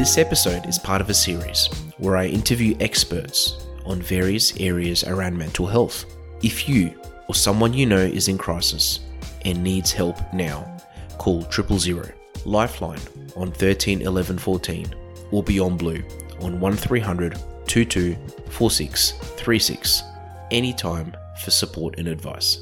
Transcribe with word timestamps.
This 0.00 0.16
episode 0.16 0.64
is 0.64 0.78
part 0.78 1.02
of 1.02 1.10
a 1.10 1.14
series 1.14 1.68
where 1.98 2.16
I 2.16 2.24
interview 2.24 2.74
experts 2.80 3.66
on 3.84 4.00
various 4.00 4.56
areas 4.56 5.04
around 5.04 5.36
mental 5.36 5.66
health. 5.66 6.06
If 6.42 6.70
you 6.70 6.98
or 7.28 7.34
someone 7.34 7.74
you 7.74 7.84
know 7.84 7.98
is 7.98 8.26
in 8.26 8.38
crisis 8.38 9.00
and 9.44 9.62
needs 9.62 9.92
help 9.92 10.16
now, 10.32 10.74
call 11.18 11.42
triple 11.42 11.78
zero 11.78 12.08
Lifeline 12.46 13.02
on 13.36 13.52
13 13.52 14.00
11 14.00 14.38
14 14.38 14.94
or 15.32 15.42
Beyond 15.42 15.78
Blue 15.78 16.02
on 16.40 16.58
1300 16.58 17.38
22 17.66 18.16
46 18.48 19.12
36 19.12 20.02
anytime 20.50 21.14
for 21.44 21.50
support 21.50 21.98
and 21.98 22.08
advice. 22.08 22.58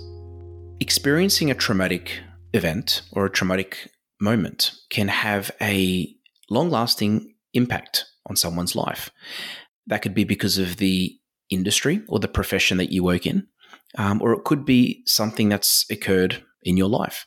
Experiencing 0.80 1.52
a 1.52 1.54
traumatic 1.54 2.18
event 2.52 3.02
or 3.12 3.26
a 3.26 3.30
traumatic 3.30 3.92
moment 4.20 4.72
can 4.90 5.06
have 5.06 5.52
a 5.60 6.17
long 6.50 6.70
lasting 6.70 7.34
impact 7.54 8.04
on 8.26 8.36
someone's 8.36 8.76
life. 8.76 9.10
That 9.86 10.02
could 10.02 10.14
be 10.14 10.24
because 10.24 10.58
of 10.58 10.76
the 10.76 11.18
industry 11.50 12.02
or 12.08 12.18
the 12.18 12.28
profession 12.28 12.78
that 12.78 12.92
you 12.92 13.02
work 13.02 13.26
in, 13.26 13.46
um, 13.96 14.20
or 14.22 14.32
it 14.32 14.44
could 14.44 14.64
be 14.64 15.02
something 15.06 15.48
that's 15.48 15.86
occurred 15.90 16.42
in 16.62 16.76
your 16.76 16.88
life. 16.88 17.26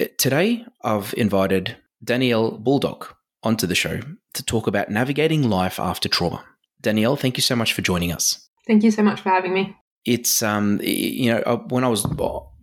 Uh, 0.00 0.06
today, 0.18 0.64
I've 0.82 1.14
invited 1.16 1.76
Danielle 2.02 2.52
Bulldog 2.52 3.06
onto 3.42 3.66
the 3.66 3.74
show 3.74 4.00
to 4.34 4.42
talk 4.44 4.66
about 4.66 4.90
navigating 4.90 5.48
life 5.48 5.78
after 5.78 6.08
trauma. 6.08 6.44
Danielle, 6.80 7.16
thank 7.16 7.36
you 7.36 7.42
so 7.42 7.56
much 7.56 7.72
for 7.72 7.82
joining 7.82 8.12
us. 8.12 8.48
Thank 8.66 8.82
you 8.82 8.90
so 8.90 9.02
much 9.02 9.20
for 9.20 9.30
having 9.30 9.52
me. 9.52 9.76
It's 10.04 10.42
um, 10.42 10.80
you 10.82 11.32
know, 11.32 11.40
uh, 11.40 11.56
when 11.68 11.84
I 11.84 11.88
was 11.88 12.06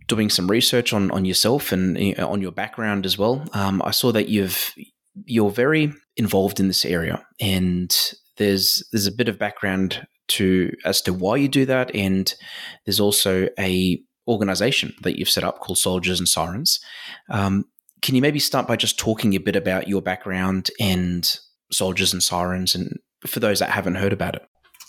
doing 0.08 0.30
some 0.30 0.48
research 0.48 0.92
on 0.92 1.10
on 1.10 1.24
yourself 1.24 1.70
and 1.72 2.18
on 2.18 2.40
your 2.40 2.52
background 2.52 3.04
as 3.06 3.18
well, 3.18 3.44
um, 3.52 3.82
I 3.84 3.90
saw 3.90 4.12
that 4.12 4.28
you've 4.28 4.74
you're 5.24 5.50
very 5.50 5.92
involved 6.16 6.60
in 6.60 6.68
this 6.68 6.84
area, 6.84 7.24
and 7.40 7.94
there's 8.36 8.86
there's 8.92 9.06
a 9.06 9.12
bit 9.12 9.28
of 9.28 9.38
background 9.38 10.06
to 10.28 10.72
as 10.84 11.00
to 11.02 11.12
why 11.12 11.36
you 11.36 11.48
do 11.48 11.66
that, 11.66 11.94
and 11.94 12.34
there's 12.84 13.00
also 13.00 13.48
a 13.58 14.00
organization 14.28 14.92
that 15.02 15.18
you've 15.18 15.30
set 15.30 15.44
up 15.44 15.60
called 15.60 15.78
Soldiers 15.78 16.18
and 16.18 16.28
Sirens. 16.28 16.80
Um, 17.30 17.64
can 18.02 18.14
you 18.14 18.20
maybe 18.20 18.38
start 18.38 18.66
by 18.66 18.76
just 18.76 18.98
talking 18.98 19.34
a 19.34 19.38
bit 19.38 19.56
about 19.56 19.88
your 19.88 20.02
background 20.02 20.70
and 20.80 21.38
Soldiers 21.72 22.12
and 22.12 22.22
Sirens, 22.22 22.74
and 22.74 22.98
for 23.26 23.40
those 23.40 23.60
that 23.60 23.70
haven't 23.70 23.96
heard 23.96 24.12
about 24.12 24.36
it? 24.36 24.42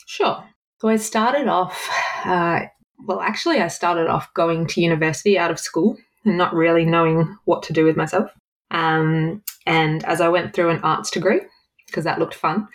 Sure. 0.08 0.44
So 0.80 0.90
I 0.90 0.98
started 0.98 1.48
off. 1.48 1.90
Uh, 2.24 2.62
well, 3.06 3.22
actually, 3.22 3.62
I 3.62 3.68
started 3.68 4.08
off 4.08 4.34
going 4.34 4.68
to 4.68 4.82
university 4.82 5.38
out 5.38 5.52
of 5.52 5.60
school 5.60 5.98
and 6.26 6.38
not 6.38 6.54
really 6.54 6.86
knowing 6.86 7.38
what 7.46 7.64
to 7.64 7.74
do 7.74 7.86
with 7.86 7.96
myself. 7.96 8.30
Um, 8.72 9.44
and 9.66 10.04
as 10.06 10.22
I 10.22 10.30
went 10.30 10.54
through 10.54 10.70
an 10.70 10.82
arts 10.84 11.12
degree, 11.12 11.42
because 11.86 12.04
that 12.04 12.20
looked 12.20 12.34
fun, 12.34 12.68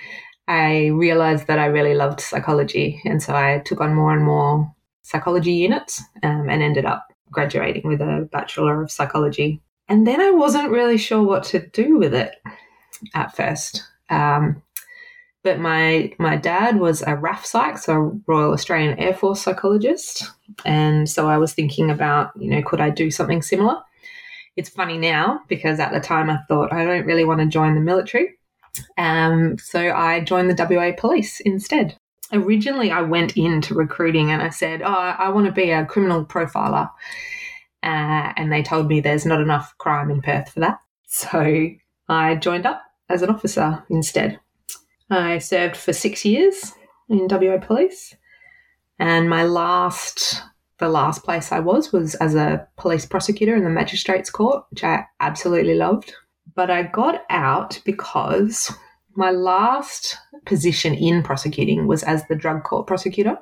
I 0.48 0.86
realized 0.88 1.46
that 1.46 1.58
I 1.58 1.66
really 1.66 1.94
loved 1.94 2.20
psychology. 2.20 3.00
And 3.04 3.22
so 3.22 3.34
I 3.34 3.62
took 3.64 3.80
on 3.80 3.94
more 3.94 4.12
and 4.12 4.24
more 4.24 4.72
psychology 5.02 5.52
units 5.52 6.02
um, 6.22 6.48
and 6.48 6.62
ended 6.62 6.84
up 6.84 7.12
graduating 7.30 7.86
with 7.86 8.00
a 8.00 8.28
Bachelor 8.32 8.82
of 8.82 8.90
Psychology. 8.90 9.60
And 9.88 10.06
then 10.06 10.20
I 10.20 10.30
wasn't 10.30 10.70
really 10.70 10.98
sure 10.98 11.22
what 11.22 11.44
to 11.44 11.66
do 11.68 11.98
with 11.98 12.14
it 12.14 12.34
at 13.14 13.36
first. 13.36 13.84
Um, 14.10 14.62
but 15.42 15.58
my 15.58 16.12
my 16.18 16.36
dad 16.36 16.78
was 16.78 17.02
a 17.02 17.16
RAAF 17.16 17.44
psych, 17.44 17.78
so 17.78 17.92
a 17.92 18.20
Royal 18.30 18.52
Australian 18.52 18.98
Air 18.98 19.12
Force 19.12 19.42
psychologist, 19.42 20.30
and 20.64 21.08
so 21.08 21.28
I 21.28 21.38
was 21.38 21.52
thinking 21.52 21.90
about, 21.90 22.30
you 22.38 22.48
know, 22.48 22.62
could 22.62 22.80
I 22.80 22.90
do 22.90 23.10
something 23.10 23.42
similar? 23.42 23.82
It's 24.56 24.68
funny 24.68 24.98
now 24.98 25.40
because 25.48 25.80
at 25.80 25.92
the 25.92 26.00
time 26.00 26.28
I 26.28 26.38
thought 26.48 26.72
I 26.72 26.84
don't 26.84 27.06
really 27.06 27.24
want 27.24 27.40
to 27.40 27.46
join 27.46 27.74
the 27.74 27.80
military. 27.80 28.38
Um, 28.98 29.58
so 29.58 29.92
I 29.92 30.20
joined 30.20 30.50
the 30.50 30.64
WA 30.68 30.92
police 30.96 31.40
instead. 31.40 31.96
Originally, 32.32 32.90
I 32.90 33.02
went 33.02 33.36
into 33.36 33.74
recruiting 33.74 34.30
and 34.30 34.42
I 34.42 34.48
said, 34.48 34.82
Oh, 34.82 34.88
I 34.92 35.28
want 35.30 35.46
to 35.46 35.52
be 35.52 35.70
a 35.70 35.84
criminal 35.84 36.24
profiler. 36.24 36.90
Uh, 37.82 38.32
and 38.36 38.52
they 38.52 38.62
told 38.62 38.86
me 38.88 39.00
there's 39.00 39.26
not 39.26 39.40
enough 39.40 39.74
crime 39.78 40.10
in 40.10 40.22
Perth 40.22 40.50
for 40.50 40.60
that. 40.60 40.78
So 41.06 41.68
I 42.08 42.36
joined 42.36 42.64
up 42.64 42.82
as 43.08 43.22
an 43.22 43.28
officer 43.30 43.84
instead. 43.90 44.38
I 45.10 45.38
served 45.38 45.76
for 45.76 45.92
six 45.92 46.24
years 46.24 46.72
in 47.08 47.28
WA 47.28 47.58
Police. 47.58 48.16
And 48.98 49.28
my 49.28 49.44
last 49.44 50.42
the 50.82 50.88
last 50.88 51.22
place 51.22 51.52
I 51.52 51.60
was 51.60 51.92
was 51.92 52.16
as 52.16 52.34
a 52.34 52.66
police 52.76 53.06
prosecutor 53.06 53.54
in 53.54 53.62
the 53.62 53.70
magistrates 53.70 54.30
court, 54.30 54.64
which 54.70 54.82
I 54.82 55.06
absolutely 55.20 55.74
loved. 55.74 56.12
But 56.56 56.70
I 56.70 56.82
got 56.82 57.22
out 57.30 57.80
because 57.84 58.74
my 59.14 59.30
last 59.30 60.16
position 60.44 60.92
in 60.92 61.22
prosecuting 61.22 61.86
was 61.86 62.02
as 62.02 62.26
the 62.26 62.34
drug 62.34 62.64
court 62.64 62.88
prosecutor. 62.88 63.38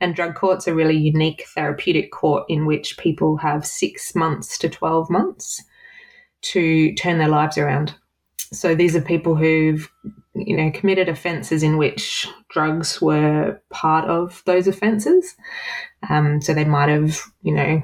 And 0.00 0.14
drug 0.14 0.36
court's 0.36 0.66
a 0.66 0.74
really 0.74 0.96
unique 0.96 1.44
therapeutic 1.54 2.10
court 2.10 2.44
in 2.48 2.64
which 2.64 2.96
people 2.96 3.36
have 3.36 3.66
six 3.66 4.14
months 4.14 4.56
to 4.58 4.70
12 4.70 5.10
months 5.10 5.62
to 6.52 6.94
turn 6.94 7.18
their 7.18 7.28
lives 7.28 7.58
around. 7.58 7.94
So 8.52 8.74
these 8.74 8.96
are 8.96 9.02
people 9.02 9.36
who've, 9.36 9.86
you 10.34 10.56
know, 10.56 10.70
committed 10.72 11.08
offences 11.08 11.62
in 11.62 11.76
which 11.76 12.28
drugs 12.50 13.00
were 13.00 13.60
part 13.70 14.08
of 14.08 14.42
those 14.46 14.66
offences. 14.66 15.34
Um, 16.08 16.40
so 16.40 16.52
they 16.52 16.64
might 16.64 16.88
have, 16.88 17.20
you 17.42 17.54
know, 17.54 17.82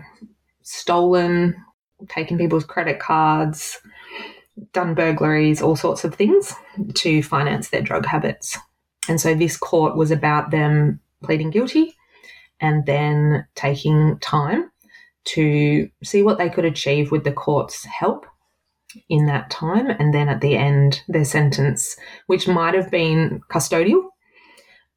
stolen, 0.62 1.56
taken 2.08 2.38
people's 2.38 2.64
credit 2.64 2.98
cards, 2.98 3.78
done 4.72 4.94
burglaries, 4.94 5.62
all 5.62 5.76
sorts 5.76 6.04
of 6.04 6.14
things 6.14 6.54
to 6.94 7.22
finance 7.22 7.68
their 7.68 7.82
drug 7.82 8.06
habits. 8.06 8.58
And 9.08 9.20
so 9.20 9.34
this 9.34 9.56
court 9.56 9.96
was 9.96 10.10
about 10.10 10.50
them 10.50 11.00
pleading 11.22 11.50
guilty 11.50 11.96
and 12.60 12.84
then 12.86 13.46
taking 13.54 14.18
time 14.20 14.70
to 15.24 15.88
see 16.02 16.22
what 16.22 16.38
they 16.38 16.48
could 16.48 16.64
achieve 16.64 17.10
with 17.10 17.24
the 17.24 17.32
court's 17.32 17.84
help 17.84 18.26
in 19.08 19.26
that 19.26 19.50
time. 19.50 19.88
And 19.90 20.12
then 20.14 20.28
at 20.28 20.40
the 20.40 20.56
end, 20.56 21.02
their 21.08 21.24
sentence, 21.24 21.96
which 22.26 22.48
might 22.48 22.74
have 22.74 22.90
been 22.90 23.40
custodial, 23.50 24.08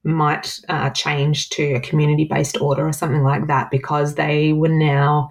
might 0.04 0.59
uh, 0.70 0.90
change 0.90 1.50
to 1.50 1.74
a 1.74 1.80
community 1.80 2.26
based 2.26 2.59
order 2.59 2.86
or 2.88 2.94
something 2.94 3.24
like 3.24 3.48
that 3.48 3.72
because 3.72 4.16
they 4.16 4.53
were 4.53 4.70
now. 4.70 5.30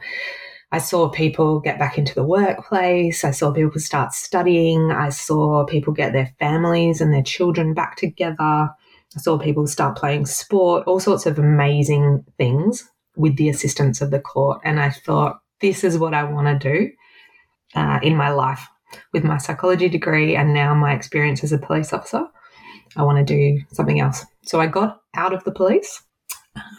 I 0.74 0.78
saw 0.78 1.10
people 1.10 1.60
get 1.60 1.78
back 1.78 1.98
into 1.98 2.14
the 2.14 2.24
workplace. 2.24 3.24
I 3.24 3.30
saw 3.32 3.52
people 3.52 3.78
start 3.78 4.14
studying. 4.14 4.90
I 4.90 5.10
saw 5.10 5.66
people 5.66 5.92
get 5.92 6.14
their 6.14 6.32
families 6.38 7.02
and 7.02 7.12
their 7.12 7.22
children 7.22 7.74
back 7.74 7.96
together. 7.96 8.70
I 9.14 9.18
saw 9.18 9.38
people 9.38 9.66
start 9.66 9.98
playing 9.98 10.24
sport, 10.24 10.84
all 10.86 10.98
sorts 10.98 11.26
of 11.26 11.38
amazing 11.38 12.24
things 12.38 12.88
with 13.16 13.36
the 13.36 13.50
assistance 13.50 14.00
of 14.00 14.10
the 14.10 14.20
court. 14.20 14.62
And 14.64 14.80
I 14.80 14.88
thought, 14.88 15.40
this 15.60 15.84
is 15.84 15.98
what 15.98 16.14
I 16.14 16.24
want 16.24 16.46
to 16.46 16.72
do 16.72 16.90
uh, 17.74 17.98
in 18.02 18.16
my 18.16 18.30
life 18.30 18.66
with 19.12 19.24
my 19.24 19.38
psychology 19.38 19.88
degree 19.88 20.36
and 20.36 20.52
now 20.52 20.74
my 20.74 20.92
experience 20.92 21.42
as 21.44 21.52
a 21.52 21.58
police 21.58 21.92
officer. 21.92 22.26
I 22.96 23.02
want 23.02 23.26
to 23.26 23.34
do 23.34 23.60
something 23.72 24.00
else. 24.00 24.24
So 24.42 24.60
I 24.60 24.66
got 24.66 25.00
out 25.14 25.32
of 25.32 25.44
the 25.44 25.52
police, 25.52 26.02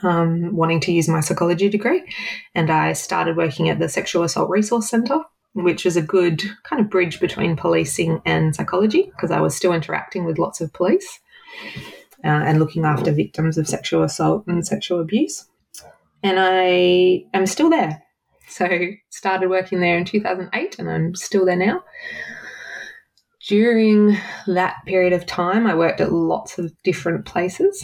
um, 0.03 0.55
wanting 0.55 0.79
to 0.81 0.91
use 0.91 1.07
my 1.07 1.21
psychology 1.21 1.69
degree, 1.69 2.03
and 2.53 2.69
I 2.69 2.93
started 2.93 3.37
working 3.37 3.69
at 3.69 3.79
the 3.79 3.89
Sexual 3.89 4.23
Assault 4.23 4.49
Resource 4.49 4.89
Centre, 4.89 5.21
which 5.53 5.85
is 5.85 5.97
a 5.97 6.01
good 6.01 6.41
kind 6.63 6.81
of 6.81 6.89
bridge 6.89 7.19
between 7.19 7.55
policing 7.55 8.21
and 8.25 8.55
psychology 8.55 9.03
because 9.15 9.31
I 9.31 9.41
was 9.41 9.55
still 9.55 9.73
interacting 9.73 10.25
with 10.25 10.37
lots 10.37 10.61
of 10.61 10.73
police 10.73 11.19
uh, 12.23 12.27
and 12.27 12.59
looking 12.59 12.85
after 12.85 13.11
victims 13.11 13.57
of 13.57 13.67
sexual 13.67 14.03
assault 14.03 14.45
and 14.47 14.65
sexual 14.65 14.99
abuse. 14.99 15.47
And 16.21 16.37
I 16.39 17.25
am 17.33 17.45
still 17.47 17.69
there. 17.69 18.02
So 18.53 18.69
started 19.09 19.49
working 19.49 19.79
there 19.79 19.97
in 19.97 20.05
2008 20.05 20.77
and 20.77 20.87
I'm 20.87 21.15
still 21.15 21.43
there 21.43 21.55
now. 21.55 21.83
During 23.47 24.15
that 24.45 24.75
period 24.85 25.11
of 25.11 25.25
time, 25.25 25.65
I 25.65 25.73
worked 25.73 25.99
at 25.99 26.13
lots 26.13 26.59
of 26.59 26.71
different 26.83 27.25
places, 27.25 27.83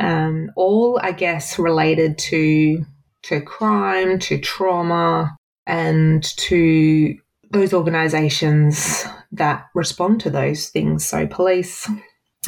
um, 0.00 0.50
all, 0.56 0.98
I 1.00 1.12
guess, 1.12 1.60
related 1.60 2.18
to, 2.18 2.84
to 3.22 3.40
crime, 3.40 4.18
to 4.18 4.38
trauma, 4.38 5.36
and 5.64 6.24
to 6.38 7.16
those 7.50 7.72
organizations 7.72 9.04
that 9.30 9.66
respond 9.74 10.20
to 10.22 10.30
those 10.30 10.68
things. 10.70 11.06
So, 11.06 11.26
police, 11.26 11.88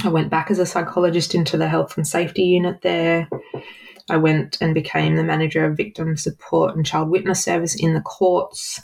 I 0.05 0.09
went 0.09 0.31
back 0.31 0.51
as 0.51 0.59
a 0.59 0.67
psychologist 0.67 1.35
into 1.35 1.57
the 1.57 1.69
health 1.69 1.97
and 1.97 2.07
safety 2.07 2.43
unit 2.43 2.83
there. 2.83 3.29
I 4.09 4.17
went 4.17 4.59
and 4.61 4.75
became 4.75 5.17
the 5.17 5.25
manager 5.25 5.65
of 5.65 5.77
victim 5.77 6.17
support 6.17 6.77
and 6.77 6.87
child 6.87 7.11
witness 7.11 7.43
service 7.43 7.75
in 7.75 7.95
the 7.95 8.01
courts, 8.01 8.81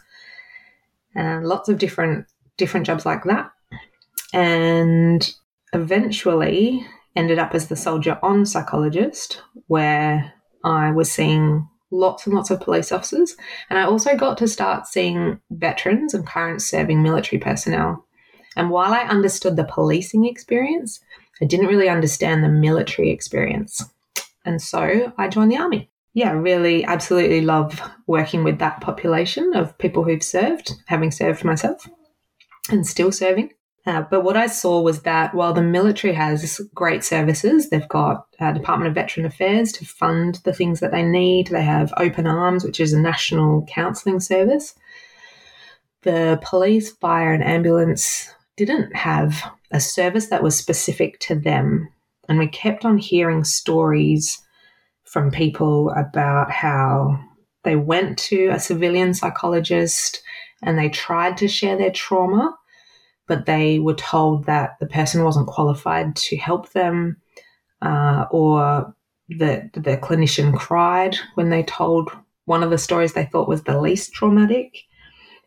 and 1.14 1.46
lots 1.46 1.68
of 1.68 1.78
different 1.78 2.26
different 2.56 2.86
jobs 2.86 3.06
like 3.06 3.24
that. 3.24 3.50
And 4.32 5.32
eventually 5.72 6.86
ended 7.14 7.38
up 7.38 7.54
as 7.54 7.68
the 7.68 7.76
soldier 7.76 8.18
on 8.22 8.46
psychologist, 8.46 9.42
where 9.66 10.32
I 10.64 10.90
was 10.90 11.10
seeing 11.10 11.68
lots 11.90 12.26
and 12.26 12.34
lots 12.34 12.50
of 12.50 12.60
police 12.60 12.90
officers. 12.90 13.36
And 13.68 13.78
I 13.78 13.84
also 13.84 14.16
got 14.16 14.38
to 14.38 14.48
start 14.48 14.86
seeing 14.86 15.40
veterans 15.50 16.14
and 16.14 16.26
current 16.26 16.62
serving 16.62 17.02
military 17.02 17.38
personnel. 17.38 18.06
And 18.56 18.70
while 18.70 18.92
I 18.92 19.00
understood 19.00 19.56
the 19.56 19.64
policing 19.64 20.24
experience, 20.24 21.00
I 21.40 21.44
didn't 21.44 21.66
really 21.66 21.88
understand 21.88 22.42
the 22.42 22.48
military 22.48 23.10
experience. 23.10 23.84
And 24.44 24.60
so 24.60 25.12
I 25.18 25.28
joined 25.28 25.52
the 25.52 25.58
army. 25.58 25.90
Yeah, 26.14 26.32
really 26.32 26.84
absolutely 26.84 27.40
love 27.40 27.80
working 28.06 28.44
with 28.44 28.58
that 28.58 28.80
population 28.80 29.52
of 29.54 29.76
people 29.78 30.04
who've 30.04 30.22
served, 30.22 30.72
having 30.86 31.10
served 31.10 31.44
myself 31.44 31.88
and 32.70 32.86
still 32.86 33.10
serving. 33.10 33.50
Uh, 33.84 34.02
but 34.02 34.22
what 34.22 34.36
I 34.36 34.46
saw 34.46 34.80
was 34.80 35.02
that 35.02 35.34
while 35.34 35.52
the 35.52 35.62
military 35.62 36.12
has 36.12 36.60
great 36.74 37.02
services, 37.02 37.68
they've 37.68 37.88
got 37.88 38.26
uh, 38.38 38.52
Department 38.52 38.88
of 38.88 38.94
Veteran 38.94 39.26
Affairs 39.26 39.72
to 39.72 39.84
fund 39.84 40.40
the 40.44 40.52
things 40.52 40.78
that 40.80 40.92
they 40.92 41.02
need. 41.02 41.48
They 41.48 41.64
have 41.64 41.92
Open 41.96 42.26
Arms, 42.26 42.62
which 42.62 42.78
is 42.78 42.92
a 42.92 43.00
national 43.00 43.66
counselling 43.66 44.20
service. 44.20 44.74
The 46.02 46.38
police, 46.42 46.92
fire, 46.92 47.32
and 47.32 47.42
ambulance 47.42 48.32
didn't 48.56 48.94
have 48.94 49.42
a 49.72 49.80
service 49.80 50.26
that 50.28 50.42
was 50.42 50.54
specific 50.54 51.18
to 51.20 51.34
them. 51.34 51.88
And 52.28 52.38
we 52.38 52.48
kept 52.48 52.84
on 52.84 52.98
hearing 52.98 53.44
stories 53.44 54.40
from 55.04 55.30
people 55.30 55.90
about 55.90 56.50
how 56.50 57.18
they 57.64 57.76
went 57.76 58.18
to 58.18 58.48
a 58.48 58.58
civilian 58.58 59.14
psychologist 59.14 60.22
and 60.62 60.78
they 60.78 60.88
tried 60.88 61.36
to 61.38 61.48
share 61.48 61.76
their 61.76 61.90
trauma 61.90 62.56
but 63.32 63.46
they 63.46 63.78
were 63.78 63.94
told 63.94 64.44
that 64.44 64.78
the 64.80 64.86
person 64.86 65.24
wasn't 65.24 65.46
qualified 65.46 66.14
to 66.16 66.36
help 66.36 66.72
them, 66.72 67.16
uh, 67.80 68.26
or 68.30 68.94
that 69.38 69.72
the 69.72 69.96
clinician 69.96 70.54
cried 70.54 71.16
when 71.34 71.48
they 71.48 71.62
told 71.62 72.10
one 72.44 72.62
of 72.62 72.70
the 72.70 72.78
stories 72.78 73.12
they 73.12 73.24
thought 73.24 73.48
was 73.48 73.62
the 73.62 73.80
least 73.80 74.12
traumatic. 74.12 74.84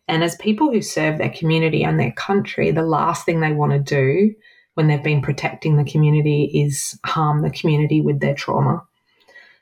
And 0.07 0.23
as 0.23 0.35
people 0.37 0.71
who 0.71 0.81
serve 0.81 1.17
their 1.17 1.29
community 1.29 1.83
and 1.83 1.99
their 1.99 2.13
country, 2.13 2.71
the 2.71 2.81
last 2.81 3.25
thing 3.25 3.39
they 3.39 3.51
want 3.51 3.73
to 3.73 3.79
do 3.79 4.33
when 4.75 4.87
they've 4.87 5.03
been 5.03 5.21
protecting 5.21 5.75
the 5.75 5.89
community 5.89 6.43
is 6.53 6.97
harm 7.05 7.41
the 7.41 7.49
community 7.49 7.99
with 8.01 8.19
their 8.19 8.35
trauma. 8.35 8.83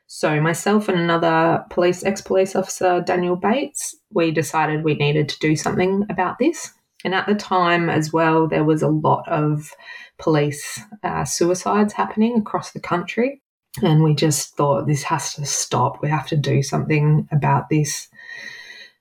So, 0.06 0.40
myself 0.40 0.88
and 0.88 0.98
another 0.98 1.64
police 1.70 2.04
ex 2.04 2.20
police 2.20 2.54
officer, 2.54 3.00
Daniel 3.00 3.36
Bates, 3.36 3.96
we 4.12 4.30
decided 4.30 4.84
we 4.84 4.94
needed 4.94 5.28
to 5.30 5.38
do 5.38 5.56
something 5.56 6.04
about 6.10 6.38
this. 6.38 6.72
And 7.04 7.14
at 7.14 7.26
the 7.26 7.34
time 7.34 7.88
as 7.88 8.12
well, 8.12 8.46
there 8.46 8.64
was 8.64 8.82
a 8.82 8.88
lot 8.88 9.26
of 9.28 9.72
police 10.18 10.80
uh, 11.02 11.24
suicides 11.24 11.92
happening 11.92 12.36
across 12.36 12.72
the 12.72 12.80
country. 12.80 13.42
And 13.82 14.02
we 14.02 14.14
just 14.14 14.56
thought 14.56 14.86
this 14.86 15.02
has 15.04 15.34
to 15.34 15.44
stop. 15.44 16.00
We 16.00 16.08
have 16.08 16.28
to 16.28 16.36
do 16.36 16.62
something 16.62 17.28
about 17.32 17.68
this. 17.68 18.08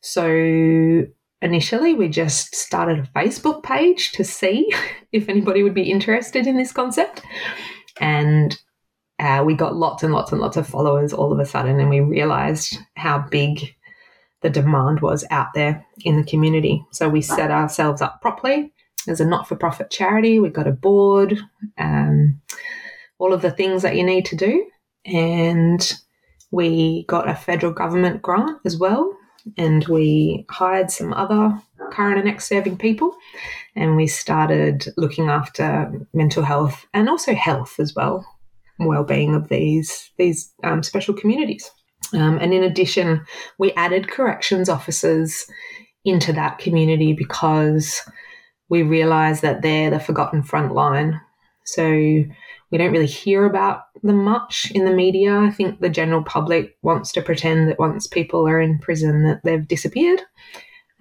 So 0.02 1.06
initially, 1.44 1.94
we 1.94 2.08
just 2.08 2.56
started 2.56 3.00
a 3.00 3.20
Facebook 3.20 3.62
page 3.64 4.14
to 4.14 4.24
see 4.24 4.74
if 5.12 5.30
anybody 5.30 5.62
would 5.62 5.74
be 5.74 5.92
interested 5.92 6.48
in 6.48 6.58
this 6.58 6.72
concept. 6.72 7.22
And 8.00 8.58
uh, 9.20 9.44
we 9.46 9.54
got 9.54 9.76
lots 9.76 10.02
and 10.02 10.14
lots 10.14 10.32
and 10.32 10.42
lots 10.42 10.58
of 10.58 10.68
followers 10.68 11.14
all 11.14 11.32
of 11.32 11.40
a 11.40 11.46
sudden, 11.46 11.80
and 11.80 11.90
we 11.90 12.00
realized 12.00 12.78
how 12.96 13.20
big 13.20 13.76
the 14.42 14.50
demand 14.50 15.02
was 15.02 15.24
out 15.30 15.48
there 15.54 15.86
in 16.02 16.18
the 16.18 16.26
community. 16.26 16.84
So 16.92 17.08
we 17.08 17.22
set 17.22 17.52
ourselves 17.52 18.02
up 18.02 18.22
properly 18.22 18.74
as 19.08 19.22
a 19.22 19.26
not 19.26 19.48
for 19.48 19.56
profit 19.56 19.90
charity. 19.90 20.40
We 20.40 20.50
got 20.50 20.68
a 20.68 20.72
board, 20.72 21.40
um, 21.78 22.42
all 23.20 23.34
of 23.34 23.42
the 23.42 23.52
things 23.52 23.84
that 23.84 23.96
you 23.96 24.04
need 24.04 24.26
to 24.26 24.36
do. 24.36 24.66
And 25.06 25.94
we 26.52 27.06
got 27.06 27.30
a 27.30 27.36
federal 27.36 27.72
government 27.72 28.22
grant 28.22 28.60
as 28.66 28.78
well. 28.78 29.16
And 29.58 29.86
we 29.88 30.46
hired 30.50 30.92
some 30.92 31.14
other 31.14 31.60
current 31.92 32.20
and 32.20 32.30
ex 32.30 32.48
serving 32.48 32.78
people. 32.78 33.16
And 33.76 33.96
we 33.96 34.08
started 34.08 34.88
looking 34.98 35.30
after 35.30 35.92
mental 36.14 36.44
health 36.44 36.86
and 36.94 37.10
also 37.10 37.34
health 37.34 37.80
as 37.80 37.96
well, 37.96 38.26
well 38.80 39.04
being 39.04 39.36
of 39.36 39.50
these, 39.50 40.12
these 40.18 40.54
um, 40.64 40.84
special 40.84 41.14
communities. 41.14 41.70
Um, 42.14 42.38
and 42.40 42.54
in 42.54 42.64
addition, 42.64 43.26
we 43.58 43.72
added 43.74 44.10
corrections 44.10 44.70
officers 44.70 45.46
into 46.06 46.34
that 46.34 46.60
community 46.60 47.14
because 47.14 48.02
we 48.70 48.84
realised 48.84 49.42
that 49.42 49.62
they're 49.62 49.90
the 49.90 50.00
forgotten 50.00 50.44
front 50.44 50.74
line. 50.74 51.20
So 51.66 52.24
we 52.74 52.80
don't 52.80 52.92
really 52.92 53.06
hear 53.06 53.46
about 53.46 53.84
them 54.02 54.24
much 54.24 54.72
in 54.72 54.84
the 54.84 54.92
media. 54.92 55.38
I 55.38 55.52
think 55.52 55.80
the 55.80 55.92
general 55.92 56.24
public 56.24 56.76
wants 56.82 57.12
to 57.12 57.22
pretend 57.22 57.70
that 57.70 57.78
once 57.78 58.08
people 58.08 58.48
are 58.48 58.60
in 58.60 58.80
prison 58.80 59.26
that 59.26 59.42
they've 59.44 59.68
disappeared. 59.68 60.24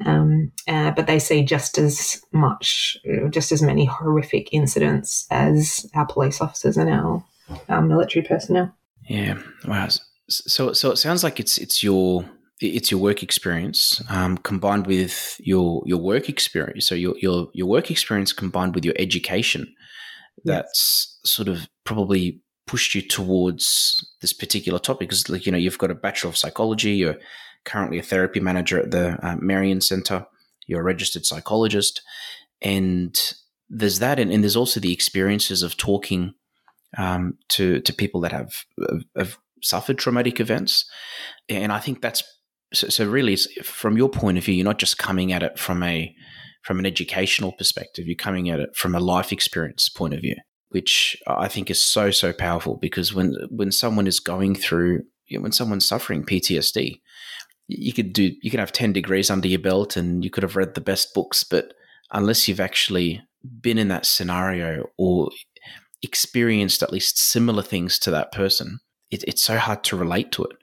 Um, 0.04 0.52
uh, 0.68 0.90
but 0.90 1.06
they 1.06 1.18
see 1.18 1.42
just 1.42 1.78
as 1.78 2.20
much, 2.30 2.98
just 3.30 3.52
as 3.52 3.62
many 3.62 3.86
horrific 3.86 4.52
incidents 4.52 5.26
as 5.30 5.86
our 5.94 6.04
police 6.04 6.42
officers 6.42 6.76
and 6.76 6.90
our, 6.90 7.24
our 7.70 7.80
military 7.80 8.22
personnel. 8.22 8.76
Yeah, 9.08 9.38
wow. 9.66 9.88
So, 10.28 10.74
so 10.74 10.90
it 10.90 10.96
sounds 10.96 11.24
like 11.24 11.40
it's 11.40 11.56
it's 11.56 11.82
your 11.82 12.28
it's 12.60 12.90
your 12.90 13.00
work 13.00 13.22
experience 13.22 14.02
um, 14.10 14.36
combined 14.36 14.86
with 14.86 15.40
your 15.42 15.82
your 15.86 15.98
work 15.98 16.28
experience. 16.28 16.86
So 16.86 16.94
your 16.94 17.14
your 17.18 17.48
your 17.54 17.66
work 17.66 17.90
experience 17.90 18.34
combined 18.34 18.74
with 18.74 18.84
your 18.84 18.94
education. 18.98 19.74
That's. 20.44 21.08
Sort 21.24 21.48
of 21.48 21.68
probably 21.84 22.40
pushed 22.66 22.94
you 22.94 23.02
towards 23.02 24.04
this 24.20 24.32
particular 24.32 24.78
topic 24.78 25.08
because, 25.08 25.28
like 25.28 25.46
you 25.46 25.52
know, 25.52 25.58
you've 25.58 25.78
got 25.78 25.90
a 25.90 25.94
bachelor 25.94 26.30
of 26.30 26.36
psychology. 26.36 26.92
You're 26.92 27.18
currently 27.64 27.98
a 27.98 28.02
therapy 28.02 28.40
manager 28.40 28.80
at 28.80 28.90
the 28.90 29.18
uh, 29.26 29.36
Marian 29.40 29.80
Center. 29.80 30.26
You're 30.66 30.80
a 30.80 30.84
registered 30.84 31.26
psychologist, 31.26 32.02
and 32.60 33.34
there's 33.68 33.98
that, 33.98 34.18
and, 34.18 34.32
and 34.32 34.42
there's 34.42 34.56
also 34.56 34.80
the 34.80 34.92
experiences 34.92 35.62
of 35.62 35.76
talking 35.76 36.34
um, 36.96 37.38
to 37.48 37.80
to 37.80 37.92
people 37.92 38.20
that 38.20 38.32
have, 38.32 38.64
have 39.16 39.38
suffered 39.62 39.98
traumatic 39.98 40.40
events. 40.40 40.84
And 41.48 41.72
I 41.72 41.78
think 41.78 42.00
that's 42.00 42.22
so, 42.72 42.88
so 42.88 43.06
really 43.08 43.36
from 43.62 43.96
your 43.96 44.08
point 44.08 44.38
of 44.38 44.44
view, 44.44 44.54
you're 44.54 44.64
not 44.64 44.78
just 44.78 44.98
coming 44.98 45.32
at 45.32 45.42
it 45.42 45.58
from 45.58 45.82
a 45.82 46.14
from 46.62 46.78
an 46.78 46.86
educational 46.86 47.52
perspective, 47.52 48.06
you're 48.06 48.14
coming 48.14 48.48
at 48.48 48.60
it 48.60 48.76
from 48.76 48.94
a 48.94 49.00
life 49.00 49.32
experience 49.32 49.88
point 49.88 50.14
of 50.14 50.20
view, 50.20 50.36
which 50.72 51.16
I 51.26 51.48
think 51.48 51.70
is 51.70 51.80
so, 51.80 52.10
so 52.10 52.32
powerful 52.32 52.76
because 52.76 53.14
when 53.14 53.34
when 53.50 53.72
someone 53.72 54.06
is 54.06 54.20
going 54.20 54.54
through 54.54 55.02
you 55.26 55.38
know, 55.38 55.42
when 55.42 55.52
someone's 55.52 55.88
suffering 55.88 56.24
PTSD, 56.24 57.00
you 57.68 57.92
could 57.92 58.12
do 58.12 58.32
you 58.42 58.50
could 58.50 58.60
have 58.60 58.72
10 58.72 58.92
degrees 58.92 59.30
under 59.30 59.48
your 59.48 59.60
belt 59.60 59.96
and 59.96 60.24
you 60.24 60.30
could 60.30 60.42
have 60.42 60.56
read 60.56 60.74
the 60.74 60.80
best 60.80 61.14
books, 61.14 61.44
but 61.44 61.74
unless 62.10 62.46
you've 62.46 62.60
actually 62.60 63.22
been 63.60 63.78
in 63.78 63.88
that 63.88 64.06
scenario 64.06 64.86
or 64.98 65.30
experienced 66.02 66.82
at 66.82 66.92
least 66.92 67.18
similar 67.18 67.62
things 67.62 67.98
to 68.00 68.10
that 68.10 68.32
person, 68.32 68.78
it, 69.10 69.24
it's 69.24 69.42
so 69.42 69.56
hard 69.56 69.84
to 69.84 69.96
relate 69.96 70.32
to 70.32 70.44
it. 70.44 70.56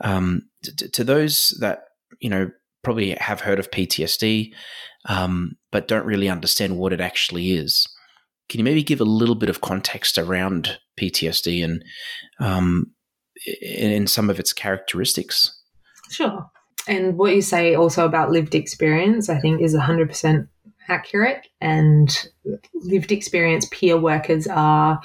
Um, 0.00 0.48
to, 0.64 0.88
to, 0.88 1.04
those 1.04 1.56
that 1.60 1.84
you 2.20 2.28
know 2.28 2.50
probably 2.82 3.10
have 3.12 3.40
heard 3.40 3.58
of 3.58 3.70
PTSD, 3.70 4.52
um, 5.06 5.56
but 5.70 5.88
don't 5.88 6.06
really 6.06 6.28
understand 6.28 6.76
what 6.76 6.92
it 6.92 7.00
actually 7.00 7.52
is. 7.52 7.86
Can 8.52 8.58
you 8.58 8.64
maybe 8.64 8.82
give 8.82 9.00
a 9.00 9.04
little 9.04 9.34
bit 9.34 9.48
of 9.48 9.62
context 9.62 10.18
around 10.18 10.78
PTSD 11.00 11.64
and 11.64 11.82
um, 12.38 12.92
in 13.62 14.06
some 14.06 14.28
of 14.28 14.38
its 14.38 14.52
characteristics? 14.52 15.58
Sure. 16.10 16.44
And 16.86 17.16
what 17.16 17.34
you 17.34 17.40
say 17.40 17.74
also 17.74 18.04
about 18.04 18.30
lived 18.30 18.54
experience, 18.54 19.30
I 19.30 19.38
think, 19.38 19.62
is 19.62 19.74
100% 19.74 20.46
accurate. 20.90 21.48
And 21.62 22.14
lived 22.74 23.10
experience 23.10 23.66
peer 23.70 23.96
workers 23.96 24.46
are 24.46 25.00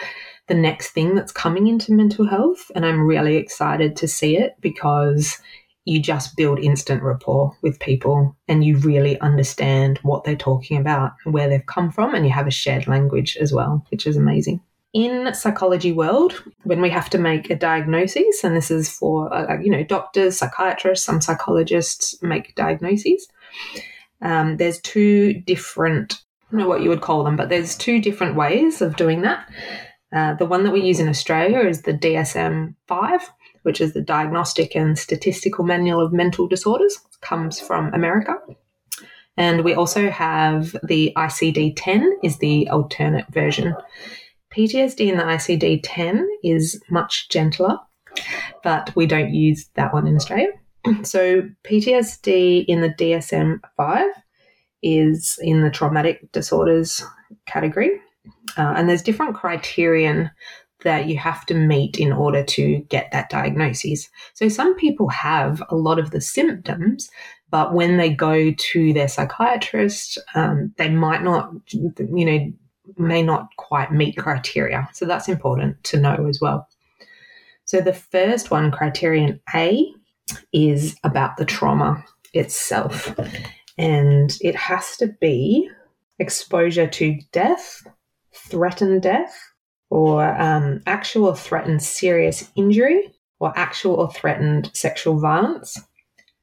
the 0.47 0.53
next 0.53 0.89
thing 0.89 1.15
that's 1.15 1.31
coming 1.31 1.67
into 1.67 1.93
mental 1.93 2.27
health. 2.27 2.69
And 2.75 2.85
I'm 2.85 3.07
really 3.07 3.37
excited 3.37 3.95
to 3.95 4.09
see 4.09 4.35
it 4.35 4.57
because 4.59 5.41
you 5.87 6.01
just 6.01 6.35
build 6.35 6.59
instant 6.59 7.01
rapport 7.01 7.55
with 7.61 7.79
people 7.79 8.35
and 8.49 8.63
you 8.65 8.75
really 8.79 9.17
understand 9.21 9.97
what 9.99 10.25
they're 10.25 10.35
talking 10.35 10.77
about, 10.77 11.13
where 11.23 11.47
they've 11.47 11.65
come 11.65 11.89
from, 11.91 12.13
and 12.13 12.25
you 12.25 12.31
have 12.31 12.45
a 12.45 12.51
shared 12.51 12.87
language 12.87 13.37
as 13.37 13.53
well, 13.53 13.85
which 13.89 14.05
is 14.05 14.17
amazing. 14.17 14.59
In 14.91 15.33
psychology 15.33 15.93
world, 15.93 16.43
when 16.63 16.81
we 16.81 16.89
have 16.89 17.09
to 17.11 17.17
make 17.17 17.49
a 17.49 17.55
diagnosis, 17.55 18.43
and 18.43 18.53
this 18.53 18.69
is 18.69 18.89
for 18.89 19.33
uh, 19.33 19.59
you 19.61 19.71
know 19.71 19.83
doctors, 19.83 20.37
psychiatrists, 20.37 21.05
some 21.05 21.21
psychologists 21.21 22.21
make 22.21 22.55
diagnoses, 22.55 23.25
Um, 24.21 24.57
there's 24.57 24.81
two 24.81 25.35
different, 25.35 26.21
I 26.41 26.51
don't 26.51 26.61
know 26.61 26.67
what 26.67 26.81
you 26.81 26.89
would 26.89 27.01
call 27.01 27.23
them, 27.23 27.37
but 27.37 27.47
there's 27.47 27.77
two 27.77 28.01
different 28.01 28.35
ways 28.35 28.81
of 28.81 28.97
doing 28.97 29.21
that. 29.21 29.47
Uh, 30.13 30.33
the 30.33 30.45
one 30.45 30.63
that 30.63 30.71
we 30.71 30.81
use 30.81 30.99
in 30.99 31.09
Australia 31.09 31.59
is 31.59 31.81
the 31.81 31.93
DSM 31.93 32.75
5, 32.87 33.31
which 33.67 33.81
is 33.81 33.91
the 33.91 34.01
Diagnostic 34.01 34.77
and 34.77 34.97
Statistical 34.97 35.65
Manual 35.65 35.99
of 35.99 36.13
Mental 36.13 36.47
Disorders, 36.47 36.97
comes 37.19 37.59
from 37.59 37.93
America. 37.93 38.37
And 39.35 39.65
we 39.65 39.73
also 39.73 40.09
have 40.09 40.73
the 40.83 41.11
ICD 41.17 41.73
10 41.75 42.19
is 42.23 42.37
the 42.37 42.69
alternate 42.69 43.25
version. 43.29 43.75
PTSD 44.55 45.11
in 45.11 45.17
the 45.17 45.25
ICD 45.25 45.81
10 45.83 46.25
is 46.45 46.81
much 46.89 47.27
gentler, 47.27 47.77
but 48.63 48.95
we 48.95 49.05
don't 49.05 49.33
use 49.33 49.69
that 49.73 49.93
one 49.93 50.07
in 50.07 50.15
Australia. 50.15 50.47
So 51.03 51.41
PTSD 51.65 52.63
in 52.69 52.79
the 52.79 52.93
DSM 52.93 53.59
5 53.75 54.05
is 54.81 55.37
in 55.41 55.61
the 55.61 55.69
traumatic 55.69 56.31
disorders 56.31 57.03
category. 57.45 57.99
Uh, 58.57 58.75
and 58.77 58.87
there's 58.87 59.01
different 59.01 59.35
criterion 59.35 60.31
that 60.83 61.07
you 61.07 61.17
have 61.17 61.45
to 61.47 61.53
meet 61.53 61.97
in 61.97 62.13
order 62.13 62.43
to 62.43 62.79
get 62.89 63.11
that 63.11 63.29
diagnosis. 63.29 64.09
So 64.33 64.47
some 64.47 64.75
people 64.75 65.09
have 65.09 65.63
a 65.69 65.75
lot 65.75 65.99
of 65.99 66.11
the 66.11 66.21
symptoms, 66.21 67.09
but 67.49 67.73
when 67.73 67.97
they 67.97 68.09
go 68.09 68.51
to 68.51 68.93
their 68.93 69.07
psychiatrist, 69.07 70.19
um, 70.35 70.73
they 70.77 70.89
might 70.89 71.23
not, 71.23 71.51
you 71.71 71.93
know, 71.97 72.53
may 72.97 73.21
not 73.21 73.47
quite 73.57 73.91
meet 73.91 74.17
criteria. 74.17 74.87
So 74.93 75.05
that's 75.05 75.27
important 75.27 75.83
to 75.85 75.99
know 75.99 76.27
as 76.27 76.39
well. 76.39 76.67
So 77.65 77.81
the 77.81 77.93
first 77.93 78.49
one, 78.51 78.71
criterion 78.71 79.41
A, 79.53 79.91
is 80.53 80.95
about 81.03 81.37
the 81.37 81.45
trauma 81.45 82.03
itself. 82.33 83.13
And 83.77 84.37
it 84.41 84.55
has 84.55 84.95
to 84.97 85.07
be 85.19 85.69
exposure 86.19 86.87
to 86.87 87.19
death, 87.31 87.85
threatened 88.33 89.01
death, 89.01 89.37
or 89.89 90.29
um, 90.39 90.81
actual 90.85 91.33
threatened 91.33 91.81
serious 91.81 92.49
injury, 92.55 93.13
or 93.39 93.53
actual 93.57 93.95
or 93.95 94.11
threatened 94.11 94.71
sexual 94.73 95.19
violence. 95.19 95.79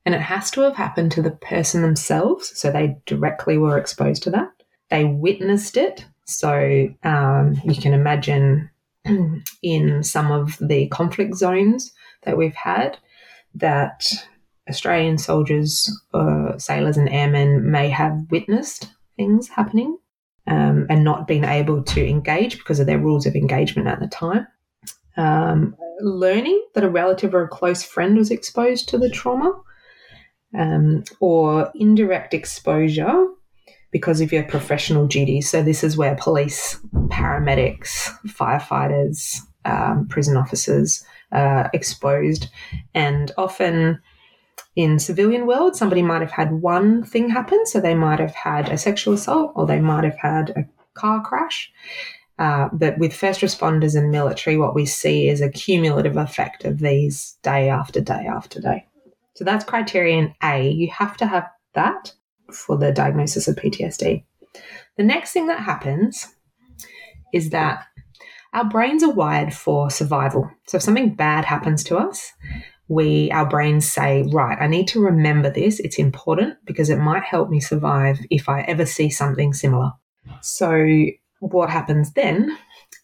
And 0.06 0.14
it 0.14 0.20
has 0.20 0.50
to 0.52 0.60
have 0.62 0.76
happened 0.76 1.12
to 1.12 1.22
the 1.22 1.30
person 1.30 1.82
themselves, 1.82 2.58
so 2.58 2.70
they 2.70 2.96
directly 3.06 3.58
were 3.58 3.78
exposed 3.78 4.22
to 4.24 4.30
that. 4.30 4.50
They 4.90 5.04
witnessed 5.04 5.76
it, 5.76 6.04
so 6.26 6.88
um, 7.02 7.60
you 7.64 7.74
can 7.74 7.94
imagine 7.94 8.70
in 9.62 10.02
some 10.02 10.30
of 10.30 10.58
the 10.60 10.88
conflict 10.88 11.36
zones 11.36 11.92
that 12.22 12.36
we've 12.36 12.54
had 12.54 12.98
that 13.54 14.10
Australian 14.68 15.18
soldiers, 15.18 15.90
uh, 16.12 16.56
sailors, 16.58 16.96
and 16.96 17.08
airmen 17.08 17.70
may 17.70 17.88
have 17.88 18.26
witnessed 18.30 18.88
things 19.16 19.48
happening 19.48 19.98
um, 20.46 20.86
and 20.88 21.04
not 21.04 21.26
being 21.26 21.44
able 21.44 21.82
to 21.82 22.06
engage 22.06 22.58
because 22.58 22.80
of 22.80 22.86
their 22.86 22.98
rules 22.98 23.26
of 23.26 23.34
engagement 23.34 23.88
at 23.88 24.00
the 24.00 24.06
time. 24.06 24.46
Um, 25.16 25.76
learning 26.00 26.62
that 26.74 26.84
a 26.84 26.88
relative 26.88 27.34
or 27.34 27.44
a 27.44 27.48
close 27.48 27.82
friend 27.82 28.16
was 28.16 28.30
exposed 28.30 28.88
to 28.88 28.98
the 28.98 29.10
trauma, 29.10 29.52
um, 30.56 31.04
or 31.20 31.70
indirect 31.74 32.34
exposure 32.34 33.26
because 33.90 34.20
of 34.20 34.32
your 34.32 34.42
professional 34.42 35.06
duties. 35.06 35.48
So, 35.48 35.62
this 35.62 35.84
is 35.84 35.96
where 35.96 36.16
police, 36.16 36.78
paramedics, 37.08 38.10
firefighters, 38.26 39.38
um, 39.64 40.08
prison 40.08 40.36
officers 40.36 41.04
are 41.32 41.70
exposed. 41.72 42.48
And 42.94 43.32
often 43.36 44.00
in 44.76 44.98
civilian 44.98 45.46
world, 45.46 45.76
somebody 45.76 46.02
might 46.02 46.20
have 46.20 46.32
had 46.32 46.52
one 46.52 47.04
thing 47.04 47.28
happen. 47.28 47.64
So, 47.66 47.80
they 47.80 47.94
might 47.94 48.18
have 48.18 48.34
had 48.34 48.68
a 48.68 48.78
sexual 48.78 49.14
assault 49.14 49.52
or 49.54 49.66
they 49.66 49.80
might 49.80 50.04
have 50.04 50.18
had 50.18 50.50
a 50.50 50.64
car 50.94 51.22
crash. 51.22 51.72
Uh, 52.38 52.68
but 52.72 52.98
with 52.98 53.14
first 53.14 53.40
responders 53.40 53.96
and 53.96 54.10
military, 54.10 54.56
what 54.56 54.74
we 54.74 54.86
see 54.86 55.28
is 55.28 55.40
a 55.40 55.48
cumulative 55.48 56.16
effect 56.16 56.64
of 56.64 56.80
these 56.80 57.36
day 57.42 57.68
after 57.68 58.00
day 58.00 58.26
after 58.28 58.60
day. 58.60 58.86
So 59.34 59.44
that's 59.44 59.64
criterion 59.64 60.34
A. 60.42 60.68
You 60.68 60.88
have 60.90 61.16
to 61.18 61.26
have 61.26 61.48
that 61.74 62.12
for 62.52 62.76
the 62.76 62.92
diagnosis 62.92 63.48
of 63.48 63.56
PTSD. 63.56 64.24
The 64.96 65.02
next 65.02 65.32
thing 65.32 65.46
that 65.48 65.60
happens 65.60 66.34
is 67.32 67.50
that 67.50 67.84
our 68.52 68.64
brains 68.64 69.02
are 69.02 69.10
wired 69.10 69.52
for 69.52 69.90
survival. 69.90 70.48
So 70.68 70.76
if 70.76 70.82
something 70.82 71.14
bad 71.14 71.44
happens 71.44 71.82
to 71.84 71.96
us, 71.96 72.32
we 72.88 73.30
our 73.30 73.48
brains 73.48 73.90
say, 73.90 74.24
right, 74.32 74.58
I 74.60 74.66
need 74.66 74.88
to 74.88 75.00
remember 75.00 75.50
this. 75.50 75.80
It's 75.80 75.98
important 75.98 76.56
because 76.64 76.90
it 76.90 76.98
might 76.98 77.24
help 77.24 77.48
me 77.50 77.60
survive 77.60 78.20
if 78.30 78.48
I 78.48 78.62
ever 78.62 78.84
see 78.84 79.10
something 79.10 79.54
similar. 79.54 79.92
So 80.42 81.06
what 81.40 81.70
happens 81.70 82.12
then 82.12 82.56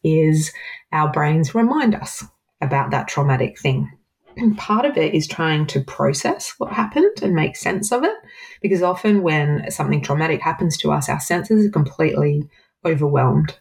is 0.05 0.53
our 0.93 1.11
brains 1.11 1.55
remind 1.55 1.95
us 1.95 2.25
about 2.61 2.91
that 2.91 3.09
traumatic 3.09 3.59
thing. 3.59 3.91
And 4.37 4.57
part 4.59 4.85
of 4.85 4.97
it 4.97 5.15
is 5.15 5.27
trying 5.27 5.67
to 5.69 5.81
process 5.81 6.55
what 6.59 6.73
happened 6.73 7.23
and 7.23 7.35
make 7.35 7.57
sense 7.57 7.93
of 7.93 8.05
it. 8.05 8.17
Because 8.61 8.83
often 8.83 9.23
when 9.23 9.71
something 9.71 10.03
traumatic 10.03 10.41
happens 10.41 10.77
to 10.79 10.93
us, 10.93 11.09
our 11.09 11.21
senses 11.21 11.67
are 11.67 11.71
completely 11.71 12.49
overwhelmed 12.85 13.59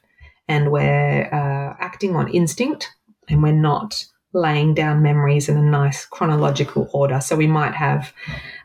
and 0.47 0.71
we're 0.71 1.25
uh, 1.31 1.75
acting 1.79 2.15
on 2.15 2.27
instinct 2.29 2.93
and 3.27 3.43
we're 3.43 3.53
not 3.53 4.05
laying 4.33 4.73
down 4.73 5.01
memories 5.01 5.49
in 5.49 5.57
a 5.57 5.61
nice 5.61 6.05
chronological 6.05 6.89
order. 6.93 7.19
So 7.21 7.35
we 7.35 7.47
might 7.47 7.73
have 7.73 8.13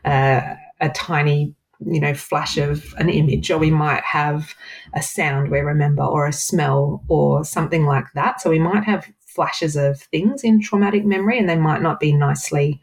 uh, 0.03 0.41
a 0.79 0.89
tiny, 0.89 1.55
you 1.85 1.99
know, 1.99 2.13
flash 2.13 2.57
of 2.57 2.93
an 2.97 3.09
image, 3.09 3.49
or 3.49 3.57
we 3.57 3.71
might 3.71 4.03
have 4.03 4.53
a 4.93 5.01
sound 5.01 5.49
we 5.49 5.59
remember, 5.59 6.03
or 6.03 6.27
a 6.27 6.33
smell, 6.33 7.03
or 7.07 7.43
something 7.43 7.85
like 7.85 8.05
that. 8.13 8.41
So 8.41 8.49
we 8.49 8.59
might 8.59 8.83
have 8.83 9.07
flashes 9.25 9.75
of 9.75 9.99
things 9.99 10.43
in 10.43 10.61
traumatic 10.61 11.05
memory 11.05 11.37
and 11.37 11.49
they 11.49 11.57
might 11.57 11.81
not 11.81 11.99
be 11.99 12.13
nicely 12.13 12.81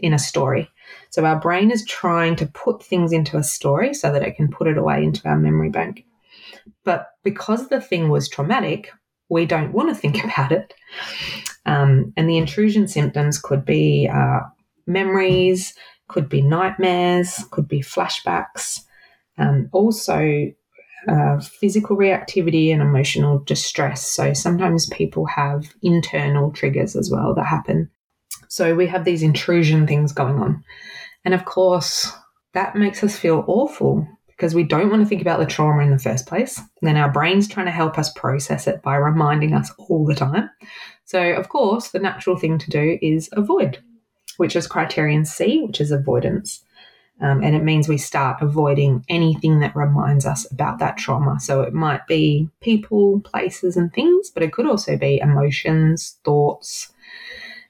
in 0.00 0.12
a 0.12 0.18
story. 0.18 0.70
So 1.10 1.24
our 1.24 1.40
brain 1.40 1.70
is 1.70 1.84
trying 1.86 2.36
to 2.36 2.46
put 2.46 2.82
things 2.82 3.12
into 3.12 3.38
a 3.38 3.42
story 3.42 3.94
so 3.94 4.12
that 4.12 4.22
it 4.22 4.36
can 4.36 4.48
put 4.48 4.66
it 4.66 4.76
away 4.76 5.02
into 5.02 5.26
our 5.26 5.38
memory 5.38 5.70
bank. 5.70 6.04
But 6.84 7.08
because 7.22 7.68
the 7.68 7.80
thing 7.80 8.10
was 8.10 8.28
traumatic, 8.28 8.90
we 9.28 9.46
don't 9.46 9.72
want 9.72 9.88
to 9.88 9.94
think 9.94 10.22
about 10.24 10.52
it. 10.52 10.74
Um, 11.66 12.12
and 12.16 12.28
the 12.28 12.36
intrusion 12.36 12.88
symptoms 12.88 13.38
could 13.38 13.64
be 13.64 14.08
uh, 14.12 14.40
memories, 14.86 15.74
could 16.08 16.28
be 16.28 16.42
nightmares, 16.42 17.44
could 17.50 17.68
be 17.68 17.80
flashbacks. 17.80 18.80
Um, 19.38 19.68
also, 19.72 20.52
uh, 21.08 21.38
physical 21.40 21.96
reactivity 21.96 22.72
and 22.72 22.80
emotional 22.80 23.40
distress. 23.40 24.06
So 24.06 24.32
sometimes 24.32 24.86
people 24.88 25.26
have 25.26 25.74
internal 25.82 26.50
triggers 26.50 26.96
as 26.96 27.10
well 27.10 27.34
that 27.34 27.46
happen. 27.46 27.90
So 28.48 28.74
we 28.74 28.86
have 28.86 29.04
these 29.04 29.22
intrusion 29.22 29.86
things 29.86 30.12
going 30.12 30.36
on. 30.36 30.64
And 31.24 31.34
of 31.34 31.44
course, 31.44 32.10
that 32.52 32.76
makes 32.76 33.02
us 33.02 33.18
feel 33.18 33.44
awful 33.46 34.06
because 34.28 34.54
we 34.54 34.64
don't 34.64 34.90
want 34.90 35.02
to 35.02 35.08
think 35.08 35.20
about 35.20 35.40
the 35.40 35.46
trauma 35.46 35.82
in 35.82 35.90
the 35.90 35.98
first 35.98 36.26
place. 36.26 36.58
And 36.58 36.66
then 36.82 36.96
our 36.96 37.10
brain's 37.10 37.48
trying 37.48 37.66
to 37.66 37.72
help 37.72 37.98
us 37.98 38.12
process 38.12 38.66
it 38.66 38.82
by 38.82 38.96
reminding 38.96 39.54
us 39.54 39.70
all 39.78 40.04
the 40.04 40.14
time. 40.14 40.50
So, 41.04 41.20
of 41.34 41.48
course, 41.48 41.90
the 41.90 41.98
natural 41.98 42.36
thing 42.36 42.58
to 42.58 42.70
do 42.70 42.98
is 43.02 43.28
avoid, 43.32 43.78
which 44.36 44.56
is 44.56 44.66
criterion 44.66 45.24
C, 45.24 45.60
which 45.62 45.80
is 45.80 45.90
avoidance. 45.90 46.64
Um, 47.20 47.44
and 47.44 47.54
it 47.54 47.62
means 47.62 47.88
we 47.88 47.98
start 47.98 48.42
avoiding 48.42 49.04
anything 49.08 49.60
that 49.60 49.76
reminds 49.76 50.26
us 50.26 50.50
about 50.50 50.80
that 50.80 50.96
trauma. 50.96 51.38
So 51.38 51.60
it 51.60 51.72
might 51.72 52.06
be 52.08 52.48
people, 52.60 53.20
places, 53.20 53.76
and 53.76 53.92
things, 53.92 54.30
but 54.30 54.42
it 54.42 54.52
could 54.52 54.66
also 54.66 54.96
be 54.96 55.20
emotions, 55.20 56.18
thoughts. 56.24 56.92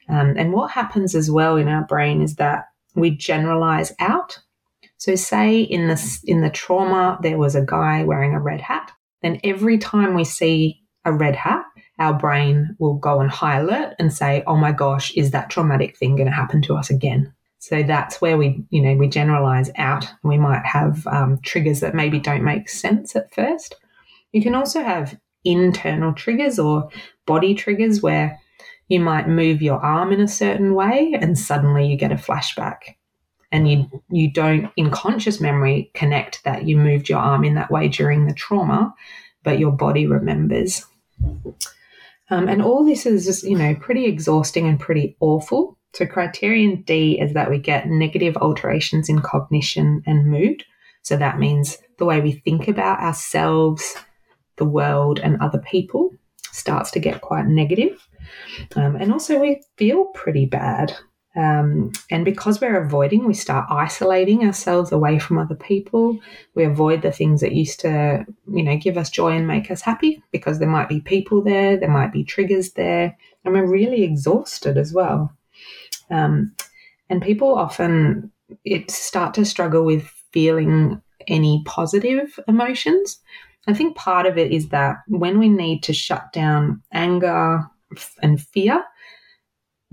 Um, 0.08 0.34
and 0.38 0.52
what 0.52 0.70
happens 0.70 1.14
as 1.14 1.30
well 1.30 1.56
in 1.56 1.68
our 1.68 1.84
brain 1.84 2.22
is 2.22 2.36
that 2.36 2.68
we 2.94 3.10
generalize 3.10 3.92
out. 3.98 4.38
So, 4.96 5.14
say 5.14 5.60
in 5.60 5.88
the 5.88 6.20
in 6.24 6.40
the 6.40 6.50
trauma 6.50 7.18
there 7.20 7.36
was 7.36 7.54
a 7.54 7.64
guy 7.64 8.04
wearing 8.04 8.34
a 8.34 8.40
red 8.40 8.60
hat, 8.60 8.90
then 9.22 9.40
every 9.44 9.76
time 9.76 10.14
we 10.14 10.24
see 10.24 10.80
a 11.04 11.12
red 11.12 11.36
hat, 11.36 11.64
our 11.98 12.12
brain 12.14 12.76
will 12.78 12.94
go 12.94 13.20
on 13.20 13.28
high 13.28 13.58
alert 13.58 13.94
and 13.98 14.12
say, 14.12 14.42
"Oh 14.46 14.56
my 14.56 14.72
gosh, 14.72 15.12
is 15.12 15.30
that 15.30 15.50
traumatic 15.50 15.96
thing 15.96 16.16
going 16.16 16.28
to 16.28 16.34
happen 16.34 16.62
to 16.62 16.76
us 16.76 16.90
again?" 16.90 17.32
So 17.58 17.82
that's 17.82 18.20
where 18.20 18.36
we, 18.36 18.62
you 18.70 18.82
know, 18.82 18.94
we 18.94 19.08
generalize 19.08 19.70
out. 19.76 20.06
We 20.22 20.36
might 20.36 20.66
have 20.66 21.06
um, 21.06 21.38
triggers 21.42 21.80
that 21.80 21.94
maybe 21.94 22.18
don't 22.18 22.44
make 22.44 22.68
sense 22.68 23.16
at 23.16 23.34
first. 23.34 23.76
You 24.32 24.42
can 24.42 24.54
also 24.54 24.82
have 24.82 25.18
internal 25.44 26.12
triggers 26.12 26.58
or 26.58 26.88
body 27.26 27.54
triggers 27.54 28.02
where 28.02 28.38
you 28.88 29.00
might 29.00 29.28
move 29.28 29.62
your 29.62 29.78
arm 29.78 30.12
in 30.12 30.20
a 30.20 30.28
certain 30.28 30.74
way 30.74 31.14
and 31.18 31.38
suddenly 31.38 31.86
you 31.86 31.96
get 31.96 32.12
a 32.12 32.16
flashback 32.16 32.96
and 33.52 33.70
you 33.70 34.02
you 34.10 34.30
don't 34.30 34.70
in 34.76 34.90
conscious 34.90 35.40
memory 35.40 35.90
connect 35.94 36.42
that 36.44 36.64
you 36.64 36.76
moved 36.76 37.08
your 37.08 37.18
arm 37.18 37.44
in 37.44 37.54
that 37.54 37.70
way 37.70 37.88
during 37.88 38.26
the 38.26 38.34
trauma 38.34 38.92
but 39.42 39.58
your 39.58 39.72
body 39.72 40.06
remembers 40.06 40.84
um, 42.30 42.48
and 42.48 42.62
all 42.62 42.84
this 42.84 43.06
is 43.06 43.24
just 43.24 43.44
you 43.44 43.56
know 43.56 43.74
pretty 43.74 44.04
exhausting 44.06 44.66
and 44.66 44.80
pretty 44.80 45.16
awful 45.20 45.78
so, 45.94 46.06
criterion 46.06 46.82
D 46.82 47.20
is 47.20 47.34
that 47.34 47.48
we 47.48 47.58
get 47.58 47.86
negative 47.86 48.36
alterations 48.38 49.08
in 49.08 49.20
cognition 49.20 50.02
and 50.06 50.26
mood. 50.26 50.64
So 51.02 51.16
that 51.16 51.38
means 51.38 51.78
the 51.98 52.04
way 52.04 52.20
we 52.20 52.32
think 52.32 52.66
about 52.66 52.98
ourselves, 52.98 53.94
the 54.56 54.64
world, 54.64 55.20
and 55.20 55.40
other 55.40 55.60
people 55.60 56.10
starts 56.50 56.90
to 56.92 56.98
get 56.98 57.20
quite 57.20 57.46
negative. 57.46 58.08
Um, 58.74 58.96
and 58.96 59.12
also, 59.12 59.38
we 59.38 59.62
feel 59.76 60.06
pretty 60.06 60.46
bad. 60.46 60.92
Um, 61.36 61.92
and 62.10 62.24
because 62.24 62.60
we're 62.60 62.80
avoiding, 62.80 63.26
we 63.26 63.34
start 63.34 63.66
isolating 63.68 64.44
ourselves 64.44 64.92
away 64.92 65.18
from 65.18 65.38
other 65.38 65.56
people. 65.56 66.18
We 66.54 66.64
avoid 66.64 67.02
the 67.02 67.10
things 67.10 67.40
that 67.40 67.52
used 67.52 67.80
to, 67.80 68.24
you 68.52 68.62
know, 68.62 68.76
give 68.76 68.96
us 68.96 69.10
joy 69.10 69.30
and 69.32 69.46
make 69.46 69.70
us 69.70 69.80
happy 69.80 70.22
because 70.30 70.58
there 70.58 70.68
might 70.68 70.88
be 70.88 71.00
people 71.00 71.42
there, 71.42 71.76
there 71.76 71.90
might 71.90 72.12
be 72.12 72.22
triggers 72.22 72.72
there, 72.72 73.16
and 73.44 73.52
we're 73.52 73.66
really 73.66 74.04
exhausted 74.04 74.78
as 74.78 74.92
well. 74.92 75.32
Um, 76.10 76.54
and 77.10 77.20
people 77.20 77.54
often 77.54 78.30
it 78.64 78.90
start 78.90 79.34
to 79.34 79.44
struggle 79.44 79.84
with 79.84 80.04
feeling 80.32 81.00
any 81.26 81.62
positive 81.66 82.38
emotions. 82.46 83.20
I 83.66 83.74
think 83.74 83.96
part 83.96 84.26
of 84.26 84.36
it 84.36 84.52
is 84.52 84.68
that 84.68 84.98
when 85.08 85.38
we 85.38 85.48
need 85.48 85.82
to 85.84 85.92
shut 85.92 86.32
down 86.32 86.82
anger 86.92 87.64
and 88.22 88.40
fear, 88.40 88.84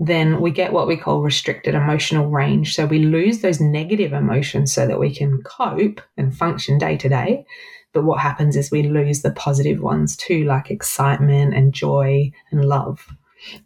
then 0.06 0.40
we 0.40 0.50
get 0.50 0.72
what 0.72 0.88
we 0.88 0.96
call 0.96 1.22
restricted 1.22 1.76
emotional 1.76 2.26
range. 2.26 2.74
So 2.74 2.86
we 2.86 2.98
lose 2.98 3.40
those 3.40 3.60
negative 3.60 4.12
emotions 4.12 4.72
so 4.72 4.84
that 4.86 4.98
we 4.98 5.14
can 5.14 5.42
cope 5.42 6.00
and 6.16 6.36
function 6.36 6.76
day 6.76 6.96
to 6.96 7.08
day. 7.08 7.46
But 7.92 8.04
what 8.04 8.18
happens 8.20 8.56
is 8.56 8.70
we 8.70 8.82
lose 8.82 9.22
the 9.22 9.30
positive 9.30 9.80
ones 9.80 10.16
too, 10.16 10.44
like 10.44 10.70
excitement 10.72 11.54
and 11.54 11.72
joy 11.72 12.32
and 12.50 12.64
love, 12.64 13.06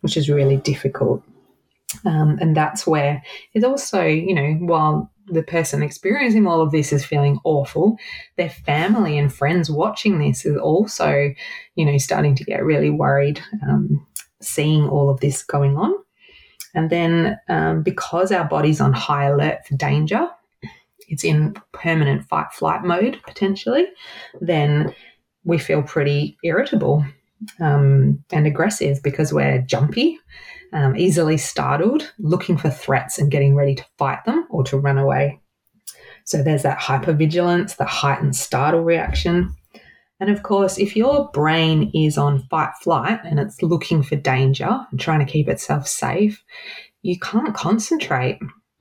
which 0.01 0.17
is 0.17 0.29
really 0.29 0.59
difficult. 0.59 1.23
Um, 2.05 2.37
and 2.41 2.55
that's 2.55 2.87
where 2.87 3.23
it's 3.55 3.65
also, 3.65 4.05
you 4.05 4.35
know, 4.35 4.67
while 4.67 5.11
the 5.29 5.43
person 5.43 5.83
experiencing 5.83 6.47
all 6.47 6.61
of 6.61 6.71
this 6.71 6.93
is 6.93 7.05
feeling 7.05 7.39
awful, 7.45 7.97
their 8.37 8.51
family 8.51 9.17
and 9.17 9.33
friends 9.33 9.71
watching 9.71 10.19
this 10.19 10.45
is 10.45 10.59
also, 10.59 11.33
you 11.77 11.87
know, 11.87 11.97
starting 11.97 12.35
to 12.35 12.45
get 12.45 12.63
really 12.63 12.91
worried, 12.91 13.41
um, 13.63 14.07
seeing 14.43 14.87
all 14.87 15.09
of 15.09 15.21
this 15.21 15.43
going 15.43 15.79
on. 15.79 15.95
And 16.77 16.91
then 16.91 17.39
um, 17.49 17.83
because 17.83 18.31
our 18.31 18.45
body's 18.45 18.81
on 18.81 18.93
high 18.93 19.25
alert 19.25 19.67
for 19.67 19.75
danger, 19.77 20.29
it's 21.09 21.25
in 21.25 21.57
permanent 21.73 22.29
fight 22.29 22.53
flight 22.53 22.85
mode 22.85 23.21
potentially, 23.27 23.87
then 24.41 24.95
we 25.45 25.59
feel 25.59 25.83
pretty 25.83 26.37
irritable 26.45 27.05
um, 27.61 28.23
and 28.31 28.47
aggressive 28.47 29.03
because 29.03 29.33
we're 29.33 29.63
jumpy 29.63 30.19
um, 30.73 30.97
easily 30.97 31.37
startled, 31.37 32.13
looking 32.19 32.57
for 32.57 32.71
threats 32.71 33.19
and 33.19 33.31
getting 33.31 33.55
ready 33.55 33.75
to 33.75 33.87
fight 33.99 34.25
them 34.25 34.47
or 34.51 34.65
to 34.65 34.77
run 34.77 34.99
away. 34.99 35.41
So 36.25 36.43
there's 36.43 36.63
that 36.65 36.79
hypervigilance, 36.79 37.77
the 37.77 37.85
heightened 37.85 38.35
startle 38.35 38.83
reaction. 38.83 39.55
And 40.19 40.31
of 40.31 40.43
course, 40.43 40.79
if 40.79 40.97
your 40.97 41.31
brain 41.33 41.91
is 41.95 42.17
on 42.17 42.43
fight 42.49 42.73
flight 42.83 43.21
and 43.25 43.39
it's 43.39 43.63
looking 43.63 44.03
for 44.03 44.17
danger 44.17 44.87
and 44.91 44.99
trying 44.99 45.25
to 45.25 45.31
keep 45.31 45.49
itself 45.49 45.87
safe, 45.87 46.43
you 47.03 47.19
can't 47.19 47.55
concentrate. 47.55 48.39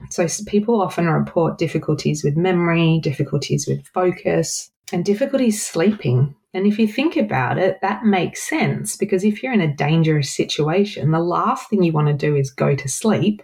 So 0.09 0.27
people 0.47 0.81
often 0.81 1.07
report 1.07 1.57
difficulties 1.57 2.23
with 2.23 2.37
memory, 2.37 2.99
difficulties 3.01 3.67
with 3.67 3.85
focus, 3.87 4.71
and 4.93 5.03
difficulties 5.03 5.65
sleeping. 5.65 6.35
And 6.53 6.65
if 6.65 6.79
you 6.79 6.87
think 6.87 7.17
about 7.17 7.57
it, 7.57 7.79
that 7.81 8.05
makes 8.05 8.47
sense 8.47 8.95
because 8.95 9.25
if 9.25 9.43
you're 9.43 9.53
in 9.53 9.61
a 9.61 9.75
dangerous 9.75 10.33
situation, 10.33 11.11
the 11.11 11.19
last 11.19 11.69
thing 11.69 11.83
you 11.83 11.91
want 11.91 12.07
to 12.07 12.13
do 12.13 12.35
is 12.35 12.49
go 12.49 12.75
to 12.75 12.87
sleep 12.87 13.41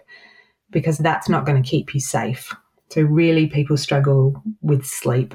because 0.70 0.96
that's 0.96 1.28
not 1.28 1.44
going 1.44 1.62
to 1.62 1.68
keep 1.68 1.92
you 1.92 2.00
safe. 2.00 2.54
So, 2.88 3.02
really, 3.02 3.46
people 3.46 3.76
struggle 3.76 4.42
with 4.62 4.86
sleep. 4.86 5.34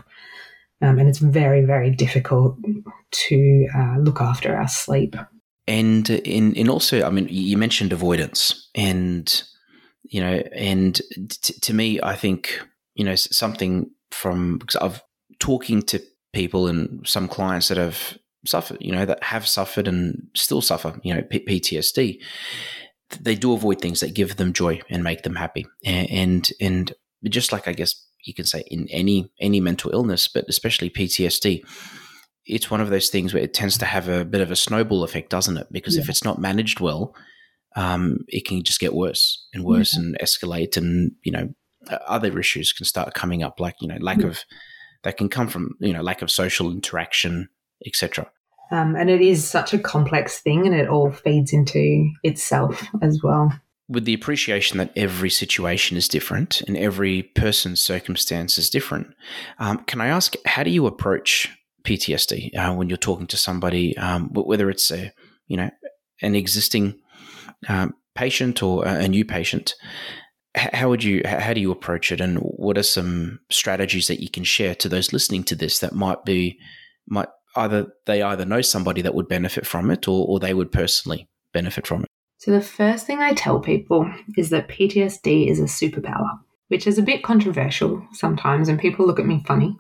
Um, 0.81 0.99
and 0.99 1.09
it's 1.09 1.19
very, 1.19 1.65
very 1.65 1.89
difficult 1.89 2.57
to 3.11 3.67
uh, 3.75 3.97
look 3.99 4.21
after 4.21 4.55
our 4.55 4.67
sleep. 4.67 5.15
And 5.67 6.09
in, 6.09 6.53
in 6.53 6.69
also, 6.69 7.03
I 7.03 7.09
mean, 7.09 7.27
you 7.29 7.57
mentioned 7.57 7.91
avoidance, 7.91 8.69
and 8.75 9.43
you 10.03 10.21
know, 10.21 10.41
and 10.53 10.95
t- 11.41 11.59
to 11.59 11.73
me, 11.73 11.99
I 12.01 12.15
think 12.15 12.61
you 12.95 13.03
know 13.03 13.15
something 13.15 13.89
from 14.11 14.59
because 14.59 14.77
I've 14.77 15.01
talking 15.39 15.81
to 15.81 16.01
people 16.33 16.67
and 16.67 17.05
some 17.07 17.27
clients 17.27 17.67
that 17.67 17.77
have 17.77 18.17
suffered, 18.45 18.77
you 18.79 18.91
know, 18.91 19.05
that 19.05 19.23
have 19.23 19.47
suffered 19.47 19.87
and 19.87 20.27
still 20.35 20.61
suffer, 20.61 20.99
you 21.03 21.13
know, 21.13 21.21
P- 21.21 21.45
PTSD, 21.45 22.19
they 23.19 23.35
do 23.35 23.53
avoid 23.53 23.81
things 23.81 23.99
that 23.99 24.13
give 24.13 24.35
them 24.35 24.53
joy 24.53 24.81
and 24.89 25.03
make 25.03 25.23
them 25.23 25.35
happy. 25.35 25.65
And, 25.85 26.49
and 26.59 26.93
just 27.25 27.51
like 27.51 27.67
I 27.67 27.73
guess 27.73 28.05
you 28.27 28.33
can 28.33 28.45
say 28.45 28.63
in 28.69 28.87
any 28.89 29.31
any 29.39 29.59
mental 29.59 29.91
illness, 29.91 30.27
but 30.27 30.45
especially 30.47 30.89
PTSD, 30.89 31.63
it's 32.45 32.69
one 32.69 32.81
of 32.81 32.89
those 32.89 33.09
things 33.09 33.33
where 33.33 33.43
it 33.43 33.53
tends 33.53 33.77
to 33.77 33.85
have 33.85 34.09
a 34.09 34.25
bit 34.25 34.41
of 34.41 34.51
a 34.51 34.55
snowball 34.55 35.03
effect, 35.03 35.29
doesn't 35.29 35.57
it? 35.57 35.67
Because 35.71 35.95
yeah. 35.95 36.01
if 36.01 36.09
it's 36.09 36.23
not 36.23 36.39
managed 36.39 36.79
well, 36.79 37.15
um, 37.75 38.19
it 38.27 38.45
can 38.45 38.63
just 38.63 38.79
get 38.79 38.93
worse 38.93 39.47
and 39.53 39.63
worse 39.63 39.95
yeah. 39.95 40.01
and 40.01 40.17
escalate, 40.19 40.77
and 40.77 41.11
you 41.23 41.31
know 41.31 41.49
other 42.07 42.37
issues 42.37 42.73
can 42.73 42.85
start 42.85 43.13
coming 43.13 43.43
up, 43.43 43.59
like 43.59 43.75
you 43.81 43.87
know 43.87 43.97
lack 43.99 44.19
yeah. 44.19 44.27
of 44.27 44.39
that 45.03 45.17
can 45.17 45.29
come 45.29 45.47
from 45.47 45.75
you 45.79 45.93
know 45.93 46.01
lack 46.01 46.21
of 46.21 46.29
social 46.29 46.71
interaction, 46.71 47.49
etc. 47.85 48.29
Um, 48.69 48.95
and 48.97 49.09
it 49.09 49.21
is 49.21 49.47
such 49.47 49.73
a 49.73 49.79
complex 49.79 50.39
thing, 50.39 50.65
and 50.65 50.75
it 50.75 50.89
all 50.89 51.11
feeds 51.11 51.53
into 51.53 52.09
itself 52.23 52.85
as 53.01 53.21
well. 53.23 53.51
With 53.89 54.05
the 54.05 54.13
appreciation 54.13 54.77
that 54.79 54.91
every 54.95 55.29
situation 55.29 55.95
is 55.95 56.09
different 56.09 56.61
and 56.61 56.75
every 56.75 57.23
person's 57.23 57.81
circumstance 57.81 58.57
is 58.57 58.69
different, 58.69 59.07
um, 59.59 59.77
can 59.85 60.01
I 60.01 60.07
ask 60.07 60.35
how 60.45 60.63
do 60.63 60.69
you 60.69 60.85
approach 60.87 61.49
PTSD 61.83 62.53
uh, 62.55 62.73
when 62.73 62.89
you're 62.89 62.97
talking 62.97 63.27
to 63.27 63.37
somebody, 63.37 63.97
um, 63.97 64.29
whether 64.33 64.69
it's 64.69 64.91
a 64.91 65.13
you 65.47 65.55
know 65.55 65.69
an 66.21 66.35
existing 66.35 66.99
um, 67.69 67.93
patient 68.13 68.61
or 68.61 68.85
a 68.85 69.07
new 69.07 69.23
patient? 69.23 69.73
how 70.57 70.89
would 70.89 71.03
you 71.03 71.21
how 71.25 71.53
do 71.53 71.61
you 71.61 71.71
approach 71.71 72.11
it 72.11 72.19
and 72.19 72.37
what 72.39 72.77
are 72.77 72.83
some 72.83 73.39
strategies 73.49 74.07
that 74.07 74.21
you 74.21 74.29
can 74.29 74.43
share 74.43 74.73
to 74.75 74.89
those 74.89 75.13
listening 75.13 75.43
to 75.43 75.55
this 75.55 75.79
that 75.79 75.93
might 75.93 76.23
be 76.25 76.57
might 77.07 77.27
either 77.55 77.87
they 78.05 78.21
either 78.21 78.45
know 78.45 78.61
somebody 78.61 79.01
that 79.01 79.13
would 79.13 79.27
benefit 79.27 79.65
from 79.65 79.91
it 79.91 80.07
or, 80.07 80.27
or 80.27 80.39
they 80.39 80.53
would 80.53 80.71
personally 80.71 81.27
benefit 81.53 81.85
from 81.85 82.03
it 82.03 82.09
so 82.37 82.51
the 82.51 82.61
first 82.61 83.05
thing 83.05 83.19
i 83.19 83.33
tell 83.33 83.59
people 83.59 84.11
is 84.37 84.49
that 84.49 84.67
ptsd 84.67 85.49
is 85.49 85.59
a 85.59 85.63
superpower 85.63 86.39
which 86.69 86.87
is 86.87 86.97
a 86.97 87.03
bit 87.03 87.23
controversial 87.23 88.05
sometimes 88.11 88.69
and 88.69 88.79
people 88.79 89.05
look 89.05 89.19
at 89.19 89.25
me 89.25 89.43
funny 89.45 89.77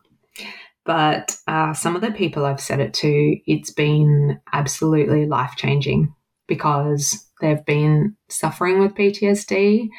but 0.85 1.35
uh, 1.47 1.73
some 1.73 1.95
of 1.95 2.01
the 2.01 2.11
people 2.11 2.45
i've 2.45 2.61
said 2.61 2.79
it 2.79 2.93
to 2.93 3.37
it's 3.45 3.71
been 3.71 4.39
absolutely 4.53 5.25
life 5.25 5.53
changing 5.57 6.13
because 6.47 7.25
they've 7.41 7.65
been 7.65 8.15
suffering 8.29 8.79
with 8.79 8.95
ptsd 8.95 9.89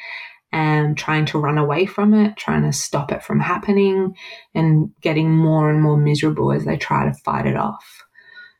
and 0.51 0.97
trying 0.97 1.25
to 1.27 1.39
run 1.39 1.57
away 1.57 1.85
from 1.85 2.13
it, 2.13 2.35
trying 2.35 2.63
to 2.63 2.73
stop 2.73 3.11
it 3.11 3.23
from 3.23 3.39
happening, 3.39 4.15
and 4.55 4.89
getting 5.01 5.29
more 5.29 5.69
and 5.69 5.81
more 5.81 5.97
miserable 5.97 6.51
as 6.51 6.65
they 6.65 6.77
try 6.77 7.05
to 7.05 7.13
fight 7.23 7.45
it 7.45 7.55
off. 7.55 8.03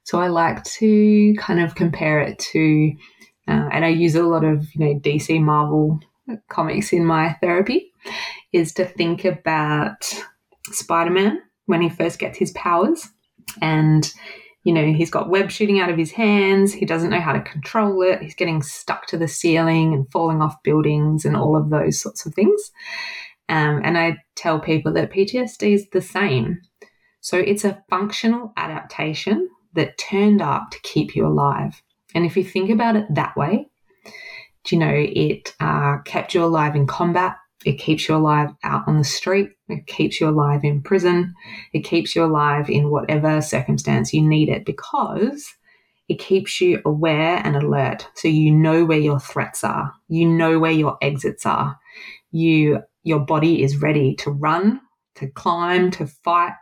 So 0.03 0.19
I 0.19 0.27
like 0.27 0.63
to 0.65 1.33
kind 1.37 1.59
of 1.59 1.75
compare 1.75 2.21
it 2.21 2.37
to, 2.39 2.91
uh, 3.49 3.69
and 3.71 3.83
I 3.83 3.89
use 3.89 4.15
a 4.15 4.23
lot 4.23 4.43
of 4.43 4.73
you 4.75 4.85
know 4.85 4.99
DC 4.99 5.41
Marvel 5.41 5.99
comics 6.49 6.93
in 6.93 7.05
my 7.05 7.33
therapy, 7.41 7.91
is 8.53 8.73
to 8.73 8.85
think 8.85 9.25
about 9.25 10.13
Spider 10.71 11.11
Man 11.11 11.41
when 11.65 11.81
he 11.81 11.89
first 11.89 12.19
gets 12.19 12.37
his 12.37 12.51
powers, 12.51 13.09
and 13.61 14.11
you 14.63 14.73
know, 14.73 14.93
he's 14.93 15.09
got 15.09 15.29
web 15.29 15.49
shooting 15.49 15.79
out 15.79 15.89
of 15.89 15.97
his 15.97 16.11
hands. 16.11 16.73
He 16.73 16.85
doesn't 16.85 17.09
know 17.09 17.21
how 17.21 17.31
to 17.31 17.41
control 17.41 18.01
it. 18.03 18.21
He's 18.21 18.35
getting 18.35 18.61
stuck 18.61 19.07
to 19.07 19.17
the 19.17 19.27
ceiling 19.27 19.93
and 19.93 20.11
falling 20.11 20.41
off 20.41 20.61
buildings 20.63 21.25
and 21.25 21.35
all 21.35 21.55
of 21.55 21.69
those 21.69 21.99
sorts 21.99 22.25
of 22.25 22.33
things. 22.33 22.71
Um, 23.47 23.81
and 23.83 23.97
I 23.97 24.17
tell 24.35 24.59
people 24.59 24.93
that 24.93 25.11
PTSD 25.11 25.73
is 25.73 25.89
the 25.89 26.01
same. 26.01 26.61
So 27.21 27.37
it's 27.37 27.63
a 27.63 27.83
functional 27.89 28.53
adaptation 28.57 29.49
that 29.73 29.97
turned 29.97 30.41
up 30.41 30.71
to 30.71 30.79
keep 30.83 31.15
you 31.15 31.25
alive. 31.25 31.81
And 32.15 32.25
if 32.25 32.35
you 32.35 32.43
think 32.43 32.69
about 32.69 32.95
it 32.95 33.05
that 33.13 33.35
way, 33.37 33.67
do 34.63 34.75
you 34.75 34.79
know, 34.79 34.93
it 34.93 35.55
uh, 35.59 35.97
kept 36.05 36.33
you 36.33 36.43
alive 36.43 36.75
in 36.75 36.87
combat, 36.87 37.37
it 37.65 37.73
keeps 37.73 38.07
you 38.07 38.15
alive 38.15 38.49
out 38.63 38.87
on 38.87 38.97
the 38.97 39.03
street. 39.03 39.49
It 39.67 39.85
keeps 39.85 40.21
you 40.21 40.29
alive 40.29 40.63
in 40.63 40.81
prison. 40.81 41.33
It 41.73 41.81
keeps 41.81 42.15
you 42.15 42.23
alive 42.23 42.69
in 42.69 42.89
whatever 42.89 43.41
circumstance 43.41 44.13
you 44.13 44.21
need 44.21 44.49
it 44.49 44.65
because 44.65 45.45
it 46.07 46.19
keeps 46.19 46.61
you 46.61 46.81
aware 46.85 47.41
and 47.43 47.55
alert. 47.55 48.07
So 48.15 48.27
you 48.29 48.51
know 48.51 48.85
where 48.85 48.99
your 48.99 49.19
threats 49.19 49.63
are. 49.63 49.93
You 50.07 50.27
know 50.27 50.57
where 50.57 50.71
your 50.71 50.97
exits 51.01 51.45
are. 51.45 51.77
You, 52.31 52.79
your 53.03 53.19
body 53.19 53.61
is 53.61 53.81
ready 53.81 54.15
to 54.15 54.31
run, 54.31 54.79
to 55.15 55.27
climb, 55.27 55.91
to 55.91 56.07
fight, 56.07 56.53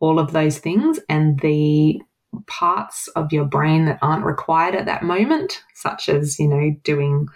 all 0.00 0.18
of 0.18 0.32
those 0.32 0.58
things. 0.58 0.98
And 1.08 1.38
the 1.40 2.00
parts 2.46 3.08
of 3.08 3.32
your 3.32 3.44
brain 3.44 3.84
that 3.86 3.98
aren't 4.02 4.24
required 4.24 4.74
at 4.74 4.86
that 4.86 5.02
moment, 5.02 5.62
such 5.74 6.08
as, 6.08 6.38
you 6.38 6.48
know, 6.48 6.74
doing 6.84 7.28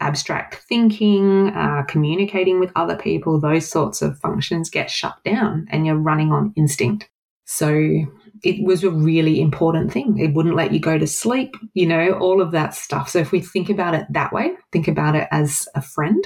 abstract 0.00 0.56
thinking, 0.68 1.48
uh, 1.50 1.82
communicating 1.88 2.60
with 2.60 2.70
other 2.76 2.96
people, 2.96 3.40
those 3.40 3.68
sorts 3.68 4.02
of 4.02 4.18
functions 4.18 4.70
get 4.70 4.90
shut 4.90 5.16
down 5.24 5.66
and 5.70 5.86
you're 5.86 5.96
running 5.96 6.32
on 6.32 6.52
instinct. 6.56 7.08
So 7.46 8.04
it 8.42 8.64
was 8.64 8.84
a 8.84 8.90
really 8.90 9.40
important 9.40 9.92
thing. 9.92 10.18
It 10.18 10.34
wouldn't 10.34 10.56
let 10.56 10.72
you 10.72 10.80
go 10.80 10.98
to 10.98 11.06
sleep, 11.06 11.56
you 11.74 11.86
know, 11.86 12.12
all 12.12 12.42
of 12.42 12.52
that 12.52 12.74
stuff. 12.74 13.08
So 13.08 13.20
if 13.20 13.32
we 13.32 13.40
think 13.40 13.70
about 13.70 13.94
it 13.94 14.06
that 14.10 14.32
way, 14.32 14.52
think 14.72 14.88
about 14.88 15.16
it 15.16 15.28
as 15.30 15.66
a 15.74 15.80
friend 15.80 16.22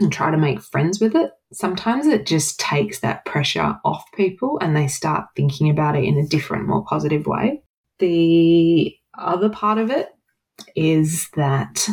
and 0.00 0.12
try 0.12 0.30
to 0.30 0.36
make 0.36 0.60
friends 0.60 1.00
with 1.00 1.14
it, 1.14 1.30
sometimes 1.54 2.06
it 2.06 2.26
just 2.26 2.58
takes 2.58 3.00
that 3.00 3.24
pressure 3.24 3.78
off 3.84 4.04
people 4.14 4.58
and 4.60 4.76
they 4.76 4.88
start 4.88 5.26
thinking 5.36 5.70
about 5.70 5.96
it 5.96 6.04
in 6.04 6.18
a 6.18 6.26
different, 6.26 6.66
more 6.66 6.84
positive 6.84 7.26
way. 7.26 7.62
The 7.98 8.94
other 9.16 9.48
part 9.48 9.78
of 9.78 9.90
it 9.90 10.08
is 10.76 11.28
that 11.36 11.88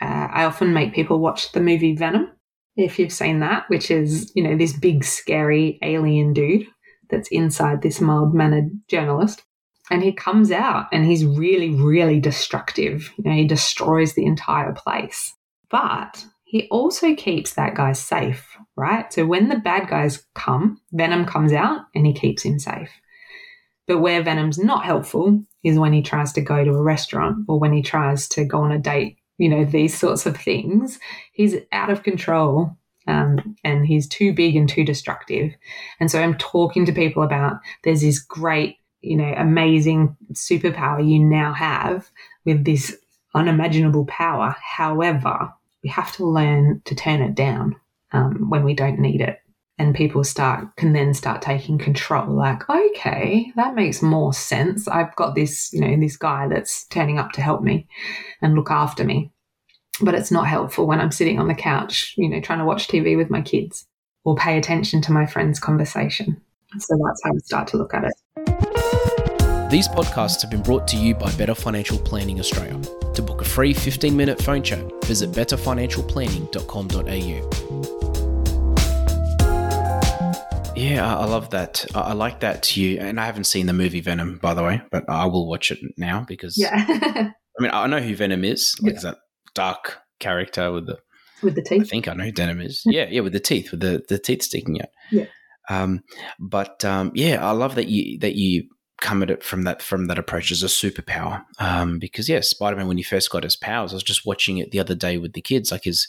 uh, 0.00 0.28
I 0.30 0.44
often 0.44 0.72
make 0.72 0.94
people 0.94 1.18
watch 1.18 1.52
the 1.52 1.60
movie 1.60 1.94
Venom, 1.94 2.30
if 2.76 2.98
you've 2.98 3.12
seen 3.12 3.40
that, 3.40 3.64
which 3.68 3.90
is, 3.90 4.30
you 4.34 4.42
know, 4.42 4.56
this 4.56 4.72
big, 4.72 5.04
scary 5.04 5.78
alien 5.82 6.32
dude 6.32 6.66
that's 7.10 7.28
inside 7.28 7.82
this 7.82 8.00
mild 8.00 8.34
mannered 8.34 8.70
journalist. 8.88 9.42
And 9.90 10.02
he 10.02 10.12
comes 10.12 10.50
out 10.50 10.86
and 10.92 11.04
he's 11.04 11.24
really, 11.24 11.70
really 11.70 12.20
destructive. 12.20 13.12
You 13.16 13.30
know, 13.30 13.36
he 13.36 13.46
destroys 13.46 14.14
the 14.14 14.26
entire 14.26 14.72
place. 14.72 15.32
But 15.70 16.24
he 16.46 16.68
also 16.70 17.12
keeps 17.16 17.54
that 17.54 17.74
guy 17.74 17.92
safe, 17.92 18.56
right? 18.76 19.12
So 19.12 19.26
when 19.26 19.48
the 19.48 19.58
bad 19.58 19.88
guys 19.88 20.24
come, 20.34 20.80
Venom 20.92 21.26
comes 21.26 21.52
out 21.52 21.86
and 21.92 22.06
he 22.06 22.12
keeps 22.12 22.44
him 22.44 22.60
safe. 22.60 22.88
But 23.88 23.98
where 23.98 24.22
Venom's 24.22 24.56
not 24.56 24.84
helpful 24.84 25.42
is 25.64 25.76
when 25.76 25.92
he 25.92 26.02
tries 26.02 26.32
to 26.34 26.40
go 26.40 26.64
to 26.64 26.70
a 26.70 26.82
restaurant 26.82 27.46
or 27.48 27.58
when 27.58 27.72
he 27.72 27.82
tries 27.82 28.28
to 28.28 28.44
go 28.44 28.60
on 28.60 28.70
a 28.70 28.78
date, 28.78 29.18
you 29.38 29.48
know, 29.48 29.64
these 29.64 29.98
sorts 29.98 30.24
of 30.24 30.36
things. 30.36 31.00
He's 31.32 31.56
out 31.72 31.90
of 31.90 32.04
control 32.04 32.76
um, 33.08 33.56
and 33.64 33.84
he's 33.84 34.06
too 34.06 34.32
big 34.32 34.54
and 34.54 34.68
too 34.68 34.84
destructive. 34.84 35.52
And 35.98 36.12
so 36.12 36.20
I'm 36.20 36.38
talking 36.38 36.86
to 36.86 36.92
people 36.92 37.24
about 37.24 37.56
there's 37.82 38.02
this 38.02 38.20
great, 38.20 38.76
you 39.00 39.16
know, 39.16 39.34
amazing 39.36 40.16
superpower 40.32 41.04
you 41.04 41.18
now 41.18 41.52
have 41.54 42.08
with 42.44 42.64
this 42.64 42.96
unimaginable 43.34 44.06
power. 44.06 44.54
However, 44.62 45.52
we 45.86 45.90
have 45.90 46.10
to 46.10 46.26
learn 46.26 46.82
to 46.84 46.96
turn 46.96 47.22
it 47.22 47.36
down 47.36 47.76
um, 48.10 48.50
when 48.50 48.64
we 48.64 48.74
don't 48.74 48.98
need 48.98 49.20
it. 49.20 49.38
And 49.78 49.94
people 49.94 50.24
start 50.24 50.74
can 50.76 50.94
then 50.94 51.14
start 51.14 51.42
taking 51.42 51.78
control 51.78 52.34
like 52.34 52.68
okay 52.68 53.52
that 53.54 53.76
makes 53.76 54.02
more 54.02 54.32
sense. 54.32 54.88
I've 54.88 55.14
got 55.14 55.36
this 55.36 55.72
you 55.72 55.80
know 55.80 55.96
this 56.00 56.16
guy 56.16 56.48
that's 56.48 56.86
turning 56.86 57.18
up 57.20 57.30
to 57.32 57.42
help 57.42 57.62
me 57.62 57.86
and 58.42 58.56
look 58.56 58.70
after 58.70 59.04
me. 59.04 59.30
But 60.00 60.16
it's 60.16 60.32
not 60.32 60.48
helpful 60.48 60.86
when 60.86 61.00
i'm 61.00 61.12
sitting 61.12 61.38
on 61.38 61.48
the 61.48 61.54
couch 61.54 62.14
you 62.16 62.28
know 62.28 62.40
trying 62.40 62.58
to 62.58 62.64
watch 62.64 62.88
tv 62.88 63.16
with 63.16 63.30
my 63.30 63.40
kids 63.40 63.86
or 64.24 64.34
pay 64.34 64.58
attention 64.58 65.00
to 65.02 65.12
my 65.12 65.24
friend's 65.24 65.60
conversation. 65.60 66.40
So 66.78 66.98
that's 67.02 67.22
how 67.22 67.32
we 67.32 67.38
start 67.40 67.68
to 67.68 67.76
look 67.76 67.94
at 67.94 68.04
it 68.04 68.12
these 69.70 69.88
podcasts 69.88 70.42
have 70.42 70.50
been 70.50 70.62
brought 70.62 70.86
to 70.88 70.96
you 70.96 71.14
by 71.14 71.30
better 71.32 71.54
financial 71.54 71.98
planning 71.98 72.38
australia 72.38 72.80
to 73.14 73.22
book 73.22 73.40
a 73.40 73.44
free 73.44 73.74
15 73.74 74.16
minute 74.16 74.40
phone 74.40 74.62
chat 74.62 74.84
visit 75.04 75.32
betterfinancialplanning.com.au 75.32 77.96
yeah, 80.76 81.16
I 81.16 81.24
love 81.24 81.50
that. 81.50 81.86
I 81.94 82.12
like 82.12 82.40
that 82.40 82.62
to 82.64 82.82
you. 82.82 83.00
And 83.00 83.18
I 83.18 83.24
haven't 83.24 83.44
seen 83.44 83.64
the 83.64 83.72
movie 83.72 84.02
Venom, 84.02 84.38
by 84.42 84.52
the 84.52 84.62
way, 84.62 84.82
but 84.90 85.08
I 85.08 85.24
will 85.24 85.48
watch 85.48 85.70
it 85.70 85.78
now 85.96 86.26
because. 86.28 86.58
Yeah. 86.58 86.74
I 86.78 87.32
mean, 87.58 87.70
I 87.72 87.86
know 87.86 88.00
who 88.00 88.14
Venom 88.14 88.44
is. 88.44 88.74
Like, 88.82 88.94
yeah. 88.94 89.00
that 89.00 89.18
dark 89.54 89.98
character 90.20 90.70
with 90.70 90.86
the 90.86 90.98
with 91.42 91.54
the 91.54 91.62
teeth. 91.62 91.82
I 91.82 91.84
think 91.84 92.08
I 92.08 92.14
know 92.14 92.24
who 92.24 92.32
Venom 92.32 92.60
is. 92.60 92.82
yeah, 92.84 93.06
yeah, 93.08 93.20
with 93.20 93.32
the 93.32 93.40
teeth, 93.40 93.70
with 93.70 93.80
the, 93.80 94.02
the 94.08 94.18
teeth 94.18 94.42
sticking 94.42 94.80
out. 94.80 94.88
Yeah. 95.10 95.26
Um, 95.70 96.02
but 96.38 96.84
um, 96.84 97.12
yeah, 97.14 97.46
I 97.46 97.52
love 97.52 97.76
that 97.76 97.88
you 97.88 98.18
that 98.20 98.34
you 98.34 98.68
come 99.00 99.22
at 99.22 99.30
it 99.30 99.42
from 99.42 99.62
that 99.62 99.82
from 99.82 100.06
that 100.06 100.18
approach 100.18 100.50
as 100.50 100.62
a 100.62 100.66
superpower. 100.66 101.44
Um, 101.58 101.98
because 101.98 102.28
yeah, 102.28 102.40
Spider 102.40 102.76
Man 102.76 102.88
when 102.88 102.96
he 102.96 103.02
first 103.02 103.30
got 103.30 103.44
his 103.44 103.56
powers, 103.56 103.92
I 103.92 103.96
was 103.96 104.02
just 104.02 104.26
watching 104.26 104.58
it 104.58 104.70
the 104.70 104.80
other 104.80 104.94
day 104.94 105.18
with 105.18 105.32
the 105.32 105.42
kids. 105.42 105.70
Like 105.70 105.84
his 105.84 106.08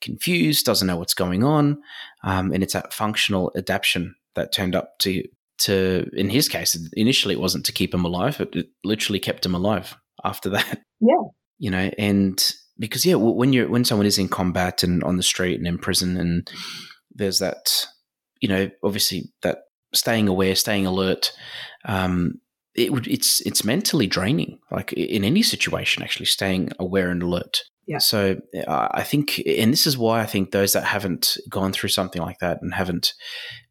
confused, 0.00 0.64
doesn't 0.64 0.86
know 0.86 0.96
what's 0.96 1.14
going 1.14 1.42
on, 1.42 1.82
um, 2.22 2.52
and 2.52 2.62
it's 2.62 2.74
that 2.74 2.92
functional 2.92 3.50
adaptation 3.56 4.14
that 4.34 4.52
turned 4.52 4.76
up 4.76 4.98
to 5.00 5.24
to 5.58 6.08
in 6.12 6.30
his 6.30 6.48
case 6.48 6.78
initially 6.92 7.34
it 7.34 7.40
wasn't 7.40 7.66
to 7.66 7.72
keep 7.72 7.92
him 7.92 8.04
alive, 8.04 8.40
it, 8.40 8.54
it 8.54 8.68
literally 8.84 9.18
kept 9.18 9.44
him 9.44 9.54
alive 9.54 9.96
after 10.24 10.48
that. 10.50 10.82
Yeah, 11.00 11.22
you 11.58 11.70
know, 11.70 11.90
and 11.98 12.54
because 12.78 13.04
yeah, 13.04 13.16
when 13.16 13.52
you're 13.52 13.68
when 13.68 13.84
someone 13.84 14.06
is 14.06 14.18
in 14.18 14.28
combat 14.28 14.82
and 14.82 15.02
on 15.04 15.16
the 15.16 15.22
street 15.22 15.58
and 15.58 15.66
in 15.66 15.78
prison, 15.78 16.16
and 16.16 16.50
there's 17.14 17.40
that, 17.40 17.86
you 18.40 18.48
know, 18.48 18.70
obviously 18.82 19.32
that 19.42 19.64
staying 19.92 20.28
aware, 20.28 20.54
staying 20.54 20.86
alert. 20.86 21.32
Um, 21.88 22.40
it 22.74 22.92
would 22.92 23.08
it's 23.08 23.40
it's 23.40 23.64
mentally 23.64 24.06
draining 24.06 24.60
like 24.70 24.92
in 24.92 25.24
any 25.24 25.42
situation 25.42 26.02
actually 26.02 26.26
staying 26.26 26.70
aware 26.78 27.10
and 27.10 27.22
alert 27.24 27.62
yeah. 27.88 27.98
So 27.98 28.36
uh, 28.66 28.88
I 28.90 29.02
think, 29.02 29.42
and 29.46 29.72
this 29.72 29.86
is 29.86 29.96
why 29.96 30.20
I 30.20 30.26
think 30.26 30.50
those 30.50 30.74
that 30.74 30.84
haven't 30.84 31.38
gone 31.48 31.72
through 31.72 31.88
something 31.88 32.20
like 32.20 32.38
that 32.40 32.60
and 32.60 32.74
haven't 32.74 33.14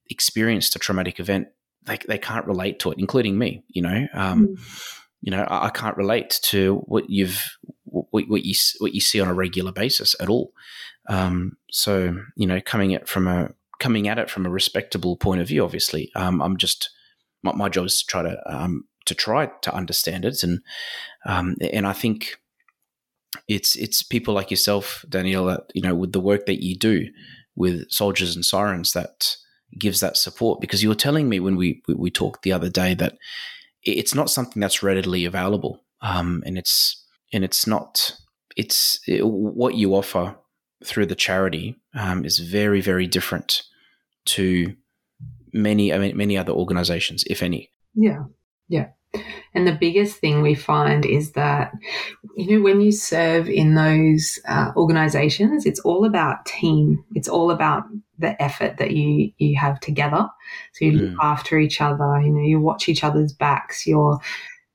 experienced 0.09 0.75
a 0.75 0.79
traumatic 0.79 1.19
event, 1.19 1.49
they, 1.85 1.99
they 2.07 2.17
can't 2.17 2.47
relate 2.47 2.79
to 2.79 2.91
it, 2.91 2.97
including 2.97 3.37
me. 3.37 3.63
You 3.67 3.83
know, 3.83 4.07
um, 4.15 4.47
mm. 4.47 4.57
you 5.21 5.29
know, 5.29 5.43
I, 5.43 5.67
I, 5.67 5.69
can't 5.69 5.95
relate 5.97 6.39
to 6.45 6.81
what 6.87 7.11
you've 7.11 7.45
what, 7.83 8.27
what, 8.27 8.43
you 8.43 8.55
what 8.79 8.95
you 8.95 9.01
see 9.01 9.21
on 9.21 9.27
a 9.27 9.35
regular 9.35 9.71
basis 9.71 10.15
at 10.19 10.29
all. 10.29 10.51
Um, 11.07 11.55
so 11.69 12.17
you 12.35 12.47
know, 12.47 12.59
coming 12.59 12.95
at 12.95 13.07
from 13.07 13.27
a 13.27 13.51
coming 13.77 14.07
at 14.07 14.17
it 14.17 14.31
from 14.31 14.47
a 14.47 14.49
respectable 14.49 15.15
point 15.15 15.41
of 15.41 15.47
view, 15.47 15.63
obviously, 15.63 16.11
um, 16.15 16.41
I'm 16.41 16.57
just 16.57 16.89
my, 17.43 17.53
my, 17.53 17.69
job 17.69 17.85
is 17.85 18.01
to 18.01 18.07
try 18.07 18.21
to 18.23 18.37
um, 18.45 18.85
to 19.05 19.15
try 19.15 19.49
to 19.61 19.73
understand 19.73 20.25
it, 20.25 20.43
and 20.43 20.61
um, 21.25 21.55
and 21.73 21.87
I 21.87 21.93
think 21.93 22.37
it's 23.47 23.75
it's 23.75 24.03
people 24.03 24.33
like 24.33 24.51
yourself, 24.51 25.05
Danielle, 25.09 25.45
that 25.45 25.71
you 25.73 25.81
know 25.81 25.95
with 25.95 26.11
the 26.11 26.19
work 26.19 26.45
that 26.45 26.63
you 26.63 26.75
do 26.75 27.07
with 27.55 27.89
soldiers 27.89 28.35
and 28.35 28.45
sirens 28.45 28.93
that 28.93 29.35
gives 29.77 29.99
that 29.99 30.17
support. 30.17 30.61
Because 30.61 30.83
you 30.83 30.89
were 30.89 30.95
telling 30.95 31.29
me 31.29 31.39
when 31.39 31.55
we 31.55 31.81
we, 31.87 31.93
we 31.93 32.11
talked 32.11 32.43
the 32.43 32.53
other 32.53 32.69
day 32.69 32.93
that 32.95 33.17
it's 33.83 34.15
not 34.15 34.29
something 34.29 34.59
that's 34.59 34.83
readily 34.83 35.25
available, 35.25 35.83
um, 36.01 36.43
and 36.45 36.57
it's 36.57 37.03
and 37.33 37.43
it's 37.43 37.67
not 37.67 38.17
it's 38.55 38.99
it, 39.07 39.25
what 39.25 39.75
you 39.75 39.95
offer 39.95 40.35
through 40.83 41.05
the 41.05 41.15
charity 41.15 41.75
um, 41.95 42.25
is 42.25 42.39
very 42.39 42.81
very 42.81 43.07
different 43.07 43.63
to 44.25 44.75
many 45.57 45.93
I 45.93 45.97
mean, 45.97 46.17
many 46.17 46.37
other 46.37 46.53
organizations, 46.53 47.23
if 47.27 47.43
any. 47.43 47.71
Yeah, 47.95 48.25
yeah. 48.67 48.89
And 49.53 49.65
the 49.65 49.77
biggest 49.79 50.17
thing 50.17 50.41
we 50.41 50.53
find 50.53 51.05
is 51.05 51.31
that, 51.31 51.71
you 52.35 52.57
know, 52.57 52.63
when 52.63 52.81
you 52.81 52.91
serve 52.91 53.49
in 53.49 53.73
those 53.73 54.37
uh, 54.47 54.71
organizations, 54.75 55.65
it's 55.65 55.79
all 55.79 56.05
about 56.05 56.45
team. 56.45 57.03
It's 57.15 57.29
all 57.29 57.49
about 57.49 57.83
the 58.19 58.39
effort 58.41 58.77
that 58.77 58.91
you, 58.91 59.31
you 59.37 59.57
have 59.57 59.79
together. 59.79 60.27
So 60.73 60.85
you 60.85 60.91
mm. 60.91 60.99
look 61.11 61.19
after 61.21 61.57
each 61.57 61.81
other, 61.81 62.21
you 62.21 62.31
know, 62.31 62.41
you 62.41 62.59
watch 62.59 62.89
each 62.89 63.03
other's 63.03 63.33
backs, 63.33 63.87
you're 63.87 64.19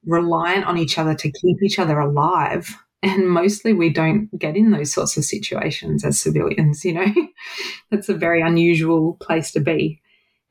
reliant 0.04 0.64
on 0.64 0.78
each 0.78 0.98
other 0.98 1.14
to 1.14 1.30
keep 1.30 1.62
each 1.62 1.78
other 1.78 1.98
alive. 2.00 2.76
And 3.04 3.28
mostly 3.28 3.72
we 3.72 3.90
don't 3.90 4.28
get 4.38 4.56
in 4.56 4.70
those 4.70 4.92
sorts 4.92 5.16
of 5.16 5.24
situations 5.24 6.04
as 6.04 6.20
civilians, 6.20 6.84
you 6.84 6.94
know. 6.94 7.12
That's 7.90 8.08
a 8.08 8.14
very 8.14 8.40
unusual 8.40 9.16
place 9.20 9.52
to 9.52 9.60
be. 9.60 10.01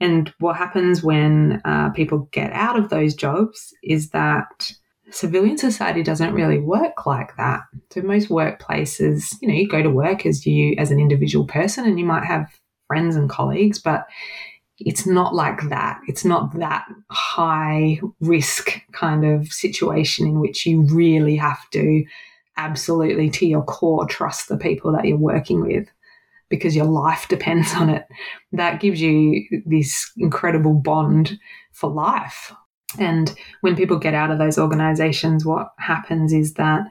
And 0.02 0.34
what 0.40 0.58
happens 0.58 1.04
when 1.04 1.62
uh, 1.64 1.92
people 1.92 2.28
get 2.32 2.52
out 2.54 2.78
of 2.78 2.90
those 2.90 3.14
jobs 3.14 3.72
is 3.84 4.10
that 4.10 4.74
civilian 5.12 5.60
society 5.60 6.02
doesn't 6.02 6.34
really 6.34 6.58
work 6.58 7.06
like 7.06 7.38
that. 7.38 7.62
So 7.92 8.02
most 8.02 8.30
workplaces, 8.30 9.36
you 9.42 9.48
know, 9.48 9.54
you 9.54 9.68
go 9.68 9.84
to 9.84 9.92
work 9.92 10.26
as 10.26 10.46
you 10.46 10.74
as 10.80 10.90
an 10.90 11.00
individual 11.00 11.46
person 11.46 11.86
and 11.86 12.00
you 12.00 12.06
might 12.06 12.26
have 12.26 12.48
friends 12.88 13.16
and 13.16 13.30
colleagues, 13.30 13.78
but 13.78 14.08
it's 14.80 15.06
not 15.06 15.36
like 15.36 15.70
that. 15.70 16.00
It's 16.08 16.26
not 16.26 16.58
that 16.58 16.86
high 17.12 18.00
risk 18.22 18.82
kind 18.94 19.24
of 19.24 19.54
situation 19.54 20.26
in 20.26 20.40
which 20.40 20.66
you 20.66 20.82
really 20.82 21.36
have 21.36 21.70
to 21.72 22.04
absolutely 22.58 23.30
to 23.30 23.46
your 23.46 23.64
core 23.64 24.08
trust 24.08 24.50
the 24.50 24.58
people 24.58 24.92
that 24.94 25.06
you're 25.06 25.18
working 25.18 25.62
with 25.62 25.88
because 26.52 26.76
your 26.76 26.86
life 26.86 27.28
depends 27.30 27.74
on 27.74 27.90
it. 27.90 28.06
That 28.52 28.80
gives 28.80 29.02
you 29.02 29.44
this 29.66 30.12
incredible 30.18 30.76
bond 30.76 31.40
for 31.72 31.90
life. 31.90 32.54
And 33.00 33.34
when 33.62 33.76
people 33.76 33.98
get 33.98 34.14
out 34.14 34.30
of 34.30 34.38
those 34.38 34.60
organizations, 34.60 35.46
what 35.46 35.70
happens 35.80 36.34
is 36.34 36.54
that 36.56 36.84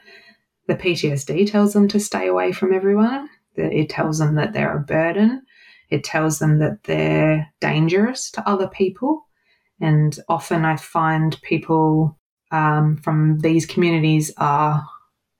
the 0.66 0.74
PTSD 0.74 1.50
tells 1.50 1.74
them 1.74 1.86
to 1.88 2.00
stay 2.00 2.26
away 2.26 2.52
from 2.52 2.72
everyone. 2.72 3.28
It 3.54 3.90
tells 3.90 4.18
them 4.18 4.34
that 4.36 4.52
they're 4.52 4.76
a 4.76 4.80
burden. 4.80 5.42
It 5.90 6.02
tells 6.02 6.38
them 6.38 6.58
that 6.58 6.84
they're 6.84 7.52
dangerous 7.60 8.30
to 8.32 8.48
other 8.48 8.68
people. 8.68 9.26
And 9.80 10.18
often 10.28 10.64
I 10.64 10.76
find 10.76 11.40
people 11.42 12.18
um, 12.50 12.96
from 12.98 13.38
these 13.40 13.66
communities 13.66 14.32
are 14.38 14.84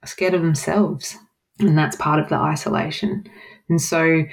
scared 0.05 0.33
of 0.33 0.41
themselves 0.41 1.17
And 1.59 1.77
that's 1.77 1.95
part 1.95 2.19
of 2.19 2.29
the 2.29 2.35
isolation. 2.35 3.25
And 3.71 3.81
so 3.81 4.23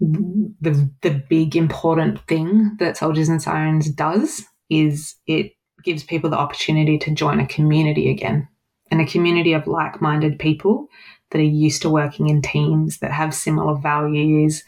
the 0.00 0.90
the 1.02 1.22
big 1.28 1.54
important 1.54 2.26
thing 2.26 2.74
that 2.80 2.96
Soldiers 2.96 3.28
and 3.28 3.40
Sirens 3.40 3.88
does 3.90 4.42
is 4.68 5.14
it 5.26 5.52
gives 5.84 6.02
people 6.02 6.30
the 6.30 6.38
opportunity 6.38 6.98
to 6.98 7.14
join 7.14 7.38
a 7.38 7.46
community 7.46 8.10
again. 8.10 8.48
And 8.90 9.00
a 9.00 9.06
community 9.06 9.52
of 9.52 9.66
like-minded 9.66 10.38
people 10.38 10.88
that 11.30 11.38
are 11.38 11.42
used 11.42 11.82
to 11.82 11.90
working 11.90 12.30
in 12.30 12.40
teams 12.40 12.98
that 12.98 13.12
have 13.12 13.34
similar 13.34 13.78
values, 13.78 14.64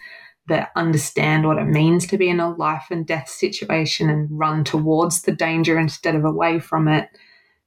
that 0.48 0.70
understand 0.76 1.46
what 1.46 1.56
it 1.56 1.64
means 1.64 2.06
to 2.08 2.18
be 2.18 2.28
in 2.28 2.40
a 2.40 2.54
life 2.54 2.84
and 2.90 3.06
death 3.06 3.30
situation 3.30 4.10
and 4.10 4.28
run 4.30 4.64
towards 4.64 5.22
the 5.22 5.32
danger 5.32 5.78
instead 5.78 6.14
of 6.14 6.24
away 6.24 6.60
from 6.60 6.86
it. 6.86 7.08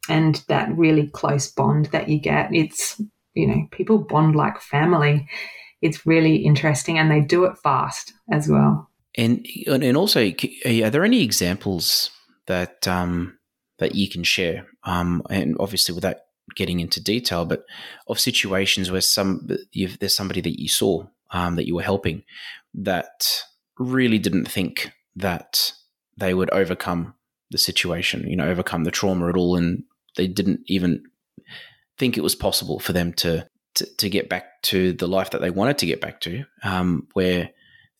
And 0.07 0.43
that 0.47 0.77
really 0.77 1.07
close 1.07 1.51
bond 1.51 1.87
that 1.87 2.09
you 2.09 2.19
get. 2.19 2.53
It's, 2.53 3.01
you 3.33 3.47
know, 3.47 3.67
people 3.71 3.97
bond 3.97 4.35
like 4.35 4.61
family. 4.61 5.27
It's 5.83 6.05
really 6.05 6.37
interesting 6.37 6.97
and 6.97 7.11
they 7.11 7.19
do 7.19 7.43
it 7.45 7.57
fast 7.57 8.13
as 8.31 8.47
well. 8.47 8.89
And 9.15 9.45
and 9.67 9.95
also, 9.95 10.31
are 10.65 10.89
there 10.89 11.03
any 11.05 11.21
examples 11.21 12.09
that 12.47 12.87
um, 12.87 13.37
that 13.77 13.93
you 13.93 14.09
can 14.09 14.23
share? 14.23 14.65
Um, 14.85 15.21
and 15.29 15.55
obviously, 15.59 15.93
without 15.93 16.17
getting 16.55 16.79
into 16.79 17.01
detail, 17.01 17.45
but 17.45 17.63
of 18.07 18.19
situations 18.19 18.91
where 18.91 19.01
some 19.01 19.47
there's 19.99 20.15
somebody 20.15 20.41
that 20.41 20.59
you 20.59 20.67
saw 20.67 21.05
um, 21.31 21.55
that 21.55 21.67
you 21.67 21.75
were 21.75 21.83
helping 21.83 22.23
that 22.73 23.43
really 23.77 24.17
didn't 24.19 24.45
think 24.45 24.91
that 25.15 25.73
they 26.17 26.33
would 26.33 26.49
overcome 26.51 27.13
the 27.51 27.57
situation, 27.57 28.27
you 28.27 28.35
know, 28.35 28.47
overcome 28.47 28.83
the 28.83 28.91
trauma 28.91 29.29
at 29.29 29.37
all, 29.37 29.55
and 29.55 29.83
they 30.17 30.27
didn't 30.27 30.61
even 30.65 31.03
think 31.97 32.17
it 32.17 32.23
was 32.23 32.35
possible 32.35 32.79
for 32.79 32.93
them 32.93 33.13
to 33.13 33.47
to, 33.75 33.85
to 33.97 34.09
get 34.09 34.29
back 34.29 34.61
to 34.63 34.93
the 34.93 35.07
life 35.07 35.31
that 35.31 35.41
they 35.41 35.49
wanted 35.49 35.77
to 35.79 35.85
get 35.85 36.01
back 36.01 36.21
to. 36.21 36.43
Um, 36.63 37.07
where 37.13 37.49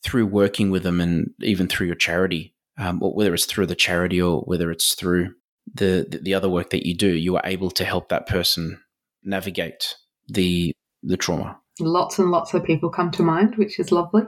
through 0.02 0.26
working 0.26 0.70
with 0.70 0.82
them, 0.82 1.00
and 1.00 1.30
even 1.40 1.66
through 1.66 1.86
your 1.86 1.96
charity, 1.96 2.54
um, 2.78 3.00
whether 3.00 3.34
it's 3.34 3.46
through 3.46 3.66
the 3.66 3.74
charity 3.74 4.20
or 4.20 4.40
whether 4.42 4.70
it's 4.70 4.94
through 4.94 5.34
the 5.72 6.18
the 6.22 6.34
other 6.34 6.48
work 6.48 6.70
that 6.70 6.86
you 6.86 6.94
do, 6.94 7.08
you 7.08 7.36
are 7.36 7.42
able 7.44 7.70
to 7.70 7.84
help 7.84 8.08
that 8.08 8.26
person 8.26 8.80
navigate 9.22 9.96
the 10.28 10.72
the 11.02 11.16
trauma 11.16 11.58
lots 11.80 12.18
and 12.18 12.30
lots 12.30 12.54
of 12.54 12.64
people 12.64 12.90
come 12.90 13.10
to 13.12 13.22
mind, 13.22 13.56
which 13.56 13.78
is 13.78 13.92
lovely. 13.92 14.22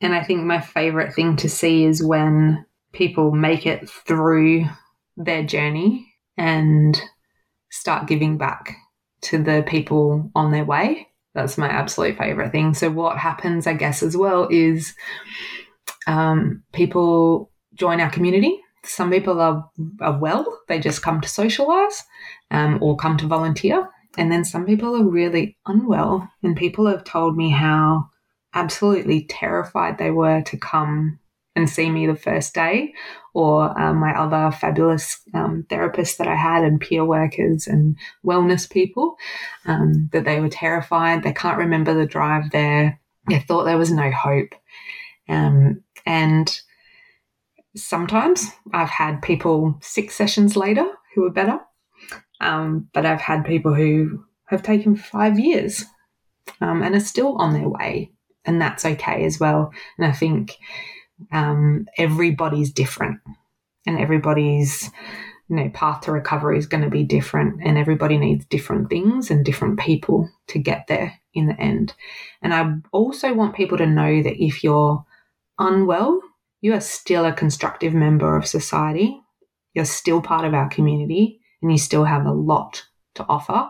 And 0.00 0.14
I 0.14 0.22
think 0.22 0.42
my 0.42 0.60
favorite 0.60 1.14
thing 1.14 1.36
to 1.36 1.48
see 1.48 1.84
is 1.84 2.02
when 2.02 2.64
people 2.92 3.32
make 3.32 3.66
it 3.66 3.88
through 3.88 4.66
their 5.16 5.44
journey 5.44 6.12
and 6.36 7.00
start 7.70 8.08
giving 8.08 8.38
back 8.38 8.76
to 9.22 9.42
the 9.42 9.64
people 9.66 10.30
on 10.34 10.50
their 10.50 10.64
way. 10.64 11.08
That's 11.34 11.58
my 11.58 11.68
absolute 11.68 12.18
favorite 12.18 12.52
thing. 12.52 12.74
So, 12.74 12.90
what 12.90 13.18
happens, 13.18 13.66
I 13.66 13.74
guess, 13.74 14.02
as 14.02 14.16
well 14.16 14.48
is 14.50 14.94
um, 16.06 16.62
people 16.72 17.50
join 17.74 18.00
our 18.00 18.10
community. 18.10 18.60
Some 18.82 19.10
people 19.10 19.40
are, 19.40 19.70
are 20.00 20.18
well, 20.18 20.60
they 20.68 20.80
just 20.80 21.02
come 21.02 21.20
to 21.20 21.28
socialize 21.28 22.02
um, 22.50 22.78
or 22.82 22.96
come 22.96 23.16
to 23.18 23.26
volunteer. 23.26 23.88
And 24.18 24.32
then 24.32 24.44
some 24.44 24.66
people 24.66 24.96
are 24.96 25.04
really 25.04 25.56
unwell, 25.66 26.28
and 26.42 26.56
people 26.56 26.86
have 26.86 27.04
told 27.04 27.36
me 27.36 27.50
how 27.50 28.08
absolutely 28.54 29.26
terrified 29.26 29.98
they 29.98 30.10
were 30.10 30.42
to 30.42 30.56
come 30.56 31.20
and 31.60 31.70
see 31.70 31.90
me 31.90 32.06
the 32.06 32.16
first 32.16 32.54
day, 32.54 32.92
or 33.34 33.78
um, 33.80 33.98
my 33.98 34.12
other 34.12 34.50
fabulous 34.56 35.20
um, 35.34 35.64
therapists 35.68 36.16
that 36.16 36.26
I 36.26 36.34
had, 36.34 36.64
and 36.64 36.80
peer 36.80 37.04
workers 37.04 37.66
and 37.66 37.96
wellness 38.24 38.68
people, 38.68 39.16
um, 39.66 40.08
that 40.12 40.24
they 40.24 40.40
were 40.40 40.48
terrified. 40.48 41.22
They 41.22 41.32
can't 41.32 41.58
remember 41.58 41.94
the 41.94 42.06
drive 42.06 42.50
there. 42.50 42.98
They 43.28 43.38
thought 43.38 43.64
there 43.64 43.78
was 43.78 43.92
no 43.92 44.10
hope. 44.10 44.54
Um, 45.28 45.82
and 46.06 46.60
sometimes 47.76 48.48
I've 48.72 48.90
had 48.90 49.22
people 49.22 49.78
six 49.80 50.16
sessions 50.16 50.56
later 50.56 50.86
who 51.14 51.24
are 51.26 51.30
better. 51.30 51.60
Um, 52.40 52.88
but 52.94 53.04
I've 53.04 53.20
had 53.20 53.44
people 53.44 53.74
who 53.74 54.24
have 54.46 54.62
taken 54.62 54.96
five 54.96 55.38
years 55.38 55.84
um, 56.60 56.82
and 56.82 56.94
are 56.94 57.00
still 57.00 57.36
on 57.36 57.52
their 57.52 57.68
way, 57.68 58.10
and 58.44 58.60
that's 58.60 58.84
okay 58.84 59.24
as 59.24 59.38
well. 59.38 59.72
And 59.98 60.06
I 60.06 60.12
think 60.12 60.56
um, 61.32 61.86
everybody's 61.96 62.72
different, 62.72 63.20
and 63.86 63.98
everybody's 63.98 64.90
you 65.48 65.56
know 65.56 65.70
path 65.70 66.02
to 66.02 66.12
recovery 66.12 66.58
is 66.58 66.66
going 66.66 66.84
to 66.84 66.90
be 66.90 67.02
different, 67.02 67.60
and 67.62 67.78
everybody 67.78 68.18
needs 68.18 68.44
different 68.46 68.88
things 68.88 69.30
and 69.30 69.44
different 69.44 69.78
people 69.78 70.30
to 70.48 70.58
get 70.58 70.86
there 70.88 71.20
in 71.34 71.46
the 71.46 71.60
end. 71.60 71.94
And 72.42 72.52
I 72.54 72.74
also 72.92 73.34
want 73.34 73.54
people 73.54 73.78
to 73.78 73.86
know 73.86 74.22
that 74.22 74.42
if 74.42 74.64
you're 74.64 75.04
unwell, 75.58 76.20
you 76.60 76.74
are 76.74 76.80
still 76.80 77.24
a 77.24 77.32
constructive 77.32 77.94
member 77.94 78.36
of 78.36 78.46
society. 78.46 79.20
You're 79.74 79.84
still 79.84 80.20
part 80.20 80.44
of 80.44 80.54
our 80.54 80.68
community 80.68 81.40
and 81.62 81.70
you 81.70 81.78
still 81.78 82.04
have 82.04 82.26
a 82.26 82.32
lot 82.32 82.84
to 83.14 83.24
offer. 83.28 83.68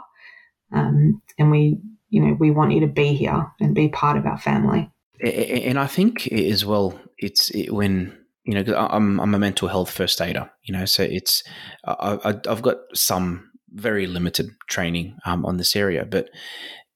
Um, 0.73 1.21
and 1.39 1.51
we, 1.51 1.79
you 2.09 2.23
know, 2.23 2.37
we 2.39 2.51
want 2.51 2.73
you 2.73 2.81
to 2.81 2.87
be 2.87 3.15
here 3.15 3.51
and 3.61 3.75
be 3.75 3.89
part 3.89 4.17
of 4.17 4.27
our 4.27 4.39
family. 4.39 4.91
And 5.23 5.79
I 5.79 5.87
think 5.87 6.29
as 6.33 6.65
well, 6.65 6.99
it's 7.19 7.51
it, 7.51 7.73
when 7.73 8.17
you 8.45 8.55
know, 8.55 8.75
I'm 8.77 9.21
I'm 9.21 9.35
a 9.35 9.39
mental 9.39 9.69
health 9.69 9.91
first 9.91 10.21
aider, 10.21 10.51
you 10.63 10.73
know, 10.73 10.85
so 10.85 11.03
it's 11.03 11.45
I, 11.85 12.39
have 12.47 12.63
got 12.63 12.79
some 12.95 13.51
very 13.73 14.07
limited 14.07 14.51
training 14.69 15.17
um, 15.25 15.45
on 15.45 15.57
this 15.57 15.77
area, 15.77 16.05
but 16.05 16.31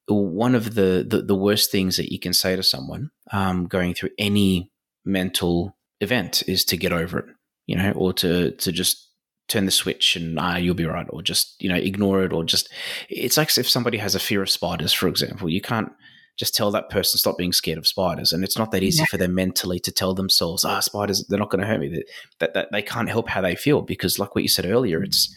one 0.06 0.54
of 0.54 0.74
the, 0.74 1.06
the, 1.08 1.22
the 1.22 1.34
worst 1.34 1.70
things 1.70 1.96
that 1.96 2.12
you 2.12 2.18
can 2.18 2.32
say 2.32 2.56
to 2.56 2.62
someone 2.62 3.10
um, 3.32 3.66
going 3.66 3.94
through 3.94 4.10
any 4.18 4.70
mental 5.04 5.76
event 6.00 6.42
is 6.46 6.64
to 6.66 6.76
get 6.76 6.92
over 6.92 7.20
it, 7.20 7.26
you 7.66 7.76
know, 7.76 7.92
or 7.92 8.12
to 8.12 8.50
to 8.52 8.72
just 8.72 9.10
turn 9.46 9.66
the 9.66 9.70
switch 9.70 10.16
and 10.16 10.38
ah, 10.38 10.56
you'll 10.56 10.74
be 10.74 10.86
right, 10.86 11.06
or 11.10 11.22
just 11.22 11.56
you 11.60 11.68
know 11.68 11.76
ignore 11.76 12.24
it, 12.24 12.32
or 12.32 12.44
just 12.44 12.68
it's 13.08 13.36
like 13.36 13.56
if 13.56 13.68
somebody 13.68 13.98
has 13.98 14.14
a 14.14 14.20
fear 14.20 14.42
of 14.42 14.50
spiders, 14.50 14.92
for 14.92 15.08
example, 15.08 15.48
you 15.48 15.60
can't 15.60 15.92
just 16.36 16.54
tell 16.54 16.70
that 16.70 16.90
person 16.90 17.18
stop 17.18 17.38
being 17.38 17.52
scared 17.52 17.78
of 17.78 17.86
spiders, 17.86 18.32
and 18.32 18.44
it's 18.44 18.58
not 18.58 18.70
that 18.72 18.82
easy 18.82 19.00
yeah. 19.00 19.06
for 19.06 19.16
them 19.16 19.34
mentally 19.34 19.78
to 19.80 19.92
tell 19.92 20.14
themselves, 20.14 20.64
ah, 20.64 20.80
spiders, 20.80 21.24
they're 21.28 21.38
not 21.38 21.50
going 21.50 21.60
to 21.60 21.66
hurt 21.66 21.80
me. 21.80 21.88
That, 21.88 22.04
that, 22.40 22.54
that 22.54 22.68
they 22.72 22.82
can't 22.82 23.08
help 23.08 23.28
how 23.28 23.40
they 23.40 23.54
feel 23.54 23.82
because, 23.82 24.18
like 24.18 24.34
what 24.34 24.42
you 24.42 24.48
said 24.48 24.66
earlier, 24.66 25.02
it's 25.02 25.34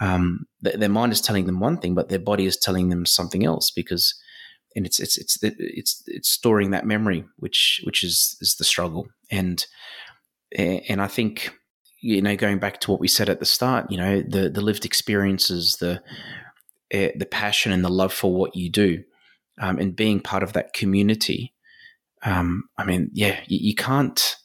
um, 0.00 0.46
th- 0.64 0.76
their 0.76 0.88
mind 0.88 1.12
is 1.12 1.20
telling 1.20 1.46
them 1.46 1.60
one 1.60 1.78
thing, 1.78 1.94
but 1.94 2.08
their 2.08 2.18
body 2.18 2.46
is 2.46 2.56
telling 2.56 2.88
them 2.88 3.06
something 3.06 3.44
else 3.44 3.70
because. 3.70 4.14
And 4.74 4.84
it's 4.84 5.00
it's 5.00 5.16
it's 5.16 5.38
it's 5.42 6.02
it's 6.06 6.28
storing 6.28 6.72
that 6.72 6.84
memory, 6.84 7.24
which 7.38 7.80
which 7.86 8.04
is 8.04 8.36
is 8.42 8.56
the 8.56 8.64
struggle, 8.64 9.08
and 9.30 9.64
and 10.54 11.00
I 11.00 11.06
think 11.06 11.50
you 12.00 12.22
know, 12.22 12.36
going 12.36 12.58
back 12.58 12.80
to 12.80 12.90
what 12.90 13.00
we 13.00 13.08
said 13.08 13.28
at 13.28 13.40
the 13.40 13.46
start, 13.46 13.90
you 13.90 13.96
know, 13.96 14.22
the 14.22 14.48
the 14.48 14.60
lived 14.60 14.84
experiences, 14.84 15.76
the 15.76 16.02
uh, 16.94 17.08
the 17.16 17.28
passion 17.28 17.72
and 17.72 17.84
the 17.84 17.90
love 17.90 18.12
for 18.12 18.32
what 18.32 18.54
you 18.54 18.70
do, 18.70 19.02
um, 19.60 19.78
and 19.78 19.96
being 19.96 20.20
part 20.20 20.42
of 20.42 20.52
that 20.54 20.72
community. 20.72 21.52
Um, 22.22 22.64
I 22.76 22.84
mean, 22.84 23.10
yeah, 23.12 23.40
you, 23.46 23.58
you, 23.60 23.74
can't 23.74 24.36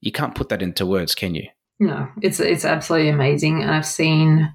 you 0.00 0.12
can't 0.12 0.34
put 0.34 0.48
that 0.48 0.62
into 0.62 0.86
words, 0.86 1.14
can 1.14 1.34
you? 1.34 1.48
No, 1.78 2.08
it's 2.20 2.40
it's 2.40 2.64
absolutely 2.64 3.08
amazing, 3.08 3.62
and 3.62 3.70
I've 3.70 3.86
seen. 3.86 4.52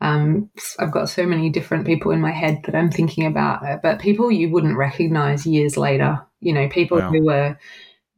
Um, 0.00 0.50
I've 0.78 0.92
got 0.92 1.08
so 1.08 1.26
many 1.26 1.50
different 1.50 1.84
people 1.84 2.12
in 2.12 2.20
my 2.20 2.30
head 2.30 2.60
that 2.64 2.76
I'm 2.76 2.90
thinking 2.90 3.26
about, 3.26 3.82
but 3.82 3.98
people 3.98 4.30
you 4.30 4.48
wouldn't 4.48 4.76
recognize 4.76 5.44
years 5.44 5.76
later. 5.76 6.24
You 6.40 6.52
know, 6.52 6.68
people 6.68 6.98
wow. 6.98 7.10
who 7.10 7.24
were 7.24 7.58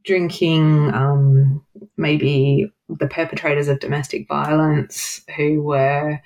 drinking, 0.04 0.92
um, 0.92 1.64
maybe 1.96 2.70
the 2.88 3.06
perpetrators 3.06 3.68
of 3.68 3.80
domestic 3.80 4.26
violence 4.28 5.22
who 5.36 5.62
were, 5.62 6.20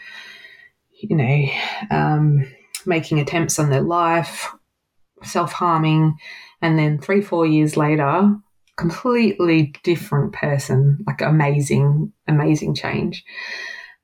you 0.92 1.16
know, 1.16 1.44
um, 1.90 2.50
making 2.86 3.20
attempts 3.20 3.58
on 3.58 3.70
their 3.70 3.82
life, 3.82 4.52
self 5.22 5.52
harming, 5.52 6.16
and 6.60 6.78
then 6.78 6.98
three, 6.98 7.20
four 7.20 7.46
years 7.46 7.76
later, 7.76 8.34
completely 8.76 9.74
different 9.82 10.32
person, 10.32 10.98
like 11.06 11.20
amazing, 11.20 12.12
amazing 12.26 12.74
change. 12.74 13.24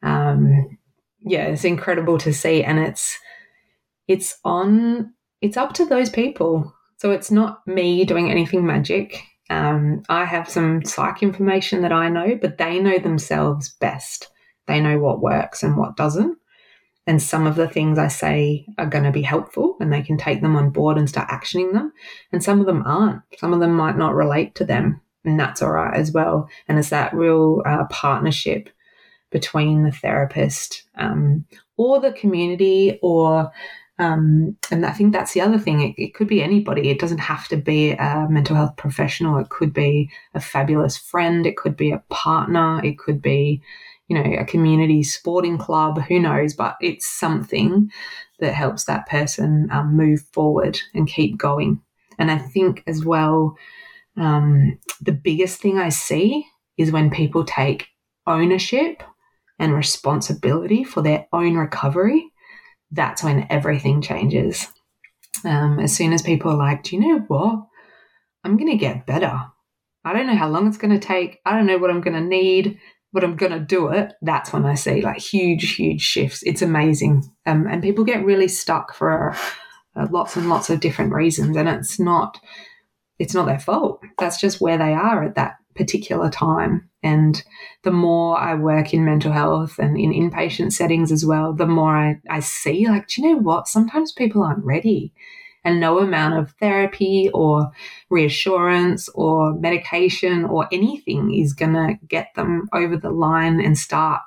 Um, 0.03 0.79
yeah, 1.21 1.47
it's 1.47 1.65
incredible 1.65 2.19
to 2.19 2.33
see, 2.33 2.63
and 2.63 2.79
it's 2.79 3.19
it's 4.09 4.39
on 4.45 5.13
it's 5.41 5.57
up 5.57 5.73
to 5.75 5.87
those 5.87 6.11
people. 6.11 6.75
So 6.99 7.11
it's 7.11 7.31
not 7.31 7.67
me 7.67 8.05
doing 8.05 8.31
anything 8.31 8.67
magic. 8.67 9.23
Um, 9.49 10.03
I 10.09 10.27
have 10.27 10.49
some 10.49 10.85
psych 10.85 11.23
information 11.23 11.83
that 11.83 11.93
I 11.93 12.09
know, 12.09 12.39
but 12.41 12.59
they 12.59 12.79
know 12.79 12.99
themselves 12.99 13.71
best. 13.81 14.29
They 14.67 14.81
know 14.81 14.99
what 14.99 15.21
works 15.21 15.63
and 15.63 15.77
what 15.77 15.97
doesn't. 15.97 16.39
And 17.07 17.23
some 17.23 17.47
of 17.47 17.57
the 17.57 17.69
things 17.69 17.99
I 17.99 18.09
say 18.09 18.67
are 18.79 18.87
going 18.87 19.05
to 19.05 19.11
be 19.11 19.23
helpful 19.23 19.77
and 19.81 19.93
they 19.93 20.03
can 20.03 20.17
take 20.17 20.43
them 20.43 20.55
on 20.55 20.71
board 20.71 20.99
and 20.99 21.09
start 21.09 21.29
actioning 21.29 21.73
them. 21.73 21.93
And 22.31 22.45
some 22.45 22.61
of 22.61 22.67
them 22.67 22.83
aren't. 22.87 23.23
Some 23.39 23.53
of 23.53 23.61
them 23.61 23.75
might 23.75 23.97
not 23.97 24.15
relate 24.15 24.55
to 24.57 24.65
them. 24.65 25.01
And 25.25 25.41
that's 25.41 25.63
all 25.63 25.73
right 25.73 25.95
as 25.95 26.13
well. 26.13 26.49
And 26.69 26.79
it's 26.79 26.91
that 26.91 27.15
real 27.15 27.63
uh, 27.67 27.85
partnership 27.91 28.69
between 29.31 29.85
the 29.85 29.93
therapist 29.93 30.85
um, 30.97 31.45
or 31.77 32.01
the 32.01 32.13
community 32.13 32.99
or 33.03 33.51
Um, 34.01 34.57
and 34.71 34.87
I 34.87 34.93
think 34.93 35.13
that's 35.13 35.35
the 35.35 35.43
other 35.43 35.59
thing. 35.59 35.83
It, 35.83 35.95
it, 35.99 36.15
could 36.15 36.27
be 36.27 36.43
anybody. 36.43 36.89
It 36.89 36.99
doesn't 36.99 37.19
have 37.19 37.49
to 37.49 37.57
be 37.59 37.93
a 37.93 38.27
mental 38.31 38.57
health 38.57 38.77
professional. 38.77 39.39
It 39.39 39.51
could 39.51 39.75
be 39.75 40.11
a 40.33 40.41
fabulous 40.41 40.97
friend. 40.97 41.45
It 41.47 41.59
could 41.59 41.77
be 41.77 41.93
a 41.93 42.03
partner. 42.09 42.81
It 42.83 42.99
could 42.99 43.21
be, 43.21 43.61
you 44.11 44.23
know, 44.23 44.39
a 44.39 44.45
community 44.45 45.03
sporting 45.03 45.57
club. 45.57 46.03
Who 46.03 46.21
knows? 46.21 46.53
But 46.53 46.77
it's 46.83 47.07
something 47.07 47.91
that 48.41 48.53
helps 48.53 48.85
that 48.85 49.09
person 49.09 49.69
um, 49.71 49.97
move 49.97 50.21
forward 50.33 50.79
and 50.93 51.09
keep 51.09 51.39
going. 51.39 51.81
And 52.19 52.31
I 52.31 52.37
think 52.37 52.83
as 52.87 53.05
well, 53.05 53.57
um, 54.19 54.79
the 55.01 55.13
biggest 55.13 55.61
thing 55.63 55.79
I 55.79 55.89
see 55.89 56.47
is 56.77 56.93
when 56.93 57.11
people 57.11 57.45
take 57.45 57.87
ownership 58.27 59.03
and 59.59 59.73
responsibility 59.73 60.85
for 60.85 61.01
their 61.01 61.27
own 61.33 61.57
recovery 61.57 62.31
that's 62.91 63.23
when 63.23 63.47
everything 63.51 64.03
changes. 64.03 64.69
Um, 65.45 65.79
as 65.79 65.95
soon 65.95 66.13
as 66.13 66.23
people 66.23 66.51
are 66.51 66.57
like, 66.57 66.83
do 66.83 66.97
you 66.97 67.03
know 67.03 67.25
what? 67.29 67.67
I'm 68.45 68.57
going 68.57 68.71
to 68.71 68.77
get 68.77 69.07
better. 69.07 69.41
I 70.05 70.13
don't 70.13 70.27
know 70.27 70.37
how 70.37 70.49
long 70.49 70.67
it's 70.67 70.79
going 70.79 70.99
to 70.99 71.07
take. 71.07 71.39
I 71.45 71.55
don't 71.55 71.67
know 71.67 71.79
what 71.79 71.91
I'm 71.91 72.01
going 72.01 72.21
to 72.21 72.29
need, 72.29 72.79
but 73.13 73.25
I'm 73.25 73.37
going 73.37 73.53
to 73.53 73.61
do 73.61 73.89
it. 73.89 74.13
That's 74.23 74.53
when 74.53 74.65
I 74.65 74.75
see 74.75 75.03
like 75.03 75.19
huge, 75.19 75.75
huge 75.75 76.03
shifts. 76.03 76.43
It's 76.45 76.63
amazing. 76.63 77.25
Um, 77.47 77.67
and 77.67 77.83
people 77.83 78.05
get 78.05 78.25
really 78.25 78.49
stuck 78.49 78.95
for 78.95 79.35
uh, 79.97 80.07
lots 80.11 80.37
and 80.37 80.49
lots 80.49 80.71
of 80.71 80.81
different 80.81 81.13
reasons. 81.13 81.57
And 81.57 81.69
it's 81.69 81.99
not, 81.99 82.39
it's 83.19 83.35
not 83.35 83.47
their 83.47 83.59
fault. 83.59 84.01
That's 84.19 84.41
just 84.41 84.61
where 84.61 84.79
they 84.79 84.93
are 84.93 85.25
at 85.25 85.35
that 85.35 85.57
particular 85.75 86.31
time. 86.31 86.89
And 87.03 87.43
the 87.83 87.91
more 87.91 88.39
I 88.39 88.55
work 88.55 88.93
in 88.93 89.05
mental 89.05 89.33
health 89.33 89.79
and 89.79 89.99
in 89.99 90.13
inpatient 90.13 90.73
settings 90.73 91.11
as 91.11 91.25
well, 91.25 91.55
the 91.55 91.67
more 91.67 91.97
I, 91.97 92.21
I 92.29 92.41
see, 92.41 92.87
like, 92.87 93.09
do 93.09 93.23
you 93.23 93.29
know 93.29 93.41
what? 93.41 93.69
Sometimes 93.69 94.13
people 94.13 94.43
aren't 94.43 94.65
ready. 94.65 95.13
And 95.63 95.79
no 95.79 95.99
amount 95.99 96.39
of 96.39 96.53
therapy 96.53 97.31
or 97.35 97.71
reassurance 98.09 99.09
or 99.11 99.53
medication 99.55 100.45
or 100.47 100.67
anything 100.73 101.35
is 101.35 101.53
going 101.53 101.75
to 101.75 101.99
get 102.07 102.29
them 102.35 102.67
over 102.73 102.97
the 102.97 103.11
line 103.11 103.61
and 103.61 103.77
start 103.77 104.23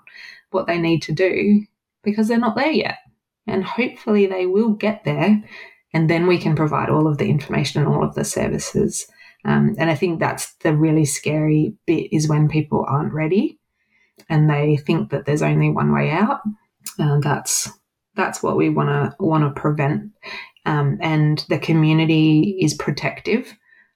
what 0.52 0.68
they 0.68 0.78
need 0.78 1.02
to 1.04 1.12
do 1.12 1.66
because 2.04 2.28
they're 2.28 2.38
not 2.38 2.56
there 2.56 2.72
yet. 2.72 2.98
And 3.48 3.64
hopefully 3.64 4.28
they 4.28 4.46
will 4.46 4.74
get 4.74 5.04
there. 5.06 5.44
And 5.94 6.10
then 6.10 6.28
we 6.28 6.38
can 6.38 6.56
provide 6.56 6.90
all 6.90 7.08
of 7.08 7.18
the 7.18 7.30
information 7.30 7.82
and 7.82 7.92
all 7.92 8.04
of 8.04 8.14
the 8.14 8.24
services 8.24 9.08
um, 9.46 9.76
and 9.78 9.90
I 9.90 9.96
think 9.96 10.20
that's 10.20 10.54
the 10.56 10.76
really 10.76 11.06
scary 11.06 11.76
bit 11.86 12.14
is 12.14 12.30
when 12.30 12.48
people 12.48 12.86
aren't 12.88 13.14
ready 13.14 13.60
and 14.30 14.50
they 14.50 14.78
think 14.78 15.10
that 15.12 15.26
there's 15.26 15.42
only 15.42 15.70
one 15.70 15.94
way 15.94 16.10
out. 16.12 16.42
And 16.98 17.22
that's 17.22 17.70
that's 18.16 18.44
what 18.44 18.56
we 18.56 18.70
want 18.70 18.90
to 18.90 19.16
want 19.24 19.44
to 19.44 19.60
prevent. 19.60 20.12
Um, 20.66 20.98
and 21.02 21.46
the 21.50 21.60
community 21.60 22.58
is 22.62 22.74
protective, 22.74 23.54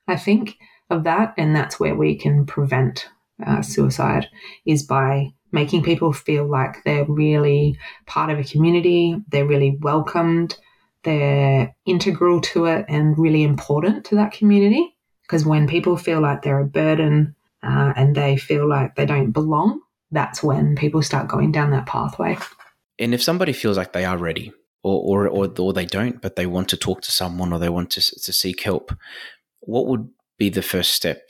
I 0.07 0.17
think, 0.17 0.57
of 0.89 1.03
that, 1.03 1.33
and 1.37 1.55
that's 1.55 1.79
where 1.79 1.95
we 1.95 2.17
can 2.17 2.45
prevent 2.45 3.07
uh, 3.45 3.61
suicide 3.61 4.27
is 4.65 4.83
by 4.83 5.29
making 5.51 5.83
people 5.83 6.11
feel 6.11 6.45
like 6.45 6.83
they're 6.83 7.05
really 7.05 7.77
part 8.05 8.29
of 8.29 8.39
a 8.39 8.43
community, 8.43 9.15
they're 9.29 9.45
really 9.45 9.77
welcomed, 9.81 10.57
they're 11.03 11.73
integral 11.85 12.41
to 12.41 12.65
it, 12.65 12.85
and 12.89 13.17
really 13.17 13.43
important 13.43 14.05
to 14.05 14.15
that 14.15 14.31
community. 14.31 14.95
Because 15.21 15.45
when 15.45 15.67
people 15.67 15.97
feel 15.97 16.21
like 16.21 16.41
they're 16.41 16.59
a 16.59 16.65
burden 16.65 17.35
uh, 17.63 17.93
and 17.95 18.15
they 18.15 18.37
feel 18.37 18.67
like 18.67 18.95
they 18.95 19.05
don't 19.05 19.31
belong, 19.31 19.81
that's 20.11 20.41
when 20.41 20.75
people 20.75 21.01
start 21.01 21.27
going 21.27 21.51
down 21.51 21.71
that 21.71 21.85
pathway. 21.85 22.37
And 22.99 23.13
if 23.13 23.21
somebody 23.21 23.53
feels 23.53 23.77
like 23.77 23.93
they 23.93 24.05
are 24.05 24.17
ready, 24.17 24.51
or, 24.87 25.27
or, 25.27 25.49
or, 25.59 25.73
they 25.73 25.85
don't, 25.85 26.21
but 26.21 26.35
they 26.35 26.45
want 26.45 26.69
to 26.69 26.77
talk 26.77 27.01
to 27.01 27.11
someone 27.11 27.53
or 27.53 27.59
they 27.59 27.69
want 27.69 27.89
to, 27.91 28.01
to 28.01 28.33
seek 28.33 28.61
help, 28.61 28.93
what 29.61 29.87
would 29.87 30.09
be 30.37 30.49
the 30.49 30.61
first 30.61 30.91
step 30.91 31.29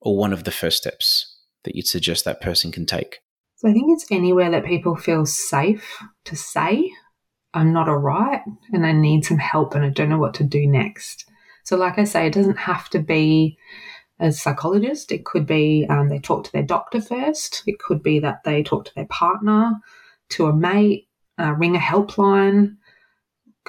or 0.00 0.16
one 0.16 0.32
of 0.32 0.44
the 0.44 0.50
first 0.50 0.78
steps 0.78 1.38
that 1.64 1.74
you'd 1.74 1.86
suggest 1.86 2.24
that 2.24 2.40
person 2.40 2.72
can 2.72 2.86
take? 2.86 3.20
So 3.56 3.68
I 3.68 3.72
think 3.72 3.90
it's 3.90 4.06
anywhere 4.10 4.50
that 4.50 4.64
people 4.64 4.96
feel 4.96 5.26
safe 5.26 5.98
to 6.24 6.36
say, 6.36 6.90
I'm 7.54 7.72
not 7.72 7.88
all 7.88 7.96
right 7.96 8.42
and 8.72 8.86
I 8.86 8.92
need 8.92 9.24
some 9.24 9.38
help 9.38 9.74
and 9.74 9.84
I 9.84 9.88
don't 9.88 10.08
know 10.08 10.18
what 10.18 10.34
to 10.34 10.44
do 10.44 10.66
next. 10.66 11.28
So, 11.64 11.76
like 11.76 11.98
I 11.98 12.04
say, 12.04 12.26
it 12.26 12.32
doesn't 12.32 12.56
have 12.56 12.88
to 12.90 12.98
be 12.98 13.58
a 14.20 14.32
psychologist. 14.32 15.12
It 15.12 15.24
could 15.24 15.46
be 15.46 15.86
um, 15.90 16.08
they 16.08 16.18
talk 16.18 16.44
to 16.44 16.52
their 16.52 16.62
doctor 16.62 17.00
first. 17.00 17.62
It 17.66 17.78
could 17.78 18.02
be 18.02 18.20
that 18.20 18.44
they 18.44 18.62
talk 18.62 18.86
to 18.86 18.94
their 18.94 19.06
partner, 19.06 19.72
to 20.30 20.46
a 20.46 20.52
mate, 20.54 21.08
uh, 21.38 21.52
ring 21.52 21.76
a 21.76 21.78
helpline, 21.78 22.76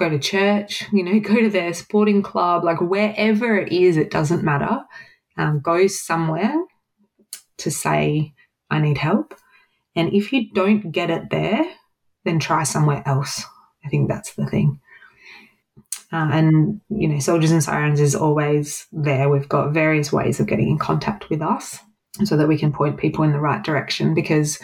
go 0.00 0.08
to 0.08 0.18
church, 0.18 0.84
you 0.92 1.04
know, 1.04 1.20
go 1.32 1.40
to 1.40 1.50
their 1.50 1.72
sporting 1.72 2.22
club, 2.22 2.64
like 2.64 2.80
wherever 2.80 3.56
it 3.56 3.72
is, 3.72 3.96
it 3.96 4.10
doesn't 4.10 4.42
matter. 4.42 4.80
Um, 5.36 5.60
go 5.60 5.86
somewhere 5.86 6.56
to 7.58 7.70
say, 7.70 8.34
I 8.68 8.80
need 8.80 8.98
help. 8.98 9.34
And 9.94 10.12
if 10.12 10.32
you 10.32 10.52
don't 10.52 10.90
get 10.90 11.10
it 11.10 11.30
there, 11.30 11.64
then 12.24 12.40
try 12.40 12.64
somewhere 12.64 13.02
else. 13.06 13.44
I 13.84 13.88
think 13.88 14.08
that's 14.08 14.34
the 14.34 14.46
thing. 14.46 14.80
Uh, 16.12 16.28
and, 16.32 16.80
you 16.88 17.06
know, 17.06 17.20
Soldiers 17.20 17.52
and 17.52 17.62
Sirens 17.62 18.00
is 18.00 18.16
always 18.16 18.86
there. 18.92 19.28
We've 19.28 19.48
got 19.48 19.72
various 19.72 20.12
ways 20.12 20.40
of 20.40 20.46
getting 20.46 20.68
in 20.68 20.78
contact 20.78 21.30
with 21.30 21.40
us 21.40 21.78
so 22.24 22.36
that 22.36 22.48
we 22.48 22.58
can 22.58 22.72
point 22.72 22.98
people 22.98 23.24
in 23.24 23.32
the 23.32 23.38
right 23.38 23.62
direction 23.62 24.12
because 24.12 24.58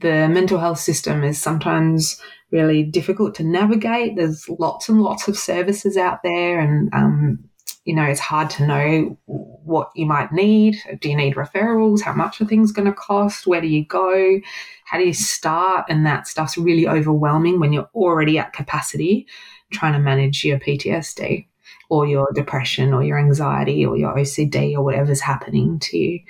the 0.00 0.28
mental 0.28 0.58
health 0.58 0.80
system 0.80 1.22
is 1.22 1.40
sometimes 1.40 2.20
really 2.50 2.82
difficult 2.82 3.34
to 3.36 3.44
navigate. 3.44 4.16
There's 4.16 4.48
lots 4.48 4.88
and 4.88 5.02
lots 5.02 5.28
of 5.28 5.38
services 5.38 5.96
out 5.96 6.22
there, 6.22 6.60
and 6.60 6.92
um, 6.92 7.48
you 7.84 7.94
know, 7.94 8.04
it's 8.04 8.20
hard 8.20 8.50
to 8.50 8.66
know 8.66 9.18
what 9.26 9.90
you 9.96 10.04
might 10.04 10.30
need. 10.30 10.76
Do 11.00 11.08
you 11.08 11.16
need 11.16 11.36
referrals? 11.36 12.02
How 12.02 12.12
much 12.12 12.38
are 12.38 12.44
things 12.44 12.70
going 12.70 12.84
to 12.84 12.92
cost? 12.92 13.46
Where 13.46 13.62
do 13.62 13.66
you 13.66 13.84
go? 13.84 14.40
How 14.84 14.98
do 14.98 15.04
you 15.04 15.14
start? 15.14 15.86
And 15.88 16.04
that 16.04 16.28
stuff's 16.28 16.58
really 16.58 16.86
overwhelming 16.86 17.60
when 17.60 17.72
you're 17.72 17.88
already 17.94 18.38
at 18.38 18.52
capacity 18.52 19.26
trying 19.70 19.94
to 19.94 19.98
manage 19.98 20.44
your 20.44 20.58
PTSD 20.58 21.46
or 21.88 22.06
your 22.06 22.30
depression 22.34 22.92
or 22.92 23.02
your 23.02 23.18
anxiety 23.18 23.86
or 23.86 23.96
your 23.96 24.14
OCD 24.14 24.74
or 24.74 24.82
whatever's 24.82 25.20
happening 25.20 25.78
to 25.80 25.96
you. 25.96 26.20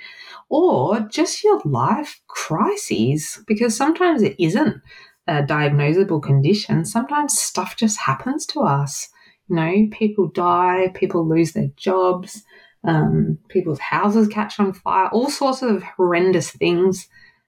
Or 0.47 1.01
just 1.01 1.43
your 1.43 1.61
life 1.65 2.21
crises, 2.27 3.43
because 3.45 3.75
sometimes 3.75 4.23
it 4.23 4.35
isn't 4.39 4.81
a 5.29 5.43
diagnosable 5.43 6.21
condition. 6.21 6.83
Sometimes 6.83 7.39
stuff 7.39 7.77
just 7.77 7.99
happens 7.99 8.45
to 8.47 8.61
us. 8.61 9.09
You 9.47 9.55
know, 9.55 9.87
people 9.91 10.27
die, 10.27 10.91
people 10.95 11.27
lose 11.27 11.53
their 11.53 11.69
jobs, 11.75 12.43
um, 12.83 13.37
people's 13.47 13.79
houses 13.79 14.27
catch 14.27 14.59
on 14.59 14.73
fire, 14.73 15.07
all 15.09 15.29
sorts 15.29 15.61
of 15.61 15.83
horrendous 15.83 16.49
things. 16.49 17.07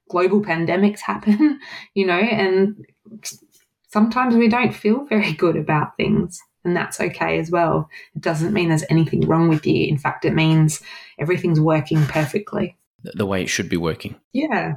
Global 0.09 0.41
pandemics 0.41 0.99
happen, 0.99 1.59
you 1.95 2.05
know, 2.05 2.19
and 2.19 2.85
sometimes 3.87 4.35
we 4.35 4.47
don't 4.47 4.75
feel 4.75 5.05
very 5.05 5.33
good 5.33 5.55
about 5.55 5.97
things, 5.97 6.39
and 6.63 6.75
that's 6.75 6.99
okay 6.99 7.39
as 7.39 7.49
well. 7.49 7.89
It 8.15 8.21
doesn't 8.21 8.53
mean 8.53 8.69
there's 8.69 8.83
anything 8.89 9.21
wrong 9.21 9.49
with 9.49 9.65
you. 9.65 9.87
In 9.87 9.97
fact, 9.97 10.25
it 10.25 10.33
means 10.33 10.81
everything's 11.17 11.59
working 11.59 12.03
perfectly. 12.05 12.77
The 13.03 13.25
way 13.25 13.41
it 13.41 13.49
should 13.49 13.69
be 13.69 13.77
working. 13.77 14.15
Yeah. 14.33 14.75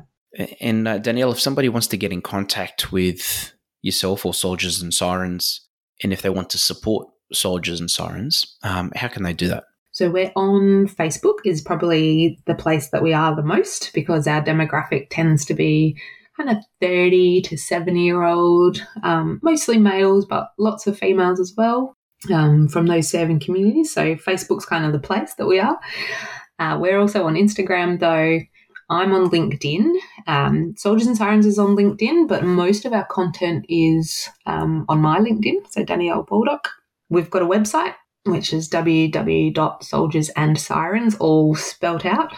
And 0.60 0.88
uh, 0.88 0.98
Danielle, 0.98 1.32
if 1.32 1.40
somebody 1.40 1.68
wants 1.68 1.86
to 1.88 1.96
get 1.96 2.12
in 2.12 2.22
contact 2.22 2.92
with 2.92 3.52
yourself 3.82 4.26
or 4.26 4.34
Soldiers 4.34 4.82
and 4.82 4.92
Sirens, 4.92 5.60
and 6.02 6.12
if 6.12 6.22
they 6.22 6.30
want 6.30 6.50
to 6.50 6.58
support 6.58 7.08
Soldiers 7.32 7.80
and 7.80 7.90
Sirens, 7.90 8.56
um, 8.62 8.92
how 8.96 9.08
can 9.08 9.22
they 9.22 9.32
do 9.32 9.48
that? 9.48 9.64
So 9.92 10.10
we're 10.10 10.32
on 10.34 10.88
Facebook 10.88 11.38
is 11.44 11.62
probably 11.62 12.40
the 12.46 12.54
place 12.56 12.90
that 12.90 13.02
we 13.02 13.12
are 13.12 13.36
the 13.36 13.44
most 13.44 13.92
because 13.94 14.26
our 14.26 14.42
demographic 14.42 15.06
tends 15.10 15.44
to 15.44 15.54
be 15.54 15.96
kind 16.36 16.50
of 16.50 16.56
30 16.80 17.42
to 17.42 17.56
70 17.56 18.02
year 18.02 18.24
old, 18.24 18.84
um, 19.04 19.38
mostly 19.42 19.78
males, 19.78 20.26
but 20.26 20.48
lots 20.58 20.88
of 20.88 20.98
females 20.98 21.38
as 21.38 21.54
well 21.56 21.96
um, 22.32 22.66
from 22.68 22.86
those 22.86 23.08
serving 23.08 23.38
communities. 23.38 23.92
So 23.92 24.16
Facebook's 24.16 24.66
kind 24.66 24.84
of 24.84 24.92
the 24.92 24.98
place 24.98 25.34
that 25.34 25.46
we 25.46 25.60
are. 25.60 25.78
Uh, 26.58 26.78
we're 26.80 26.98
also 26.98 27.26
on 27.26 27.34
Instagram 27.34 28.00
though. 28.00 28.40
I'm 28.90 29.12
on 29.12 29.30
LinkedIn. 29.30 29.94
Um, 30.26 30.74
Soldiers 30.76 31.06
and 31.06 31.16
Sirens 31.16 31.46
is 31.46 31.58
on 31.58 31.74
LinkedIn, 31.76 32.28
but 32.28 32.44
most 32.44 32.84
of 32.84 32.92
our 32.92 33.06
content 33.06 33.64
is 33.68 34.28
um, 34.46 34.84
on 34.88 35.00
my 35.00 35.18
LinkedIn, 35.18 35.70
so 35.70 35.84
Danielle 35.84 36.22
Baldock. 36.22 36.68
We've 37.08 37.30
got 37.30 37.42
a 37.42 37.46
website, 37.46 37.94
which 38.24 38.52
is 38.52 38.68
www.soldiersandsirens, 38.68 41.16
all 41.20 41.54
spelt 41.54 42.04
out, 42.04 42.34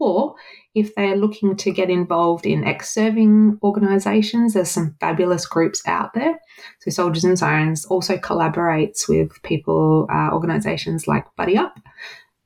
Or 0.04 0.34
if 0.74 0.94
they're 0.94 1.16
looking 1.16 1.56
to 1.56 1.70
get 1.70 1.88
involved 1.88 2.44
in 2.44 2.62
ex 2.62 2.92
serving 2.92 3.58
organisations, 3.62 4.52
there's 4.52 4.70
some 4.70 4.96
fabulous 5.00 5.46
groups 5.46 5.82
out 5.86 6.12
there. 6.12 6.38
So, 6.80 6.90
Soldiers 6.90 7.24
and 7.24 7.38
Sirens 7.38 7.86
also 7.86 8.18
collaborates 8.18 9.08
with 9.08 9.30
people, 9.42 10.06
uh, 10.12 10.28
organisations 10.30 11.08
like 11.08 11.24
Buddy 11.36 11.56
Up, 11.56 11.80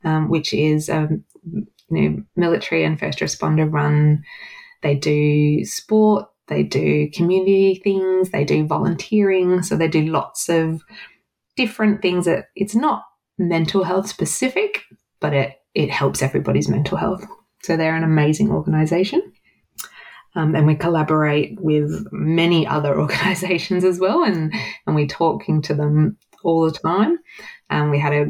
um, 0.05 0.29
which 0.29 0.55
is 0.55 0.89
a 0.89 1.09
you 1.51 1.67
know, 1.91 2.23
military 2.37 2.85
and 2.85 3.01
first 3.01 3.19
responder 3.19 3.71
run. 3.71 4.23
They 4.83 4.95
do 4.95 5.65
sport, 5.65 6.27
they 6.47 6.63
do 6.63 7.11
community 7.11 7.81
things, 7.83 8.31
they 8.31 8.45
do 8.45 8.67
volunteering. 8.69 9.65
So, 9.65 9.77
they 9.77 9.89
do 9.89 10.07
lots 10.07 10.49
of 10.49 10.83
different 11.57 12.03
things 12.03 12.27
that 12.27 12.51
it's 12.55 12.77
not 12.77 13.03
mental 13.37 13.83
health 13.83 14.09
specific, 14.09 14.83
but 15.19 15.35
it, 15.35 15.57
it 15.75 15.91
helps 15.91 16.23
everybody's 16.23 16.69
mental 16.69 16.97
health. 16.97 17.25
So 17.63 17.77
they're 17.77 17.97
an 17.97 18.05
amazing 18.05 18.51
organization. 18.51 19.33
Um, 20.35 20.55
and 20.55 20.67
we 20.67 20.77
collaborate 20.77 21.59
with 21.61 22.07
many 22.13 22.67
other 22.67 22.99
organizations 23.01 23.85
as 23.85 23.99
well, 23.99 24.25
and, 24.25 24.53
and 24.87 24.95
we're 24.95 25.07
talking 25.07 25.63
to 25.63 25.75
them 25.75 26.17
all 26.45 26.65
the 26.65 26.79
time. 26.79 27.19
And 27.71 27.91
we 27.91 27.99
had 27.99 28.13
a 28.13 28.27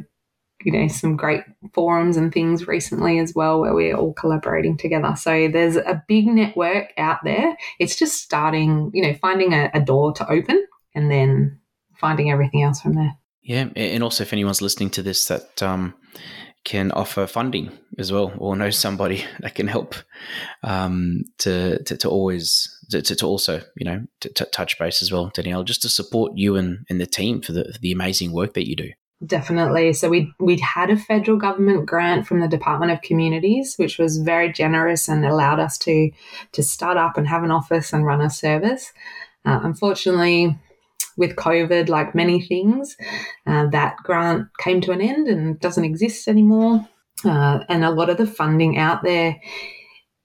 you 0.65 0.73
know 0.73 0.89
some 0.89 1.17
great 1.17 1.43
forums 1.73 2.17
and 2.17 2.33
things 2.33 2.67
recently 2.67 3.19
as 3.19 3.33
well 3.35 3.61
where 3.61 3.75
we're 3.75 3.97
all 3.97 4.13
collaborating 4.13 4.77
together 4.77 5.15
so 5.17 5.49
there's 5.49 5.77
a 5.77 6.03
big 6.09 6.27
network 6.27 6.93
out 6.99 7.19
there 7.25 7.57
it's 7.79 7.97
just 7.97 8.21
starting 8.21 8.91
you 8.93 9.03
know 9.03 9.15
finding 9.15 9.53
a, 9.53 9.71
a 9.75 9.81
door 9.81 10.13
to 10.13 10.29
open 10.31 10.65
and 10.95 11.11
then 11.11 11.59
finding 11.95 12.31
everything 12.31 12.63
else 12.63 12.81
from 12.81 12.95
there 12.95 13.17
yeah 13.43 13.69
and 13.77 14.03
also 14.03 14.25
if 14.25 14.33
anyone's 14.33 14.63
listening 14.63 14.91
to 14.91 15.03
this 15.03 15.27
that 15.27 15.63
um, 15.63 15.95
can 16.69 16.93
offer 16.93 17.27
funding 17.27 17.73
as 17.97 18.13
well, 18.13 18.31
or 18.37 18.55
know 18.55 18.69
somebody 18.69 19.25
that 19.41 19.55
can 19.55 19.67
help 19.67 19.95
um, 20.63 21.25
to, 21.39 21.83
to, 21.85 21.97
to 21.97 22.09
always 22.11 22.69
to, 22.91 23.01
to 23.01 23.27
also 23.27 23.63
you 23.75 23.87
know 23.87 24.05
to, 24.21 24.29
to, 24.35 24.45
touch 24.45 24.79
base 24.79 25.01
as 25.01 25.11
well, 25.11 25.31
Danielle, 25.33 25.65
just 25.65 25.81
to 25.81 25.89
support 25.89 26.33
you 26.37 26.57
and, 26.57 26.85
and 26.91 27.01
the 27.01 27.07
team 27.07 27.41
for 27.41 27.53
the 27.53 27.65
for 27.73 27.79
the 27.79 27.93
amazing 27.93 28.33
work 28.33 28.53
that 28.53 28.69
you 28.69 28.77
do. 28.77 28.91
Definitely. 29.25 29.95
So 29.95 30.11
we 30.11 30.31
we'd 30.39 30.61
had 30.61 30.91
a 30.91 30.97
federal 30.99 31.39
government 31.39 31.87
grant 31.87 32.27
from 32.27 32.41
the 32.41 32.49
Department 32.49 32.93
of 32.93 33.01
Communities, 33.01 33.77
which 33.77 33.97
was 33.99 34.19
very 34.19 34.53
generous 34.53 35.09
and 35.09 35.25
allowed 35.25 35.61
us 35.61 35.79
to 35.79 36.11
to 36.53 36.63
start 36.63 36.99
up 36.99 37.17
and 37.17 37.27
have 37.27 37.45
an 37.45 37.51
office 37.51 37.95
and 37.95 38.05
run 38.05 38.21
a 38.21 38.29
service. 38.29 38.93
Uh, 39.47 39.61
unfortunately, 39.63 40.55
with 41.19 41.37
COVID, 41.37 41.89
like 41.89 42.15
many 42.15 42.41
things, 42.41 42.97
uh, 43.47 43.67
that 43.73 43.97
grant 44.05 44.47
came 44.59 44.81
to 44.83 44.93
an 44.93 45.03
end 45.03 45.29
and 45.29 45.61
doesn't 45.61 45.85
exist 45.85 46.29
anymore. 46.29 46.89
Uh, 47.25 47.59
and 47.69 47.85
a 47.85 47.91
lot 47.91 48.09
of 48.09 48.17
the 48.17 48.27
funding 48.27 48.79
out 48.79 49.03
there 49.03 49.37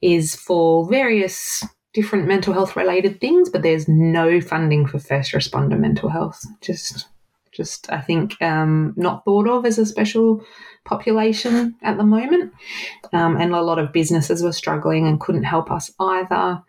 is 0.01 0.35
for 0.35 0.87
various 0.87 1.65
different 1.93 2.27
mental 2.27 2.53
health 2.53 2.75
related 2.75 3.19
things, 3.19 3.49
but 3.49 3.63
there's 3.63 3.87
no 3.87 4.39
funding 4.39 4.85
for 4.85 4.99
first 4.99 5.31
responder 5.31 5.77
mental 5.77 6.09
health. 6.09 6.45
Just, 6.61 7.07
just 7.51 7.91
I 7.91 7.99
think 7.99 8.39
um, 8.41 8.93
not 8.95 9.25
thought 9.25 9.47
of 9.47 9.65
as 9.65 9.79
a 9.79 9.85
special 9.85 10.43
population 10.85 11.75
at 11.81 11.97
the 11.97 12.03
moment. 12.03 12.53
Um, 13.11 13.37
and 13.37 13.53
a 13.55 13.61
lot 13.61 13.79
of 13.79 13.93
businesses 13.93 14.43
were 14.43 14.51
struggling 14.51 15.07
and 15.07 15.19
couldn't 15.19 15.43
help 15.43 15.71
us 15.71 15.91
either. 15.99 16.61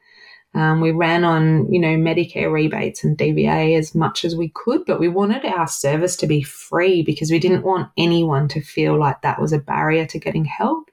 Um, 0.54 0.80
we 0.80 0.92
ran 0.92 1.24
on, 1.24 1.72
you 1.72 1.80
know, 1.80 1.96
Medicare 1.96 2.52
rebates 2.52 3.02
and 3.02 3.18
DVA 3.18 3.76
as 3.76 3.94
much 3.94 4.24
as 4.24 4.36
we 4.36 4.50
could, 4.54 4.84
but 4.86 5.00
we 5.00 5.08
wanted 5.08 5.44
our 5.44 5.66
service 5.66 6.16
to 6.16 6.28
be 6.28 6.42
free 6.42 7.02
because 7.02 7.30
we 7.30 7.40
didn't 7.40 7.64
want 7.64 7.90
anyone 7.96 8.46
to 8.48 8.60
feel 8.60 8.98
like 8.98 9.22
that 9.22 9.40
was 9.40 9.52
a 9.52 9.58
barrier 9.58 10.06
to 10.06 10.18
getting 10.20 10.44
help. 10.44 10.90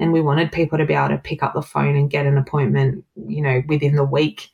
And 0.00 0.12
we 0.12 0.20
wanted 0.20 0.50
people 0.52 0.78
to 0.78 0.86
be 0.86 0.94
able 0.94 1.08
to 1.08 1.18
pick 1.18 1.42
up 1.42 1.54
the 1.54 1.62
phone 1.62 1.96
and 1.96 2.10
get 2.10 2.26
an 2.26 2.38
appointment, 2.38 3.04
you 3.26 3.42
know, 3.42 3.62
within 3.68 3.94
the 3.94 4.04
week, 4.04 4.48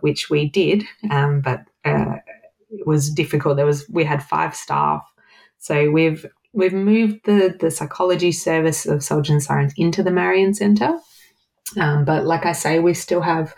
which 0.00 0.30
we 0.30 0.48
did. 0.48 0.84
Um, 1.10 1.40
but 1.40 1.64
uh, 1.84 2.16
it 2.70 2.86
was 2.86 3.10
difficult. 3.10 3.56
There 3.56 3.66
was 3.66 3.88
we 3.88 4.04
had 4.04 4.22
five 4.22 4.54
staff, 4.54 5.04
so 5.58 5.90
we've 5.90 6.26
we've 6.52 6.72
moved 6.72 7.20
the 7.24 7.56
the 7.58 7.70
psychology 7.70 8.32
service 8.32 8.86
of 8.86 9.04
Soldiers 9.04 9.30
and 9.30 9.42
Sirens 9.42 9.74
into 9.76 10.02
the 10.02 10.10
Marian 10.10 10.54
Centre. 10.54 10.98
Um, 11.78 12.04
but 12.04 12.24
like 12.24 12.46
I 12.46 12.52
say, 12.52 12.78
we 12.78 12.94
still 12.94 13.22
have 13.22 13.54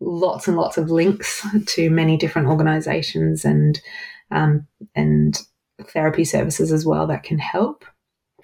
lots 0.00 0.48
and 0.48 0.56
lots 0.56 0.76
of 0.76 0.90
links 0.90 1.46
to 1.66 1.90
many 1.90 2.16
different 2.16 2.48
organisations 2.48 3.44
and 3.44 3.80
um, 4.30 4.66
and 4.94 5.40
therapy 5.82 6.24
services 6.24 6.72
as 6.72 6.86
well 6.86 7.06
that 7.06 7.22
can 7.22 7.38
help. 7.38 7.84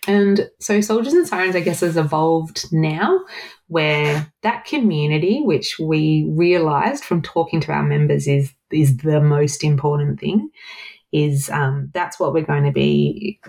And 0.06 0.48
so 0.60 0.80
Soldiers 0.80 1.12
and 1.12 1.26
Sirens, 1.26 1.54
I 1.54 1.60
guess, 1.60 1.80
has 1.80 1.96
evolved 1.96 2.72
now 2.72 3.20
where 3.68 4.32
that 4.42 4.64
community, 4.64 5.42
which 5.42 5.78
we 5.78 6.26
realized 6.30 7.04
from 7.04 7.22
talking 7.22 7.60
to 7.62 7.72
our 7.72 7.82
members 7.82 8.26
is 8.26 8.52
is 8.70 8.96
the 8.98 9.20
most 9.20 9.62
important 9.62 10.20
thing, 10.20 10.50
is 11.12 11.50
um, 11.50 11.90
that's 11.92 12.18
what 12.18 12.32
we're 12.32 12.42
going 12.42 12.64
to 12.64 12.72
be 12.72 13.40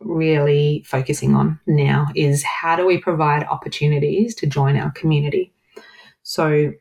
really 0.00 0.84
focusing 0.86 1.34
on 1.34 1.58
now 1.66 2.06
is 2.14 2.42
how 2.42 2.76
do 2.76 2.86
we 2.86 2.98
provide 2.98 3.44
opportunities 3.44 4.34
to 4.36 4.46
join 4.46 4.76
our 4.76 4.90
community? 4.92 5.52
So 6.22 6.72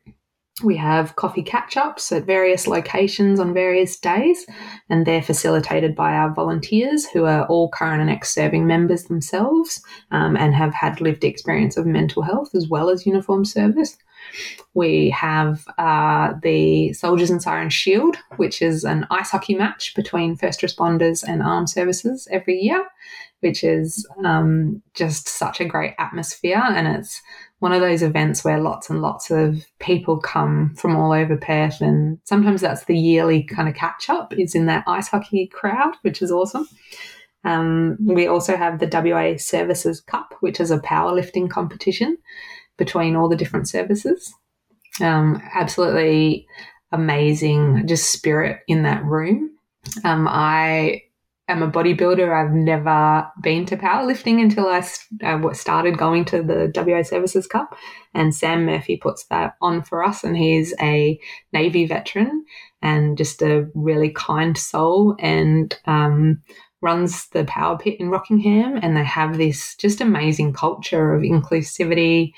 we 0.63 0.77
have 0.77 1.17
coffee 1.17 1.43
catch 1.43 1.75
ups 1.75 2.11
at 2.13 2.25
various 2.25 2.65
locations 2.65 3.39
on 3.41 3.53
various 3.53 3.99
days, 3.99 4.45
and 4.89 5.05
they're 5.05 5.21
facilitated 5.21 5.95
by 5.95 6.13
our 6.13 6.33
volunteers 6.33 7.05
who 7.05 7.25
are 7.25 7.45
all 7.47 7.69
current 7.69 8.01
and 8.01 8.09
ex 8.09 8.33
serving 8.33 8.65
members 8.65 9.03
themselves 9.05 9.83
um, 10.11 10.37
and 10.37 10.55
have 10.55 10.73
had 10.73 11.01
lived 11.01 11.25
experience 11.25 11.75
of 11.75 11.85
mental 11.85 12.21
health 12.21 12.55
as 12.55 12.69
well 12.69 12.89
as 12.89 13.05
uniform 13.05 13.43
service. 13.43 13.97
We 14.73 15.09
have 15.11 15.65
uh, 15.77 16.33
the 16.41 16.93
Soldiers 16.93 17.29
and 17.29 17.41
Sirens 17.41 17.73
Shield, 17.73 18.17
which 18.37 18.61
is 18.61 18.83
an 18.83 19.07
ice 19.09 19.31
hockey 19.31 19.55
match 19.55 19.95
between 19.95 20.35
first 20.35 20.61
responders 20.61 21.23
and 21.23 21.41
armed 21.41 21.69
services 21.69 22.27
every 22.31 22.59
year, 22.59 22.85
which 23.39 23.63
is 23.63 24.07
um, 24.23 24.81
just 24.93 25.29
such 25.29 25.61
a 25.61 25.65
great 25.65 25.93
atmosphere. 25.97 26.61
And 26.65 26.87
it's 26.87 27.21
one 27.59 27.71
of 27.71 27.81
those 27.81 28.03
events 28.03 28.43
where 28.43 28.59
lots 28.59 28.89
and 28.89 29.01
lots 29.01 29.31
of 29.31 29.65
people 29.79 30.19
come 30.19 30.75
from 30.75 30.95
all 30.95 31.13
over 31.13 31.37
Perth. 31.37 31.79
And 31.79 32.19
sometimes 32.25 32.61
that's 32.61 32.85
the 32.85 32.97
yearly 32.97 33.43
kind 33.43 33.69
of 33.69 33.75
catch 33.75 34.09
up, 34.09 34.33
is 34.37 34.55
in 34.55 34.65
that 34.65 34.83
ice 34.87 35.07
hockey 35.07 35.47
crowd, 35.47 35.95
which 36.01 36.21
is 36.21 36.31
awesome. 36.31 36.67
Um, 37.45 37.97
we 38.01 38.27
also 38.27 38.57
have 38.57 38.79
the 38.79 38.89
WA 38.91 39.37
Services 39.37 40.01
Cup, 40.01 40.33
which 40.39 40.59
is 40.59 40.71
a 40.71 40.79
powerlifting 40.79 41.49
competition 41.49 42.17
between 42.77 43.15
all 43.15 43.29
the 43.29 43.35
different 43.35 43.67
services. 43.67 44.33
Um, 45.01 45.41
absolutely 45.53 46.47
amazing, 46.91 47.87
just 47.87 48.11
spirit 48.11 48.59
in 48.67 48.83
that 48.83 49.03
room. 49.03 49.51
Um, 50.03 50.27
I 50.29 51.01
am 51.47 51.61
a 51.61 51.69
bodybuilder. 51.69 52.33
I've 52.33 52.53
never 52.53 53.27
been 53.41 53.65
to 53.67 53.77
powerlifting 53.77 54.41
until 54.41 54.67
I 54.67 54.81
started 55.53 55.97
going 55.97 56.25
to 56.25 56.41
the 56.41 56.71
WA 56.75 57.03
Services 57.03 57.47
Cup. 57.47 57.75
And 58.13 58.33
Sam 58.33 58.65
Murphy 58.65 58.97
puts 58.97 59.25
that 59.25 59.55
on 59.61 59.83
for 59.83 60.03
us. 60.03 60.23
And 60.23 60.35
he's 60.37 60.73
a 60.79 61.19
Navy 61.53 61.85
veteran 61.85 62.45
and 62.81 63.17
just 63.17 63.41
a 63.41 63.67
really 63.75 64.09
kind 64.09 64.57
soul 64.57 65.15
and 65.19 65.77
um, 65.85 66.41
runs 66.81 67.27
the 67.29 67.45
Power 67.45 67.77
Pit 67.77 67.99
in 67.99 68.09
Rockingham. 68.09 68.79
And 68.81 68.95
they 68.95 69.03
have 69.03 69.37
this 69.37 69.75
just 69.75 70.01
amazing 70.01 70.53
culture 70.53 71.13
of 71.13 71.21
inclusivity, 71.21 72.33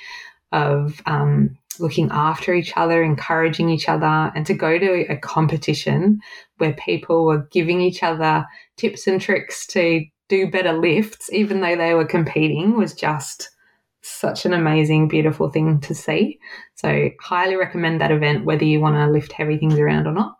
of 0.51 1.01
um, 1.05 1.57
looking 1.79 2.09
after 2.11 2.53
each 2.53 2.73
other, 2.75 3.03
encouraging 3.03 3.69
each 3.69 3.89
other, 3.89 4.31
and 4.35 4.45
to 4.45 4.53
go 4.53 4.79
to 4.79 5.11
a 5.11 5.17
competition 5.17 6.19
where 6.57 6.73
people 6.73 7.25
were 7.25 7.47
giving 7.51 7.81
each 7.81 8.03
other 8.03 8.45
tips 8.77 9.07
and 9.07 9.21
tricks 9.21 9.65
to 9.67 10.05
do 10.29 10.49
better 10.49 10.73
lifts, 10.73 11.31
even 11.31 11.61
though 11.61 11.75
they 11.75 11.93
were 11.93 12.05
competing, 12.05 12.77
was 12.77 12.93
just 12.93 13.49
such 14.01 14.45
an 14.45 14.53
amazing, 14.53 15.07
beautiful 15.07 15.49
thing 15.49 15.79
to 15.81 15.93
see. 15.93 16.39
So, 16.75 17.09
highly 17.19 17.55
recommend 17.55 18.01
that 18.01 18.11
event, 18.11 18.45
whether 18.45 18.63
you 18.63 18.79
want 18.79 18.95
to 18.95 19.11
lift 19.11 19.31
heavy 19.31 19.57
things 19.57 19.77
around 19.77 20.07
or 20.07 20.13
not. 20.13 20.37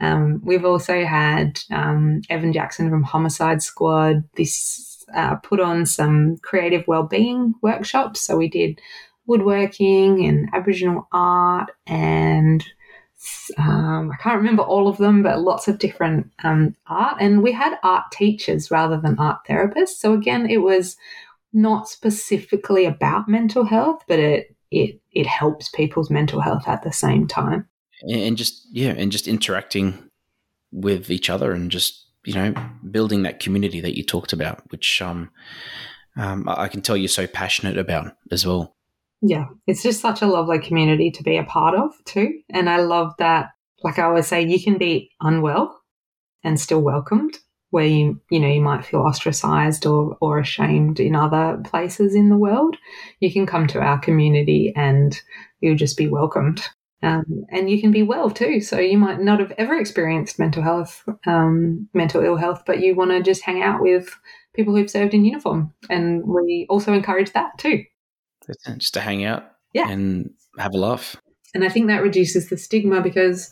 Um, 0.00 0.40
we've 0.44 0.64
also 0.64 1.04
had 1.04 1.60
um, 1.70 2.22
Evan 2.28 2.52
Jackson 2.52 2.90
from 2.90 3.02
Homicide 3.02 3.62
Squad. 3.62 4.24
This 4.36 5.04
uh, 5.14 5.36
put 5.36 5.60
on 5.60 5.86
some 5.86 6.38
creative 6.38 6.86
well-being 6.86 7.54
workshops. 7.62 8.20
So 8.20 8.36
we 8.36 8.48
did 8.48 8.80
woodworking 9.26 10.24
and 10.26 10.48
Aboriginal 10.52 11.08
art 11.12 11.70
and. 11.86 12.64
Um, 13.56 14.10
I 14.12 14.22
can't 14.22 14.36
remember 14.36 14.62
all 14.62 14.86
of 14.86 14.98
them, 14.98 15.22
but 15.22 15.40
lots 15.40 15.66
of 15.66 15.78
different 15.78 16.30
um, 16.42 16.76
art. 16.88 17.16
And 17.20 17.42
we 17.42 17.52
had 17.52 17.78
art 17.82 18.04
teachers 18.12 18.70
rather 18.70 19.00
than 19.00 19.18
art 19.18 19.38
therapists. 19.48 19.96
So 19.96 20.12
again, 20.12 20.46
it 20.50 20.58
was 20.58 20.98
not 21.54 21.88
specifically 21.88 22.84
about 22.84 23.28
mental 23.28 23.64
health, 23.64 24.02
but 24.08 24.18
it 24.18 24.54
it 24.70 25.00
it 25.12 25.26
helps 25.26 25.70
people's 25.70 26.10
mental 26.10 26.40
health 26.40 26.64
at 26.66 26.82
the 26.82 26.92
same 26.92 27.26
time. 27.26 27.66
And 28.08 28.36
just 28.36 28.66
yeah, 28.70 28.94
and 28.96 29.10
just 29.10 29.28
interacting 29.28 30.10
with 30.72 31.10
each 31.10 31.30
other 31.30 31.52
and 31.52 31.70
just 31.70 32.06
you 32.24 32.34
know 32.34 32.54
building 32.90 33.22
that 33.22 33.40
community 33.40 33.80
that 33.80 33.96
you 33.96 34.04
talked 34.04 34.32
about, 34.32 34.62
which 34.70 35.00
um, 35.00 35.30
um 36.16 36.48
I 36.48 36.68
can 36.68 36.82
tell 36.82 36.96
you're 36.96 37.08
so 37.08 37.26
passionate 37.26 37.78
about 37.78 38.16
as 38.30 38.46
well. 38.46 38.74
Yeah, 39.22 39.46
it's 39.66 39.82
just 39.82 40.00
such 40.00 40.20
a 40.20 40.26
lovely 40.26 40.58
community 40.58 41.10
to 41.12 41.22
be 41.22 41.38
a 41.38 41.44
part 41.44 41.74
of 41.74 41.92
too, 42.04 42.40
and 42.50 42.68
I 42.68 42.78
love 42.78 43.12
that. 43.18 43.50
Like 43.82 43.98
I 43.98 44.04
always 44.04 44.26
say, 44.26 44.42
you 44.42 44.62
can 44.62 44.78
be 44.78 45.10
unwell 45.20 45.80
and 46.42 46.60
still 46.60 46.80
welcomed 46.80 47.38
where 47.74 47.86
you 47.86 48.20
you 48.30 48.38
know 48.38 48.48
you 48.48 48.60
might 48.60 48.84
feel 48.84 49.00
ostracized 49.00 49.84
or 49.84 50.16
or 50.20 50.38
ashamed 50.38 51.00
in 51.00 51.16
other 51.16 51.60
places 51.64 52.14
in 52.14 52.28
the 52.28 52.36
world 52.36 52.76
you 53.18 53.32
can 53.32 53.46
come 53.46 53.66
to 53.66 53.80
our 53.80 53.98
community 53.98 54.72
and 54.76 55.20
you'll 55.60 55.74
just 55.74 55.96
be 55.96 56.06
welcomed 56.06 56.62
um, 57.04 57.44
and 57.50 57.70
you 57.70 57.80
can 57.80 57.90
be 57.90 58.02
well 58.02 58.30
too 58.30 58.60
so 58.60 58.78
you 58.78 58.98
might 58.98 59.20
not 59.20 59.40
have 59.40 59.52
ever 59.58 59.78
experienced 59.78 60.38
mental 60.38 60.62
health 60.62 61.04
um, 61.26 61.88
mental 61.94 62.22
ill 62.22 62.36
health 62.36 62.62
but 62.66 62.80
you 62.80 62.94
want 62.94 63.10
to 63.10 63.22
just 63.22 63.42
hang 63.42 63.62
out 63.62 63.80
with 63.80 64.18
people 64.54 64.74
who've 64.74 64.90
served 64.90 65.14
in 65.14 65.24
uniform 65.24 65.72
and 65.90 66.24
we 66.24 66.66
also 66.68 66.92
encourage 66.92 67.32
that 67.32 67.56
too 67.58 67.84
just 68.78 68.94
to 68.94 69.00
hang 69.00 69.24
out 69.24 69.44
yeah. 69.72 69.88
and 69.88 70.30
have 70.58 70.74
a 70.74 70.78
laugh 70.78 71.16
and 71.54 71.64
i 71.64 71.68
think 71.68 71.88
that 71.88 72.02
reduces 72.02 72.48
the 72.48 72.56
stigma 72.56 73.00
because 73.00 73.50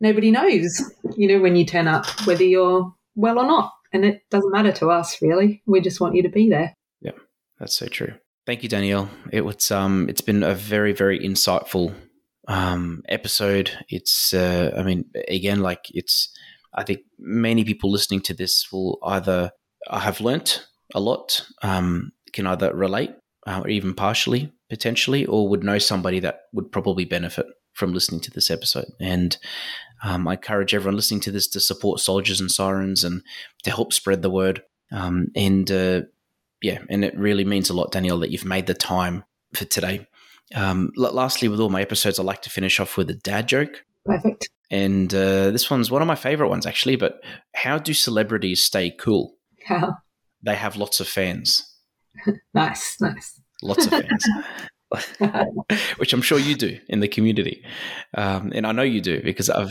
nobody 0.00 0.30
knows 0.30 0.82
you 1.16 1.28
know 1.28 1.40
when 1.40 1.56
you 1.56 1.64
turn 1.64 1.86
up 1.86 2.06
whether 2.26 2.44
you're 2.44 2.92
well 3.14 3.38
or 3.38 3.46
not. 3.46 3.72
And 3.92 4.04
it 4.04 4.22
doesn't 4.30 4.52
matter 4.52 4.72
to 4.72 4.90
us, 4.90 5.20
really. 5.22 5.62
We 5.66 5.80
just 5.80 6.00
want 6.00 6.14
you 6.14 6.22
to 6.22 6.28
be 6.28 6.50
there. 6.50 6.74
Yeah, 7.00 7.12
that's 7.58 7.76
so 7.76 7.86
true. 7.86 8.14
Thank 8.46 8.62
you, 8.62 8.68
Danielle. 8.68 9.08
It 9.32 9.42
was 9.42 9.70
um, 9.70 10.08
it's 10.08 10.20
been 10.20 10.42
a 10.42 10.54
very, 10.54 10.92
very 10.92 11.18
insightful 11.20 11.94
um, 12.48 13.02
episode. 13.08 13.70
It's, 13.88 14.34
uh, 14.34 14.74
I 14.76 14.82
mean, 14.82 15.06
again, 15.28 15.60
like 15.60 15.86
it's. 15.90 16.32
I 16.76 16.82
think 16.82 17.02
many 17.20 17.62
people 17.62 17.92
listening 17.92 18.20
to 18.22 18.34
this 18.34 18.72
will 18.72 18.98
either 19.04 19.52
I 19.88 20.00
have 20.00 20.20
learnt 20.20 20.66
a 20.92 21.00
lot, 21.00 21.46
um, 21.62 22.12
can 22.32 22.46
either 22.48 22.74
relate 22.74 23.12
uh, 23.46 23.60
or 23.64 23.68
even 23.68 23.94
partially, 23.94 24.52
potentially, 24.68 25.24
or 25.26 25.48
would 25.48 25.62
know 25.62 25.78
somebody 25.78 26.20
that 26.20 26.40
would 26.52 26.72
probably 26.72 27.04
benefit 27.04 27.46
from 27.74 27.92
listening 27.92 28.20
to 28.22 28.30
this 28.30 28.50
episode. 28.50 28.86
And 29.00 29.36
um, 30.02 30.26
I 30.28 30.32
encourage 30.32 30.74
everyone 30.74 30.96
listening 30.96 31.20
to 31.20 31.30
this 31.30 31.48
to 31.48 31.60
support 31.60 32.00
soldiers 32.00 32.40
and 32.40 32.50
sirens 32.50 33.04
and 33.04 33.22
to 33.62 33.70
help 33.70 33.92
spread 33.92 34.22
the 34.22 34.30
word. 34.30 34.62
Um, 34.92 35.28
and 35.34 35.70
uh, 35.70 36.02
yeah, 36.62 36.78
and 36.88 37.04
it 37.04 37.16
really 37.16 37.44
means 37.44 37.70
a 37.70 37.74
lot, 37.74 37.92
Danielle, 37.92 38.20
that 38.20 38.30
you've 38.30 38.44
made 38.44 38.66
the 38.66 38.74
time 38.74 39.24
for 39.54 39.64
today. 39.64 40.06
Um, 40.54 40.90
lastly, 40.96 41.48
with 41.48 41.60
all 41.60 41.70
my 41.70 41.82
episodes, 41.82 42.18
I 42.18 42.22
like 42.22 42.42
to 42.42 42.50
finish 42.50 42.78
off 42.80 42.96
with 42.96 43.10
a 43.10 43.14
dad 43.14 43.48
joke. 43.48 43.84
Perfect. 44.04 44.48
And 44.70 45.12
uh, 45.14 45.50
this 45.50 45.70
one's 45.70 45.90
one 45.90 46.02
of 46.02 46.08
my 46.08 46.14
favorite 46.14 46.48
ones, 46.48 46.66
actually. 46.66 46.96
But 46.96 47.22
how 47.54 47.78
do 47.78 47.94
celebrities 47.94 48.62
stay 48.62 48.90
cool? 48.90 49.34
How? 49.66 49.94
They 50.42 50.56
have 50.56 50.76
lots 50.76 51.00
of 51.00 51.08
fans. 51.08 51.62
nice, 52.54 53.00
nice. 53.00 53.40
Lots 53.62 53.86
of 53.86 53.92
fans. 53.92 54.28
which 55.96 56.12
I'm 56.12 56.22
sure 56.22 56.38
you 56.38 56.54
do 56.54 56.78
in 56.88 57.00
the 57.00 57.08
community. 57.08 57.64
Um, 58.16 58.52
and 58.54 58.64
I 58.66 58.72
know 58.72 58.82
you 58.82 59.00
do 59.00 59.20
because 59.22 59.50
I've 59.50 59.70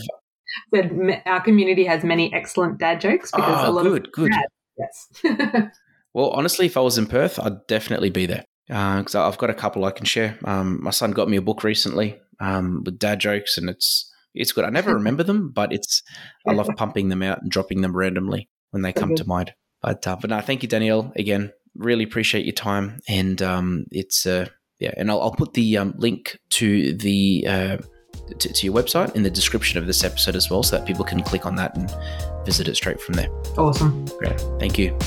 said 0.74 1.22
our 1.26 1.40
community 1.42 1.86
has 1.86 2.04
many 2.04 2.34
excellent 2.34 2.78
dad 2.78 3.00
jokes 3.00 3.32
because 3.32 3.66
oh, 3.66 3.70
a 3.70 3.72
lot 3.72 3.84
good, 3.84 4.08
of 4.08 4.12
good. 4.12 4.32
Dad, 4.32 4.46
yes. 4.78 5.70
well, 6.14 6.32
honestly, 6.32 6.66
if 6.66 6.76
I 6.76 6.82
was 6.82 6.98
in 6.98 7.06
Perth, 7.08 7.40
I'd 7.40 7.66
definitely 7.68 8.10
be 8.10 8.26
there 8.26 8.44
because 8.68 9.16
uh, 9.16 9.28
I've 9.28 9.38
got 9.38 9.50
a 9.50 9.54
couple 9.54 9.86
I 9.86 9.92
can 9.92 10.06
share. 10.06 10.38
Um, 10.46 10.82
my 10.82 10.92
son 10.92 11.12
got 11.12 11.30
me 11.30 11.38
a 11.38 11.42
book 11.42 11.64
recently 11.64 12.20
um, 12.40 12.84
with 12.86 13.00
dad 13.00 13.20
jokes, 13.20 13.58
and 13.58 13.70
it's 13.70 14.12
it's 14.34 14.52
good. 14.52 14.66
I 14.66 14.70
never 14.70 14.94
remember 14.96 15.24
them, 15.24 15.50
but 15.50 15.74
it's 15.74 16.02
I 16.48 16.54
love 16.54 16.70
pumping 16.78 17.10
them 17.10 17.24
out 17.24 17.42
and 17.42 17.52
dropping 17.52 17.82
them 17.82 17.96
randomly 17.96 18.50
when 18.72 18.82
they 18.82 18.94
come 18.94 19.16
to 19.16 19.28
mind. 19.28 19.54
But 19.82 20.08
uh, 20.08 20.16
but 20.20 20.30
no, 20.30 20.40
thank 20.42 20.64
you, 20.64 20.70
Danielle. 20.70 21.12
Again, 21.16 21.52
really 21.76 22.04
appreciate 22.04 22.46
your 22.46 22.54
time, 22.54 23.00
and 23.08 23.42
um, 23.42 23.86
it's 23.92 24.26
uh, 24.26 24.48
yeah, 24.80 24.94
and 24.98 25.12
I'll, 25.12 25.22
I'll 25.22 25.32
put 25.32 25.54
the 25.54 25.78
um, 25.78 25.94
link 25.98 26.40
to 26.52 26.94
the 26.94 27.46
uh, 27.48 27.78
to, 28.40 28.54
to, 28.54 28.66
your 28.66 28.76
website 28.76 29.16
in 29.16 29.24
the 29.24 29.30
description 29.30 29.78
of 29.78 29.88
this 29.88 30.04
episode 30.04 30.36
as 30.36 30.50
well, 30.50 30.64
so 30.64 30.78
that 30.78 30.88
people 30.88 31.06
can 31.06 31.22
click 31.22 31.46
on 31.46 31.56
that 31.56 31.78
and 31.78 31.94
visit 32.46 32.68
it 32.68 32.76
straight 32.76 33.02
from 33.02 33.16
there. 33.16 33.30
Awesome. 33.58 34.06
Great. 34.20 34.40
Thank 34.60 34.78
you. 34.78 34.98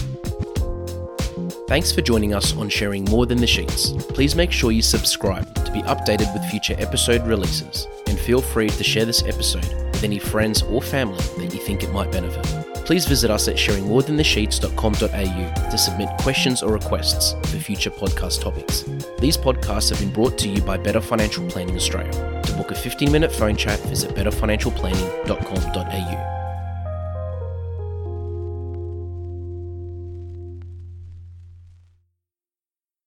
Thanks 1.68 1.90
for 1.90 2.00
joining 2.00 2.32
us 2.32 2.56
on 2.56 2.68
Sharing 2.68 3.04
More 3.06 3.26
Than 3.26 3.38
the 3.38 3.46
Sheets. 3.46 3.90
Please 4.10 4.36
make 4.36 4.52
sure 4.52 4.70
you 4.70 4.82
subscribe 4.82 5.52
to 5.64 5.72
be 5.72 5.82
updated 5.82 6.32
with 6.32 6.44
future 6.44 6.76
episode 6.78 7.26
releases, 7.26 7.88
and 8.06 8.16
feel 8.16 8.40
free 8.40 8.68
to 8.68 8.84
share 8.84 9.04
this 9.04 9.24
episode 9.24 9.64
with 9.64 10.04
any 10.04 10.20
friends 10.20 10.62
or 10.62 10.80
family 10.80 11.18
that 11.38 11.52
you 11.52 11.58
think 11.58 11.82
it 11.82 11.90
might 11.90 12.12
benefit. 12.12 12.46
Please 12.86 13.04
visit 13.04 13.32
us 13.32 13.48
at 13.48 13.56
sharingmorethanthesheets.com.au 13.56 15.70
to 15.70 15.76
submit 15.76 16.08
questions 16.20 16.62
or 16.62 16.72
requests 16.72 17.32
for 17.50 17.58
future 17.58 17.90
podcast 17.90 18.42
topics. 18.42 18.84
These 19.18 19.36
podcasts 19.36 19.90
have 19.90 19.98
been 19.98 20.12
brought 20.12 20.38
to 20.38 20.48
you 20.48 20.62
by 20.62 20.76
Better 20.76 21.00
Financial 21.00 21.44
Planning 21.48 21.74
Australia. 21.74 22.12
To 22.42 22.52
book 22.52 22.70
a 22.70 22.76
15 22.76 23.10
minute 23.10 23.32
phone 23.32 23.56
chat, 23.56 23.80
visit 23.80 24.12
betterfinancialplanning.com.au. 24.12 26.45